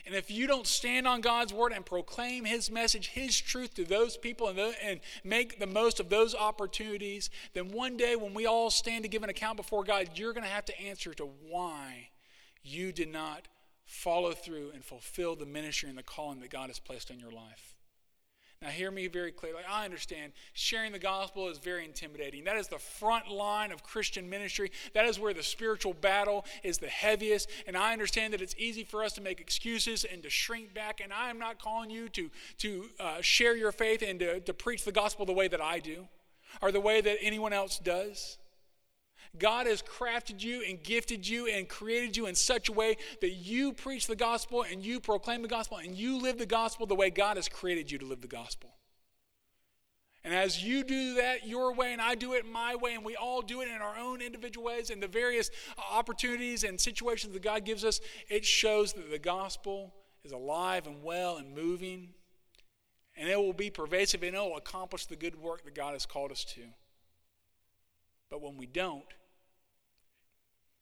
And 0.04 0.14
if 0.14 0.30
you 0.30 0.46
don't 0.46 0.66
stand 0.66 1.06
on 1.06 1.20
God's 1.20 1.52
word 1.52 1.72
and 1.72 1.86
proclaim 1.86 2.44
His 2.44 2.70
message, 2.70 3.08
His 3.08 3.38
truth 3.40 3.74
to 3.74 3.84
those 3.84 4.16
people 4.16 4.48
and, 4.48 4.58
the, 4.58 4.74
and, 4.82 5.00
make 5.22 5.58
the 5.58 5.66
most 5.66 6.00
of 6.00 6.08
those 6.08 6.34
opportunities, 6.34 7.30
then 7.52 7.70
one 7.70 7.96
day 7.96 8.16
when 8.16 8.34
we 8.34 8.46
all 8.46 8.70
stand 8.70 9.04
to 9.04 9.08
give 9.08 9.22
an 9.22 9.30
account 9.30 9.56
before 9.56 9.84
God, 9.84 10.10
you're 10.14 10.32
going 10.32 10.44
to 10.44 10.50
have 10.50 10.64
to 10.66 10.80
answer 10.80 11.14
to 11.14 11.28
why 11.48 12.08
you 12.64 12.92
did 12.92 13.12
not 13.12 13.46
follow 13.84 14.32
through 14.32 14.70
and 14.72 14.84
fulfill 14.84 15.36
the 15.36 15.46
ministry 15.46 15.88
and 15.88 15.98
the 15.98 16.02
calling 16.02 16.40
that 16.40 16.50
God 16.50 16.68
has 16.68 16.78
placed 16.78 17.10
on 17.10 17.20
your 17.20 17.30
life. 17.30 17.71
Now, 18.62 18.68
hear 18.68 18.92
me 18.92 19.08
very 19.08 19.32
clearly. 19.32 19.62
I 19.68 19.84
understand 19.84 20.32
sharing 20.52 20.92
the 20.92 20.98
gospel 21.00 21.48
is 21.48 21.58
very 21.58 21.84
intimidating. 21.84 22.44
That 22.44 22.56
is 22.56 22.68
the 22.68 22.78
front 22.78 23.28
line 23.28 23.72
of 23.72 23.82
Christian 23.82 24.30
ministry. 24.30 24.70
That 24.94 25.04
is 25.04 25.18
where 25.18 25.34
the 25.34 25.42
spiritual 25.42 25.94
battle 25.94 26.44
is 26.62 26.78
the 26.78 26.86
heaviest. 26.86 27.50
And 27.66 27.76
I 27.76 27.92
understand 27.92 28.32
that 28.34 28.40
it's 28.40 28.54
easy 28.56 28.84
for 28.84 29.02
us 29.02 29.14
to 29.14 29.20
make 29.20 29.40
excuses 29.40 30.04
and 30.04 30.22
to 30.22 30.30
shrink 30.30 30.74
back. 30.74 31.00
And 31.02 31.12
I 31.12 31.28
am 31.28 31.40
not 31.40 31.60
calling 31.60 31.90
you 31.90 32.08
to, 32.10 32.30
to 32.58 32.84
uh, 33.00 33.20
share 33.20 33.56
your 33.56 33.72
faith 33.72 34.00
and 34.06 34.20
to, 34.20 34.38
to 34.38 34.54
preach 34.54 34.84
the 34.84 34.92
gospel 34.92 35.26
the 35.26 35.32
way 35.32 35.48
that 35.48 35.60
I 35.60 35.80
do 35.80 36.06
or 36.60 36.70
the 36.70 36.80
way 36.80 37.00
that 37.00 37.18
anyone 37.20 37.52
else 37.52 37.80
does. 37.80 38.38
God 39.38 39.66
has 39.66 39.82
crafted 39.82 40.42
you 40.42 40.62
and 40.68 40.82
gifted 40.82 41.26
you 41.26 41.46
and 41.46 41.68
created 41.68 42.16
you 42.16 42.26
in 42.26 42.34
such 42.34 42.68
a 42.68 42.72
way 42.72 42.96
that 43.20 43.30
you 43.30 43.72
preach 43.72 44.06
the 44.06 44.16
gospel 44.16 44.62
and 44.62 44.84
you 44.84 45.00
proclaim 45.00 45.40
the 45.40 45.48
gospel 45.48 45.78
and 45.78 45.96
you 45.96 46.20
live 46.20 46.38
the 46.38 46.46
gospel 46.46 46.86
the 46.86 46.94
way 46.94 47.08
God 47.08 47.36
has 47.36 47.48
created 47.48 47.90
you 47.90 47.98
to 47.98 48.04
live 48.04 48.20
the 48.20 48.28
gospel. 48.28 48.74
And 50.24 50.34
as 50.34 50.62
you 50.62 50.84
do 50.84 51.14
that 51.14 51.46
your 51.46 51.74
way 51.74 51.92
and 51.92 52.00
I 52.00 52.14
do 52.14 52.34
it 52.34 52.46
my 52.46 52.76
way, 52.76 52.94
and 52.94 53.04
we 53.04 53.16
all 53.16 53.42
do 53.42 53.60
it 53.60 53.68
in 53.68 53.80
our 53.80 53.98
own 53.98 54.20
individual 54.20 54.66
ways 54.66 54.90
and 54.90 55.02
the 55.02 55.08
various 55.08 55.50
uh, 55.76 55.82
opportunities 55.90 56.62
and 56.62 56.80
situations 56.80 57.32
that 57.32 57.42
God 57.42 57.64
gives 57.64 57.84
us, 57.84 58.00
it 58.28 58.44
shows 58.44 58.92
that 58.92 59.10
the 59.10 59.18
gospel 59.18 59.92
is 60.24 60.32
alive 60.32 60.86
and 60.86 61.02
well 61.02 61.38
and 61.38 61.54
moving. 61.54 62.10
And 63.16 63.28
it 63.28 63.36
will 63.36 63.52
be 63.52 63.70
pervasive 63.70 64.22
and 64.22 64.36
it 64.36 64.38
will 64.38 64.56
accomplish 64.56 65.06
the 65.06 65.16
good 65.16 65.40
work 65.40 65.64
that 65.64 65.74
God 65.74 65.94
has 65.94 66.06
called 66.06 66.30
us 66.30 66.44
to. 66.54 66.62
But 68.30 68.40
when 68.40 68.56
we 68.56 68.66
don't, 68.66 69.04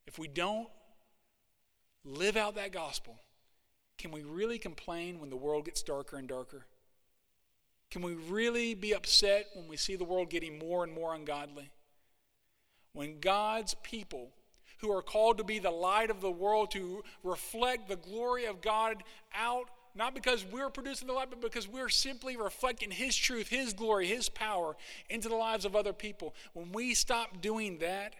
if 0.06 0.18
we 0.18 0.28
don't 0.28 0.68
live 2.04 2.36
out 2.36 2.54
that 2.56 2.72
gospel, 2.72 3.18
can 3.98 4.10
we 4.10 4.22
really 4.22 4.58
complain 4.58 5.20
when 5.20 5.30
the 5.30 5.36
world 5.36 5.66
gets 5.66 5.82
darker 5.82 6.16
and 6.16 6.28
darker? 6.28 6.66
Can 7.90 8.02
we 8.02 8.14
really 8.14 8.74
be 8.74 8.94
upset 8.94 9.46
when 9.54 9.68
we 9.68 9.76
see 9.76 9.96
the 9.96 10.04
world 10.04 10.30
getting 10.30 10.58
more 10.58 10.84
and 10.84 10.92
more 10.92 11.14
ungodly? 11.14 11.70
When 12.92 13.20
God's 13.20 13.74
people, 13.82 14.30
who 14.80 14.90
are 14.90 15.02
called 15.02 15.38
to 15.38 15.44
be 15.44 15.58
the 15.58 15.70
light 15.70 16.10
of 16.10 16.20
the 16.20 16.30
world, 16.30 16.70
to 16.70 17.04
reflect 17.22 17.88
the 17.88 17.96
glory 17.96 18.46
of 18.46 18.60
God 18.60 19.02
out, 19.34 19.68
not 19.94 20.14
because 20.14 20.44
we're 20.44 20.70
producing 20.70 21.06
the 21.06 21.12
light, 21.12 21.28
but 21.30 21.40
because 21.40 21.68
we're 21.68 21.88
simply 21.88 22.36
reflecting 22.36 22.90
His 22.90 23.14
truth, 23.14 23.48
His 23.48 23.72
glory, 23.72 24.06
His 24.06 24.28
power 24.28 24.76
into 25.08 25.28
the 25.28 25.34
lives 25.34 25.64
of 25.64 25.76
other 25.76 25.92
people. 25.92 26.34
When 26.54 26.72
we 26.72 26.94
stop 26.94 27.42
doing 27.42 27.78
that, 27.78 28.14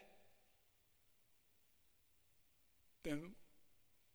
then 3.05 3.33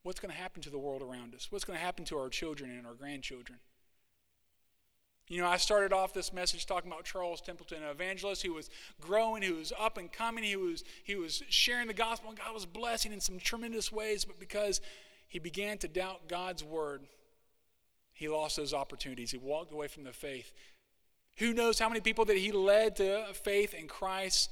what's 0.03 0.19
going 0.19 0.31
to 0.31 0.37
happen 0.37 0.61
to 0.61 0.69
the 0.69 0.77
world 0.77 1.01
around 1.01 1.33
us? 1.33 1.47
What's 1.51 1.65
going 1.65 1.77
to 1.77 1.83
happen 1.83 2.05
to 2.05 2.17
our 2.17 2.29
children 2.29 2.71
and 2.71 2.85
our 2.85 2.93
grandchildren? 2.93 3.59
You 5.27 5.41
know, 5.41 5.47
I 5.47 5.57
started 5.57 5.91
off 5.91 6.13
this 6.13 6.31
message 6.31 6.67
talking 6.67 6.91
about 6.91 7.03
Charles 7.03 7.41
Templeton, 7.41 7.81
an 7.81 7.89
evangelist 7.89 8.43
who 8.43 8.53
was 8.53 8.69
growing, 9.01 9.41
who 9.41 9.55
was 9.55 9.73
up 9.79 9.97
and 9.97 10.11
coming, 10.11 10.43
he 10.43 10.55
was, 10.55 10.83
he 11.03 11.15
was 11.15 11.41
sharing 11.49 11.87
the 11.87 11.95
gospel, 11.95 12.29
and 12.29 12.37
God 12.37 12.53
was 12.53 12.67
blessing 12.67 13.11
in 13.11 13.19
some 13.19 13.39
tremendous 13.39 13.91
ways, 13.91 14.23
but 14.23 14.39
because 14.39 14.81
he 15.27 15.39
began 15.39 15.79
to 15.79 15.87
doubt 15.87 16.27
God's 16.27 16.63
word, 16.63 17.01
he 18.13 18.27
lost 18.27 18.55
those 18.55 18.73
opportunities. 18.73 19.31
He 19.31 19.37
walked 19.37 19.73
away 19.73 19.87
from 19.87 20.03
the 20.03 20.13
faith. 20.13 20.53
Who 21.37 21.53
knows 21.53 21.79
how 21.79 21.89
many 21.89 22.01
people 22.01 22.25
that 22.25 22.37
he 22.37 22.51
led 22.51 22.95
to 22.97 23.25
faith 23.33 23.73
in 23.73 23.87
Christ 23.87 24.51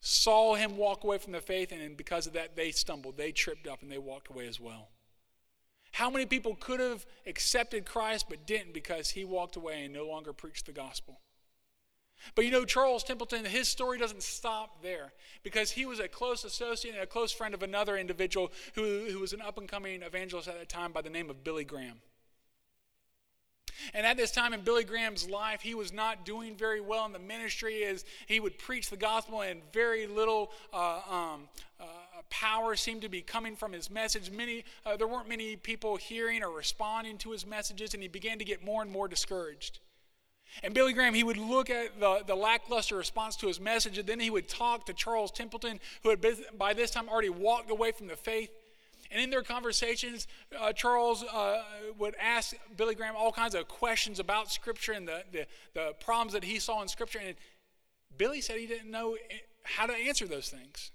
saw 0.00 0.54
him 0.54 0.76
walk 0.76 1.04
away 1.04 1.18
from 1.18 1.32
the 1.32 1.40
faith, 1.40 1.72
and 1.72 1.96
because 1.96 2.26
of 2.26 2.32
that, 2.32 2.56
they 2.56 2.70
stumbled, 2.70 3.16
they 3.16 3.32
tripped 3.32 3.66
up, 3.66 3.82
and 3.82 3.90
they 3.90 3.98
walked 3.98 4.28
away 4.28 4.48
as 4.48 4.58
well. 4.58 4.88
How 5.92 6.08
many 6.08 6.26
people 6.26 6.56
could 6.58 6.80
have 6.80 7.04
accepted 7.26 7.84
Christ 7.84 8.26
but 8.28 8.46
didn't 8.46 8.72
because 8.72 9.10
he 9.10 9.24
walked 9.24 9.56
away 9.56 9.84
and 9.84 9.92
no 9.92 10.06
longer 10.06 10.32
preached 10.32 10.66
the 10.66 10.72
gospel? 10.72 11.20
But 12.34 12.44
you 12.44 12.50
know, 12.50 12.64
Charles 12.64 13.02
Templeton, 13.02 13.44
his 13.44 13.68
story 13.68 13.98
doesn't 13.98 14.22
stop 14.22 14.82
there 14.82 15.12
because 15.42 15.70
he 15.70 15.86
was 15.86 16.00
a 16.00 16.08
close 16.08 16.44
associate 16.44 16.94
and 16.94 17.02
a 17.02 17.06
close 17.06 17.32
friend 17.32 17.54
of 17.54 17.62
another 17.62 17.96
individual 17.96 18.52
who, 18.74 19.06
who 19.10 19.18
was 19.18 19.32
an 19.32 19.40
up 19.40 19.58
and 19.58 19.68
coming 19.68 20.02
evangelist 20.02 20.48
at 20.48 20.58
that 20.58 20.68
time 20.68 20.92
by 20.92 21.00
the 21.00 21.10
name 21.10 21.30
of 21.30 21.42
Billy 21.42 21.64
Graham. 21.64 22.00
And 23.94 24.06
at 24.06 24.16
this 24.16 24.30
time 24.30 24.52
in 24.52 24.60
Billy 24.60 24.84
Graham's 24.84 25.28
life, 25.28 25.60
he 25.60 25.74
was 25.74 25.92
not 25.92 26.24
doing 26.24 26.56
very 26.56 26.80
well 26.80 27.04
in 27.06 27.12
the 27.12 27.18
ministry 27.18 27.84
as 27.84 28.04
he 28.26 28.40
would 28.40 28.58
preach 28.58 28.90
the 28.90 28.96
gospel 28.96 29.42
and 29.42 29.60
very 29.72 30.06
little 30.06 30.50
uh, 30.72 31.00
um, 31.10 31.48
uh, 31.80 31.84
power 32.30 32.76
seemed 32.76 33.02
to 33.02 33.08
be 33.08 33.20
coming 33.22 33.56
from 33.56 33.72
his 33.72 33.90
message. 33.90 34.30
Many, 34.30 34.64
uh, 34.86 34.96
there 34.96 35.08
weren't 35.08 35.28
many 35.28 35.56
people 35.56 35.96
hearing 35.96 36.42
or 36.42 36.50
responding 36.50 37.18
to 37.18 37.32
his 37.32 37.46
messages, 37.46 37.94
and 37.94 38.02
he 38.02 38.08
began 38.08 38.38
to 38.38 38.44
get 38.44 38.64
more 38.64 38.82
and 38.82 38.90
more 38.90 39.08
discouraged. 39.08 39.80
And 40.62 40.74
Billy 40.74 40.92
Graham, 40.92 41.14
he 41.14 41.22
would 41.22 41.36
look 41.36 41.70
at 41.70 42.00
the, 42.00 42.22
the 42.26 42.34
lackluster 42.34 42.96
response 42.96 43.36
to 43.36 43.46
his 43.46 43.60
message, 43.60 43.98
and 43.98 44.08
then 44.08 44.20
he 44.20 44.30
would 44.30 44.48
talk 44.48 44.86
to 44.86 44.92
Charles 44.92 45.30
Templeton, 45.30 45.78
who 46.02 46.10
had 46.10 46.24
by 46.58 46.74
this 46.74 46.90
time 46.90 47.08
already 47.08 47.28
walked 47.28 47.70
away 47.70 47.92
from 47.92 48.08
the 48.08 48.16
faith. 48.16 48.50
And 49.10 49.20
in 49.20 49.30
their 49.30 49.42
conversations, 49.42 50.28
uh, 50.58 50.72
Charles 50.72 51.24
uh, 51.24 51.62
would 51.98 52.14
ask 52.20 52.54
Billy 52.76 52.94
Graham 52.94 53.16
all 53.16 53.32
kinds 53.32 53.54
of 53.54 53.66
questions 53.66 54.20
about 54.20 54.52
Scripture 54.52 54.92
and 54.92 55.08
the, 55.08 55.24
the, 55.32 55.46
the 55.74 55.94
problems 55.98 56.32
that 56.32 56.44
he 56.44 56.60
saw 56.60 56.80
in 56.80 56.88
Scripture. 56.88 57.18
And 57.18 57.34
Billy 58.16 58.40
said 58.40 58.58
he 58.58 58.66
didn't 58.66 58.90
know 58.90 59.16
how 59.64 59.86
to 59.86 59.92
answer 59.92 60.26
those 60.26 60.48
things, 60.48 60.90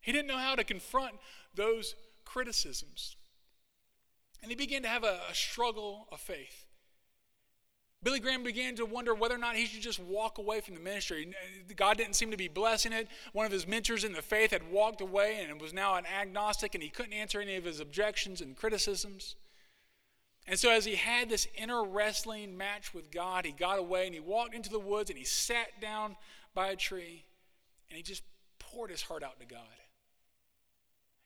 he 0.00 0.12
didn't 0.12 0.28
know 0.28 0.38
how 0.38 0.54
to 0.54 0.64
confront 0.64 1.14
those 1.54 1.94
criticisms. 2.24 3.16
And 4.42 4.50
he 4.50 4.56
began 4.56 4.82
to 4.82 4.88
have 4.88 5.02
a, 5.02 5.20
a 5.30 5.34
struggle 5.34 6.06
of 6.12 6.20
faith. 6.20 6.65
Billy 8.02 8.20
Graham 8.20 8.44
began 8.44 8.76
to 8.76 8.84
wonder 8.84 9.14
whether 9.14 9.34
or 9.34 9.38
not 9.38 9.56
he 9.56 9.66
should 9.66 9.82
just 9.82 9.98
walk 9.98 10.38
away 10.38 10.60
from 10.60 10.74
the 10.74 10.80
ministry. 10.80 11.34
God 11.74 11.96
didn't 11.96 12.14
seem 12.14 12.30
to 12.30 12.36
be 12.36 12.48
blessing 12.48 12.92
it. 12.92 13.08
One 13.32 13.46
of 13.46 13.52
his 13.52 13.66
mentors 13.66 14.04
in 14.04 14.12
the 14.12 14.22
faith 14.22 14.52
had 14.52 14.70
walked 14.70 15.00
away 15.00 15.44
and 15.48 15.60
was 15.60 15.72
now 15.72 15.96
an 15.96 16.06
agnostic, 16.06 16.74
and 16.74 16.82
he 16.82 16.90
couldn't 16.90 17.14
answer 17.14 17.40
any 17.40 17.56
of 17.56 17.64
his 17.64 17.80
objections 17.80 18.40
and 18.40 18.56
criticisms. 18.56 19.34
And 20.46 20.58
so, 20.58 20.70
as 20.70 20.84
he 20.84 20.94
had 20.94 21.28
this 21.28 21.48
inner 21.56 21.84
wrestling 21.84 22.56
match 22.56 22.94
with 22.94 23.10
God, 23.10 23.44
he 23.44 23.52
got 23.52 23.78
away 23.78 24.06
and 24.06 24.14
he 24.14 24.20
walked 24.20 24.54
into 24.54 24.70
the 24.70 24.78
woods 24.78 25.10
and 25.10 25.18
he 25.18 25.24
sat 25.24 25.80
down 25.80 26.16
by 26.54 26.68
a 26.68 26.76
tree 26.76 27.24
and 27.90 27.96
he 27.96 28.02
just 28.02 28.22
poured 28.60 28.90
his 28.90 29.02
heart 29.02 29.24
out 29.24 29.40
to 29.40 29.46
God. 29.46 29.60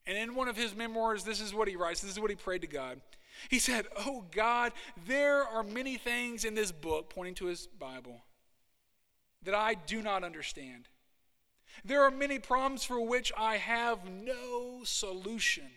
And 0.07 0.17
in 0.17 0.35
one 0.35 0.49
of 0.49 0.57
his 0.57 0.75
memoirs, 0.75 1.25
this 1.25 1.41
is 1.41 1.53
what 1.53 1.69
he 1.69 1.77
writes 1.77 2.01
this 2.01 2.13
is 2.13 2.21
what 2.21 2.31
he 2.31 2.37
prayed 2.37 2.63
to 2.63 2.67
God. 2.67 3.01
He 3.49 3.59
said, 3.59 3.87
Oh 3.97 4.25
God, 4.31 4.73
there 5.07 5.43
are 5.43 5.63
many 5.63 5.97
things 5.97 6.45
in 6.45 6.55
this 6.55 6.73
book, 6.73 7.11
pointing 7.11 7.35
to 7.37 7.47
his 7.47 7.67
Bible, 7.67 8.21
that 9.43 9.55
I 9.55 9.75
do 9.75 10.03
not 10.03 10.25
understand. 10.25 10.89
There 11.85 12.03
are 12.03 12.11
many 12.11 12.39
problems 12.39 12.85
for 12.85 13.01
which 13.01 13.33
I 13.37 13.57
have 13.57 14.09
no 14.09 14.81
solution. 14.85 15.71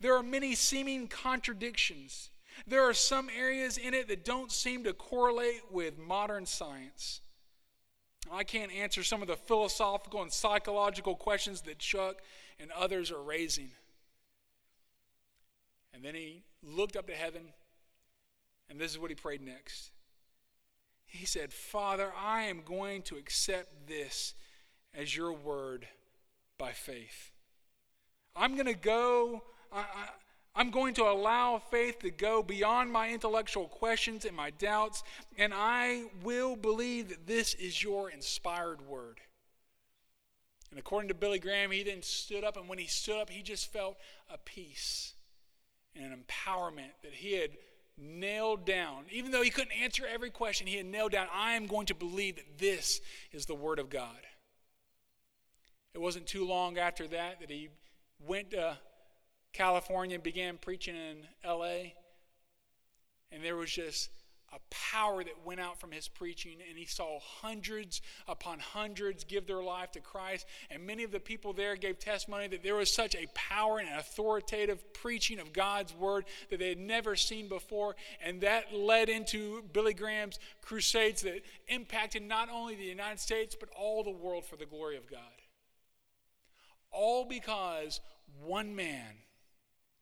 There 0.00 0.16
are 0.16 0.22
many 0.22 0.54
seeming 0.54 1.06
contradictions. 1.08 2.30
There 2.66 2.82
are 2.88 2.94
some 2.94 3.28
areas 3.36 3.78
in 3.78 3.94
it 3.94 4.08
that 4.08 4.24
don't 4.24 4.50
seem 4.50 4.84
to 4.84 4.92
correlate 4.92 5.70
with 5.70 5.98
modern 5.98 6.46
science. 6.46 7.20
I 8.30 8.44
can't 8.44 8.72
answer 8.72 9.02
some 9.02 9.22
of 9.22 9.28
the 9.28 9.36
philosophical 9.36 10.22
and 10.22 10.32
psychological 10.32 11.16
questions 11.16 11.62
that 11.62 11.78
Chuck 11.78 12.22
and 12.60 12.70
others 12.72 13.10
are 13.10 13.22
raising. 13.22 13.70
And 15.94 16.04
then 16.04 16.14
he 16.14 16.42
looked 16.62 16.96
up 16.96 17.06
to 17.06 17.14
heaven, 17.14 17.42
and 18.70 18.80
this 18.80 18.90
is 18.90 18.98
what 18.98 19.10
he 19.10 19.14
prayed 19.14 19.42
next. 19.42 19.90
he 21.06 21.26
said, 21.26 21.52
Father, 21.52 22.10
I 22.16 22.44
am 22.44 22.62
going 22.64 23.02
to 23.02 23.16
accept 23.16 23.86
this 23.86 24.34
as 24.94 25.14
your 25.14 25.32
word 25.32 25.86
by 26.58 26.72
faith. 26.72 27.32
I'm 28.34 28.54
going 28.54 28.66
to 28.66 28.74
go, 28.74 29.42
I, 29.70 29.84
am 30.56 30.70
going 30.70 30.94
to 30.94 31.04
allow 31.04 31.58
faith 31.58 31.98
to 32.00 32.10
go 32.10 32.42
beyond 32.42 32.90
my 32.90 33.10
intellectual 33.10 33.68
questions 33.68 34.24
and 34.24 34.34
my 34.34 34.50
doubts, 34.50 35.02
and 35.36 35.52
I 35.54 36.04
will 36.24 36.56
believe 36.56 37.10
that 37.10 37.26
this 37.26 37.52
is 37.54 37.82
your 37.82 38.08
inspired 38.08 38.80
word. 38.80 39.20
And 40.70 40.78
according 40.78 41.08
to 41.08 41.14
Billy 41.14 41.38
Graham, 41.38 41.70
he 41.70 41.82
then 41.82 42.00
stood 42.00 42.44
up, 42.44 42.56
and 42.56 42.66
when 42.66 42.78
he 42.78 42.86
stood 42.86 43.20
up, 43.20 43.28
he 43.28 43.42
just 43.42 43.70
felt 43.70 43.98
a 44.30 44.38
peace 44.38 45.12
and 45.94 46.12
an 46.12 46.24
empowerment 46.24 46.92
that 47.02 47.12
he 47.12 47.32
had 47.32 47.50
nailed 47.98 48.64
down. 48.64 49.04
Even 49.10 49.30
though 49.30 49.42
he 49.42 49.50
couldn't 49.50 49.72
answer 49.72 50.04
every 50.06 50.30
question, 50.30 50.66
he 50.66 50.76
had 50.76 50.86
nailed 50.86 51.12
down, 51.12 51.28
I 51.32 51.52
am 51.52 51.66
going 51.66 51.86
to 51.86 51.94
believe 51.94 52.36
that 52.36 52.58
this 52.58 53.00
is 53.32 53.46
the 53.46 53.54
Word 53.54 53.78
of 53.78 53.90
God. 53.90 54.20
It 55.94 56.00
wasn't 56.00 56.26
too 56.26 56.46
long 56.46 56.78
after 56.78 57.06
that 57.08 57.40
that 57.40 57.50
he 57.50 57.68
went 58.18 58.50
to 58.52 58.78
California 59.52 60.14
and 60.14 60.24
began 60.24 60.56
preaching 60.56 60.96
in 60.96 61.18
LA. 61.44 61.92
And 63.30 63.42
there 63.42 63.56
was 63.56 63.70
just 63.70 64.10
a 64.52 64.58
power 64.70 65.24
that 65.24 65.46
went 65.46 65.60
out 65.60 65.80
from 65.80 65.90
his 65.90 66.08
preaching, 66.08 66.58
and 66.68 66.78
he 66.78 66.84
saw 66.84 67.18
hundreds 67.20 68.02
upon 68.28 68.58
hundreds 68.58 69.24
give 69.24 69.46
their 69.46 69.62
life 69.62 69.90
to 69.92 70.00
Christ. 70.00 70.46
And 70.70 70.86
many 70.86 71.04
of 71.04 71.10
the 71.10 71.20
people 71.20 71.54
there 71.54 71.74
gave 71.74 71.98
testimony 71.98 72.48
that 72.48 72.62
there 72.62 72.74
was 72.74 72.92
such 72.92 73.14
a 73.14 73.26
power 73.34 73.78
and 73.78 73.88
an 73.88 73.98
authoritative 73.98 74.92
preaching 74.92 75.38
of 75.38 75.54
God's 75.54 75.94
word 75.94 76.26
that 76.50 76.58
they 76.58 76.68
had 76.68 76.78
never 76.78 77.16
seen 77.16 77.48
before. 77.48 77.96
And 78.22 78.42
that 78.42 78.74
led 78.74 79.08
into 79.08 79.62
Billy 79.72 79.94
Graham's 79.94 80.38
crusades 80.60 81.22
that 81.22 81.40
impacted 81.68 82.22
not 82.22 82.50
only 82.50 82.74
the 82.74 82.84
United 82.84 83.20
States, 83.20 83.56
but 83.58 83.70
all 83.74 84.04
the 84.04 84.10
world 84.10 84.44
for 84.44 84.56
the 84.56 84.66
glory 84.66 84.98
of 84.98 85.10
God. 85.10 85.20
All 86.90 87.24
because 87.24 88.00
one 88.44 88.76
man 88.76 89.14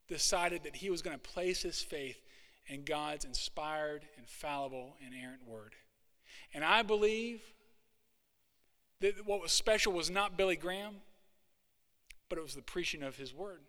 decided 0.09 0.65
that 0.65 0.75
he 0.75 0.91
was 0.91 1.03
going 1.03 1.17
to 1.17 1.23
place 1.23 1.63
his 1.63 1.81
faith 1.81 2.21
in 2.71 2.85
God's 2.85 3.25
inspired, 3.25 4.05
infallible, 4.17 4.95
inerrant 5.05 5.47
word. 5.47 5.75
And 6.55 6.65
I 6.65 6.83
believe 6.83 7.43
that 9.01 9.27
what 9.27 9.43
was 9.43 9.51
special 9.51 9.93
was 9.93 10.09
not 10.09 10.37
Billy 10.37 10.57
Graham, 10.57 10.95
but 12.29 12.39
it 12.39 12.43
was 12.43 12.55
the 12.55 12.63
preaching 12.63 13.03
of 13.03 13.17
his 13.17 13.35
word. 13.35 13.61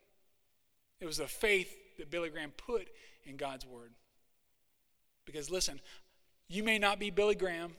It 0.99 1.07
was 1.07 1.17
the 1.17 1.27
faith 1.27 1.75
that 1.97 2.11
Billy 2.11 2.29
Graham 2.29 2.51
put 2.51 2.89
in 3.25 3.37
God's 3.37 3.65
word. 3.65 3.91
Because 5.25 5.49
listen, 5.49 5.81
you 6.47 6.63
may 6.63 6.77
not 6.77 6.99
be 6.99 7.09
Billy 7.09 7.35
Graham, 7.35 7.73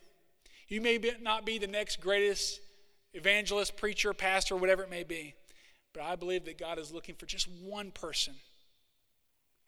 you 0.66 0.80
may 0.80 0.98
be, 0.98 1.12
not 1.20 1.46
be 1.46 1.58
the 1.58 1.66
next 1.68 2.00
greatest 2.00 2.60
evangelist, 3.14 3.76
preacher, 3.76 4.12
pastor, 4.12 4.56
whatever 4.56 4.82
it 4.82 4.90
may 4.90 5.04
be, 5.04 5.34
but 5.92 6.02
I 6.02 6.16
believe 6.16 6.46
that 6.46 6.58
God 6.58 6.78
is 6.78 6.92
looking 6.92 7.14
for 7.14 7.26
just 7.26 7.46
one 7.46 7.92
person 7.92 8.34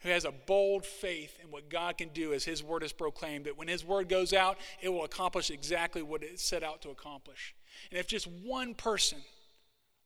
who 0.04 0.10
has 0.10 0.26
a 0.26 0.32
bold 0.32 0.84
faith 0.84 1.38
in 1.42 1.50
what 1.50 1.70
God 1.70 1.96
can 1.96 2.10
do 2.10 2.34
as 2.34 2.44
His 2.44 2.62
word 2.62 2.82
is 2.82 2.92
proclaimed, 2.92 3.46
that 3.46 3.56
when 3.56 3.68
His 3.68 3.84
word 3.84 4.08
goes 4.08 4.32
out, 4.32 4.58
it 4.82 4.90
will 4.90 5.04
accomplish 5.04 5.50
exactly 5.50 6.02
what 6.02 6.22
it 6.22 6.38
set 6.38 6.62
out 6.62 6.82
to 6.82 6.90
accomplish. 6.90 7.54
And 7.90 7.98
if 7.98 8.06
just 8.06 8.26
one 8.26 8.74
person 8.74 9.18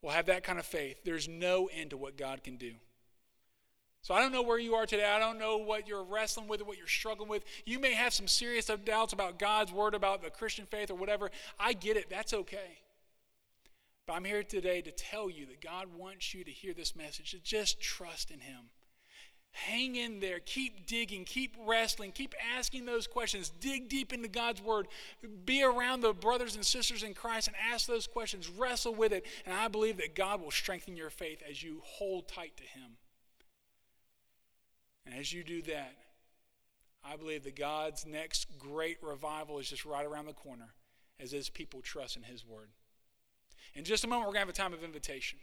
will 0.00 0.10
have 0.10 0.26
that 0.26 0.44
kind 0.44 0.58
of 0.58 0.64
faith, 0.64 0.98
there's 1.04 1.28
no 1.28 1.68
end 1.74 1.90
to 1.90 1.96
what 1.96 2.16
God 2.16 2.44
can 2.44 2.56
do. 2.56 2.72
So 4.02 4.14
I 4.14 4.20
don't 4.20 4.30
know 4.30 4.42
where 4.42 4.60
you 4.60 4.74
are 4.76 4.86
today. 4.86 5.04
I 5.04 5.18
don't 5.18 5.38
know 5.38 5.58
what 5.58 5.88
you're 5.88 6.04
wrestling 6.04 6.46
with 6.46 6.60
or 6.60 6.64
what 6.64 6.78
you're 6.78 6.86
struggling 6.86 7.28
with. 7.28 7.42
You 7.66 7.80
may 7.80 7.94
have 7.94 8.14
some 8.14 8.28
serious 8.28 8.70
doubts 8.84 9.12
about 9.12 9.40
God's 9.40 9.72
word, 9.72 9.94
about 9.94 10.22
the 10.22 10.30
Christian 10.30 10.66
faith 10.66 10.92
or 10.92 10.94
whatever. 10.94 11.32
I 11.58 11.72
get 11.72 11.96
it. 11.96 12.08
That's 12.08 12.32
okay. 12.32 12.78
But 14.06 14.12
I'm 14.12 14.24
here 14.24 14.44
today 14.44 14.80
to 14.80 14.92
tell 14.92 15.28
you 15.28 15.44
that 15.46 15.60
God 15.60 15.88
wants 15.98 16.32
you 16.32 16.44
to 16.44 16.50
hear 16.50 16.72
this 16.72 16.94
message, 16.94 17.32
to 17.32 17.38
just 17.40 17.80
trust 17.80 18.30
in 18.30 18.38
Him. 18.38 18.70
Hang 19.66 19.96
in 19.96 20.20
there. 20.20 20.38
Keep 20.38 20.86
digging. 20.86 21.24
Keep 21.24 21.56
wrestling. 21.66 22.12
Keep 22.12 22.34
asking 22.56 22.86
those 22.86 23.06
questions. 23.06 23.50
Dig 23.60 23.88
deep 23.88 24.12
into 24.12 24.28
God's 24.28 24.62
Word. 24.62 24.86
Be 25.44 25.64
around 25.64 26.00
the 26.00 26.12
brothers 26.12 26.54
and 26.54 26.64
sisters 26.64 27.02
in 27.02 27.12
Christ 27.12 27.48
and 27.48 27.56
ask 27.72 27.86
those 27.86 28.06
questions. 28.06 28.48
Wrestle 28.48 28.94
with 28.94 29.12
it. 29.12 29.26
And 29.44 29.54
I 29.54 29.66
believe 29.68 29.96
that 29.96 30.14
God 30.14 30.40
will 30.40 30.52
strengthen 30.52 30.96
your 30.96 31.10
faith 31.10 31.42
as 31.48 31.62
you 31.62 31.80
hold 31.82 32.28
tight 32.28 32.56
to 32.56 32.62
Him. 32.62 32.96
And 35.04 35.14
as 35.14 35.32
you 35.32 35.42
do 35.42 35.60
that, 35.62 35.94
I 37.04 37.16
believe 37.16 37.42
that 37.44 37.56
God's 37.56 38.06
next 38.06 38.46
great 38.58 38.98
revival 39.02 39.58
is 39.58 39.68
just 39.68 39.84
right 39.84 40.06
around 40.06 40.26
the 40.26 40.34
corner 40.34 40.74
as 41.18 41.32
His 41.32 41.48
people 41.48 41.80
trust 41.80 42.16
in 42.16 42.22
His 42.22 42.46
Word. 42.46 42.68
In 43.74 43.82
just 43.82 44.04
a 44.04 44.06
moment, 44.06 44.28
we're 44.28 44.34
going 44.34 44.46
to 44.46 44.52
have 44.52 44.68
a 44.68 44.70
time 44.70 44.72
of 44.72 44.84
invitation. 44.84 45.40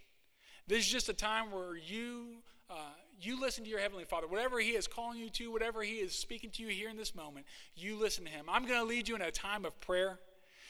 This 0.67 0.79
is 0.79 0.91
just 0.91 1.09
a 1.09 1.13
time 1.13 1.51
where 1.51 1.75
you. 1.75 2.37
Uh, 2.69 2.75
you 3.19 3.39
listen 3.39 3.63
to 3.63 3.69
your 3.69 3.79
Heavenly 3.79 4.05
Father. 4.05 4.27
Whatever 4.27 4.59
He 4.59 4.71
is 4.71 4.87
calling 4.87 5.19
you 5.19 5.29
to, 5.31 5.51
whatever 5.51 5.83
He 5.83 5.95
is 5.95 6.13
speaking 6.13 6.49
to 6.51 6.63
you 6.63 6.69
here 6.69 6.89
in 6.89 6.97
this 6.97 7.15
moment, 7.15 7.45
you 7.75 7.97
listen 7.97 8.25
to 8.25 8.29
Him. 8.29 8.45
I'm 8.49 8.65
going 8.65 8.79
to 8.79 8.85
lead 8.85 9.07
you 9.07 9.15
in 9.15 9.21
a 9.21 9.31
time 9.31 9.65
of 9.65 9.79
prayer. 9.81 10.19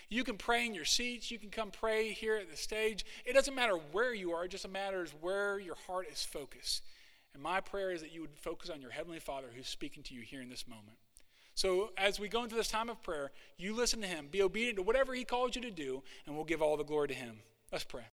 You 0.09 0.23
can 0.23 0.37
pray 0.37 0.65
in 0.65 0.75
your 0.75 0.85
seats. 0.85 1.31
You 1.31 1.39
can 1.39 1.49
come 1.49 1.71
pray 1.71 2.11
here 2.11 2.35
at 2.35 2.49
the 2.49 2.57
stage. 2.57 3.05
It 3.25 3.33
doesn't 3.33 3.55
matter 3.55 3.77
where 3.91 4.13
you 4.13 4.31
are, 4.33 4.45
it 4.45 4.51
just 4.51 4.69
matters 4.69 5.11
where 5.21 5.59
your 5.59 5.75
heart 5.87 6.07
is 6.11 6.23
focused. 6.23 6.83
And 7.33 7.43
my 7.43 7.59
prayer 7.59 7.91
is 7.91 8.01
that 8.01 8.13
you 8.13 8.21
would 8.21 8.35
focus 8.35 8.69
on 8.69 8.81
your 8.81 8.91
Heavenly 8.91 9.19
Father 9.19 9.47
who's 9.53 9.67
speaking 9.67 10.03
to 10.03 10.13
you 10.13 10.21
here 10.21 10.41
in 10.41 10.49
this 10.49 10.67
moment. 10.67 10.97
So, 11.53 11.91
as 11.97 12.19
we 12.19 12.27
go 12.27 12.43
into 12.43 12.55
this 12.55 12.67
time 12.67 12.89
of 12.89 13.01
prayer, 13.01 13.31
you 13.57 13.73
listen 13.73 14.01
to 14.01 14.07
Him, 14.07 14.27
be 14.29 14.41
obedient 14.41 14.75
to 14.75 14.83
whatever 14.83 15.13
He 15.13 15.23
calls 15.23 15.55
you 15.55 15.61
to 15.61 15.71
do, 15.71 16.03
and 16.25 16.35
we'll 16.35 16.43
give 16.43 16.61
all 16.61 16.75
the 16.75 16.83
glory 16.83 17.07
to 17.07 17.13
Him. 17.13 17.37
Let's 17.71 17.85
pray. 17.85 18.03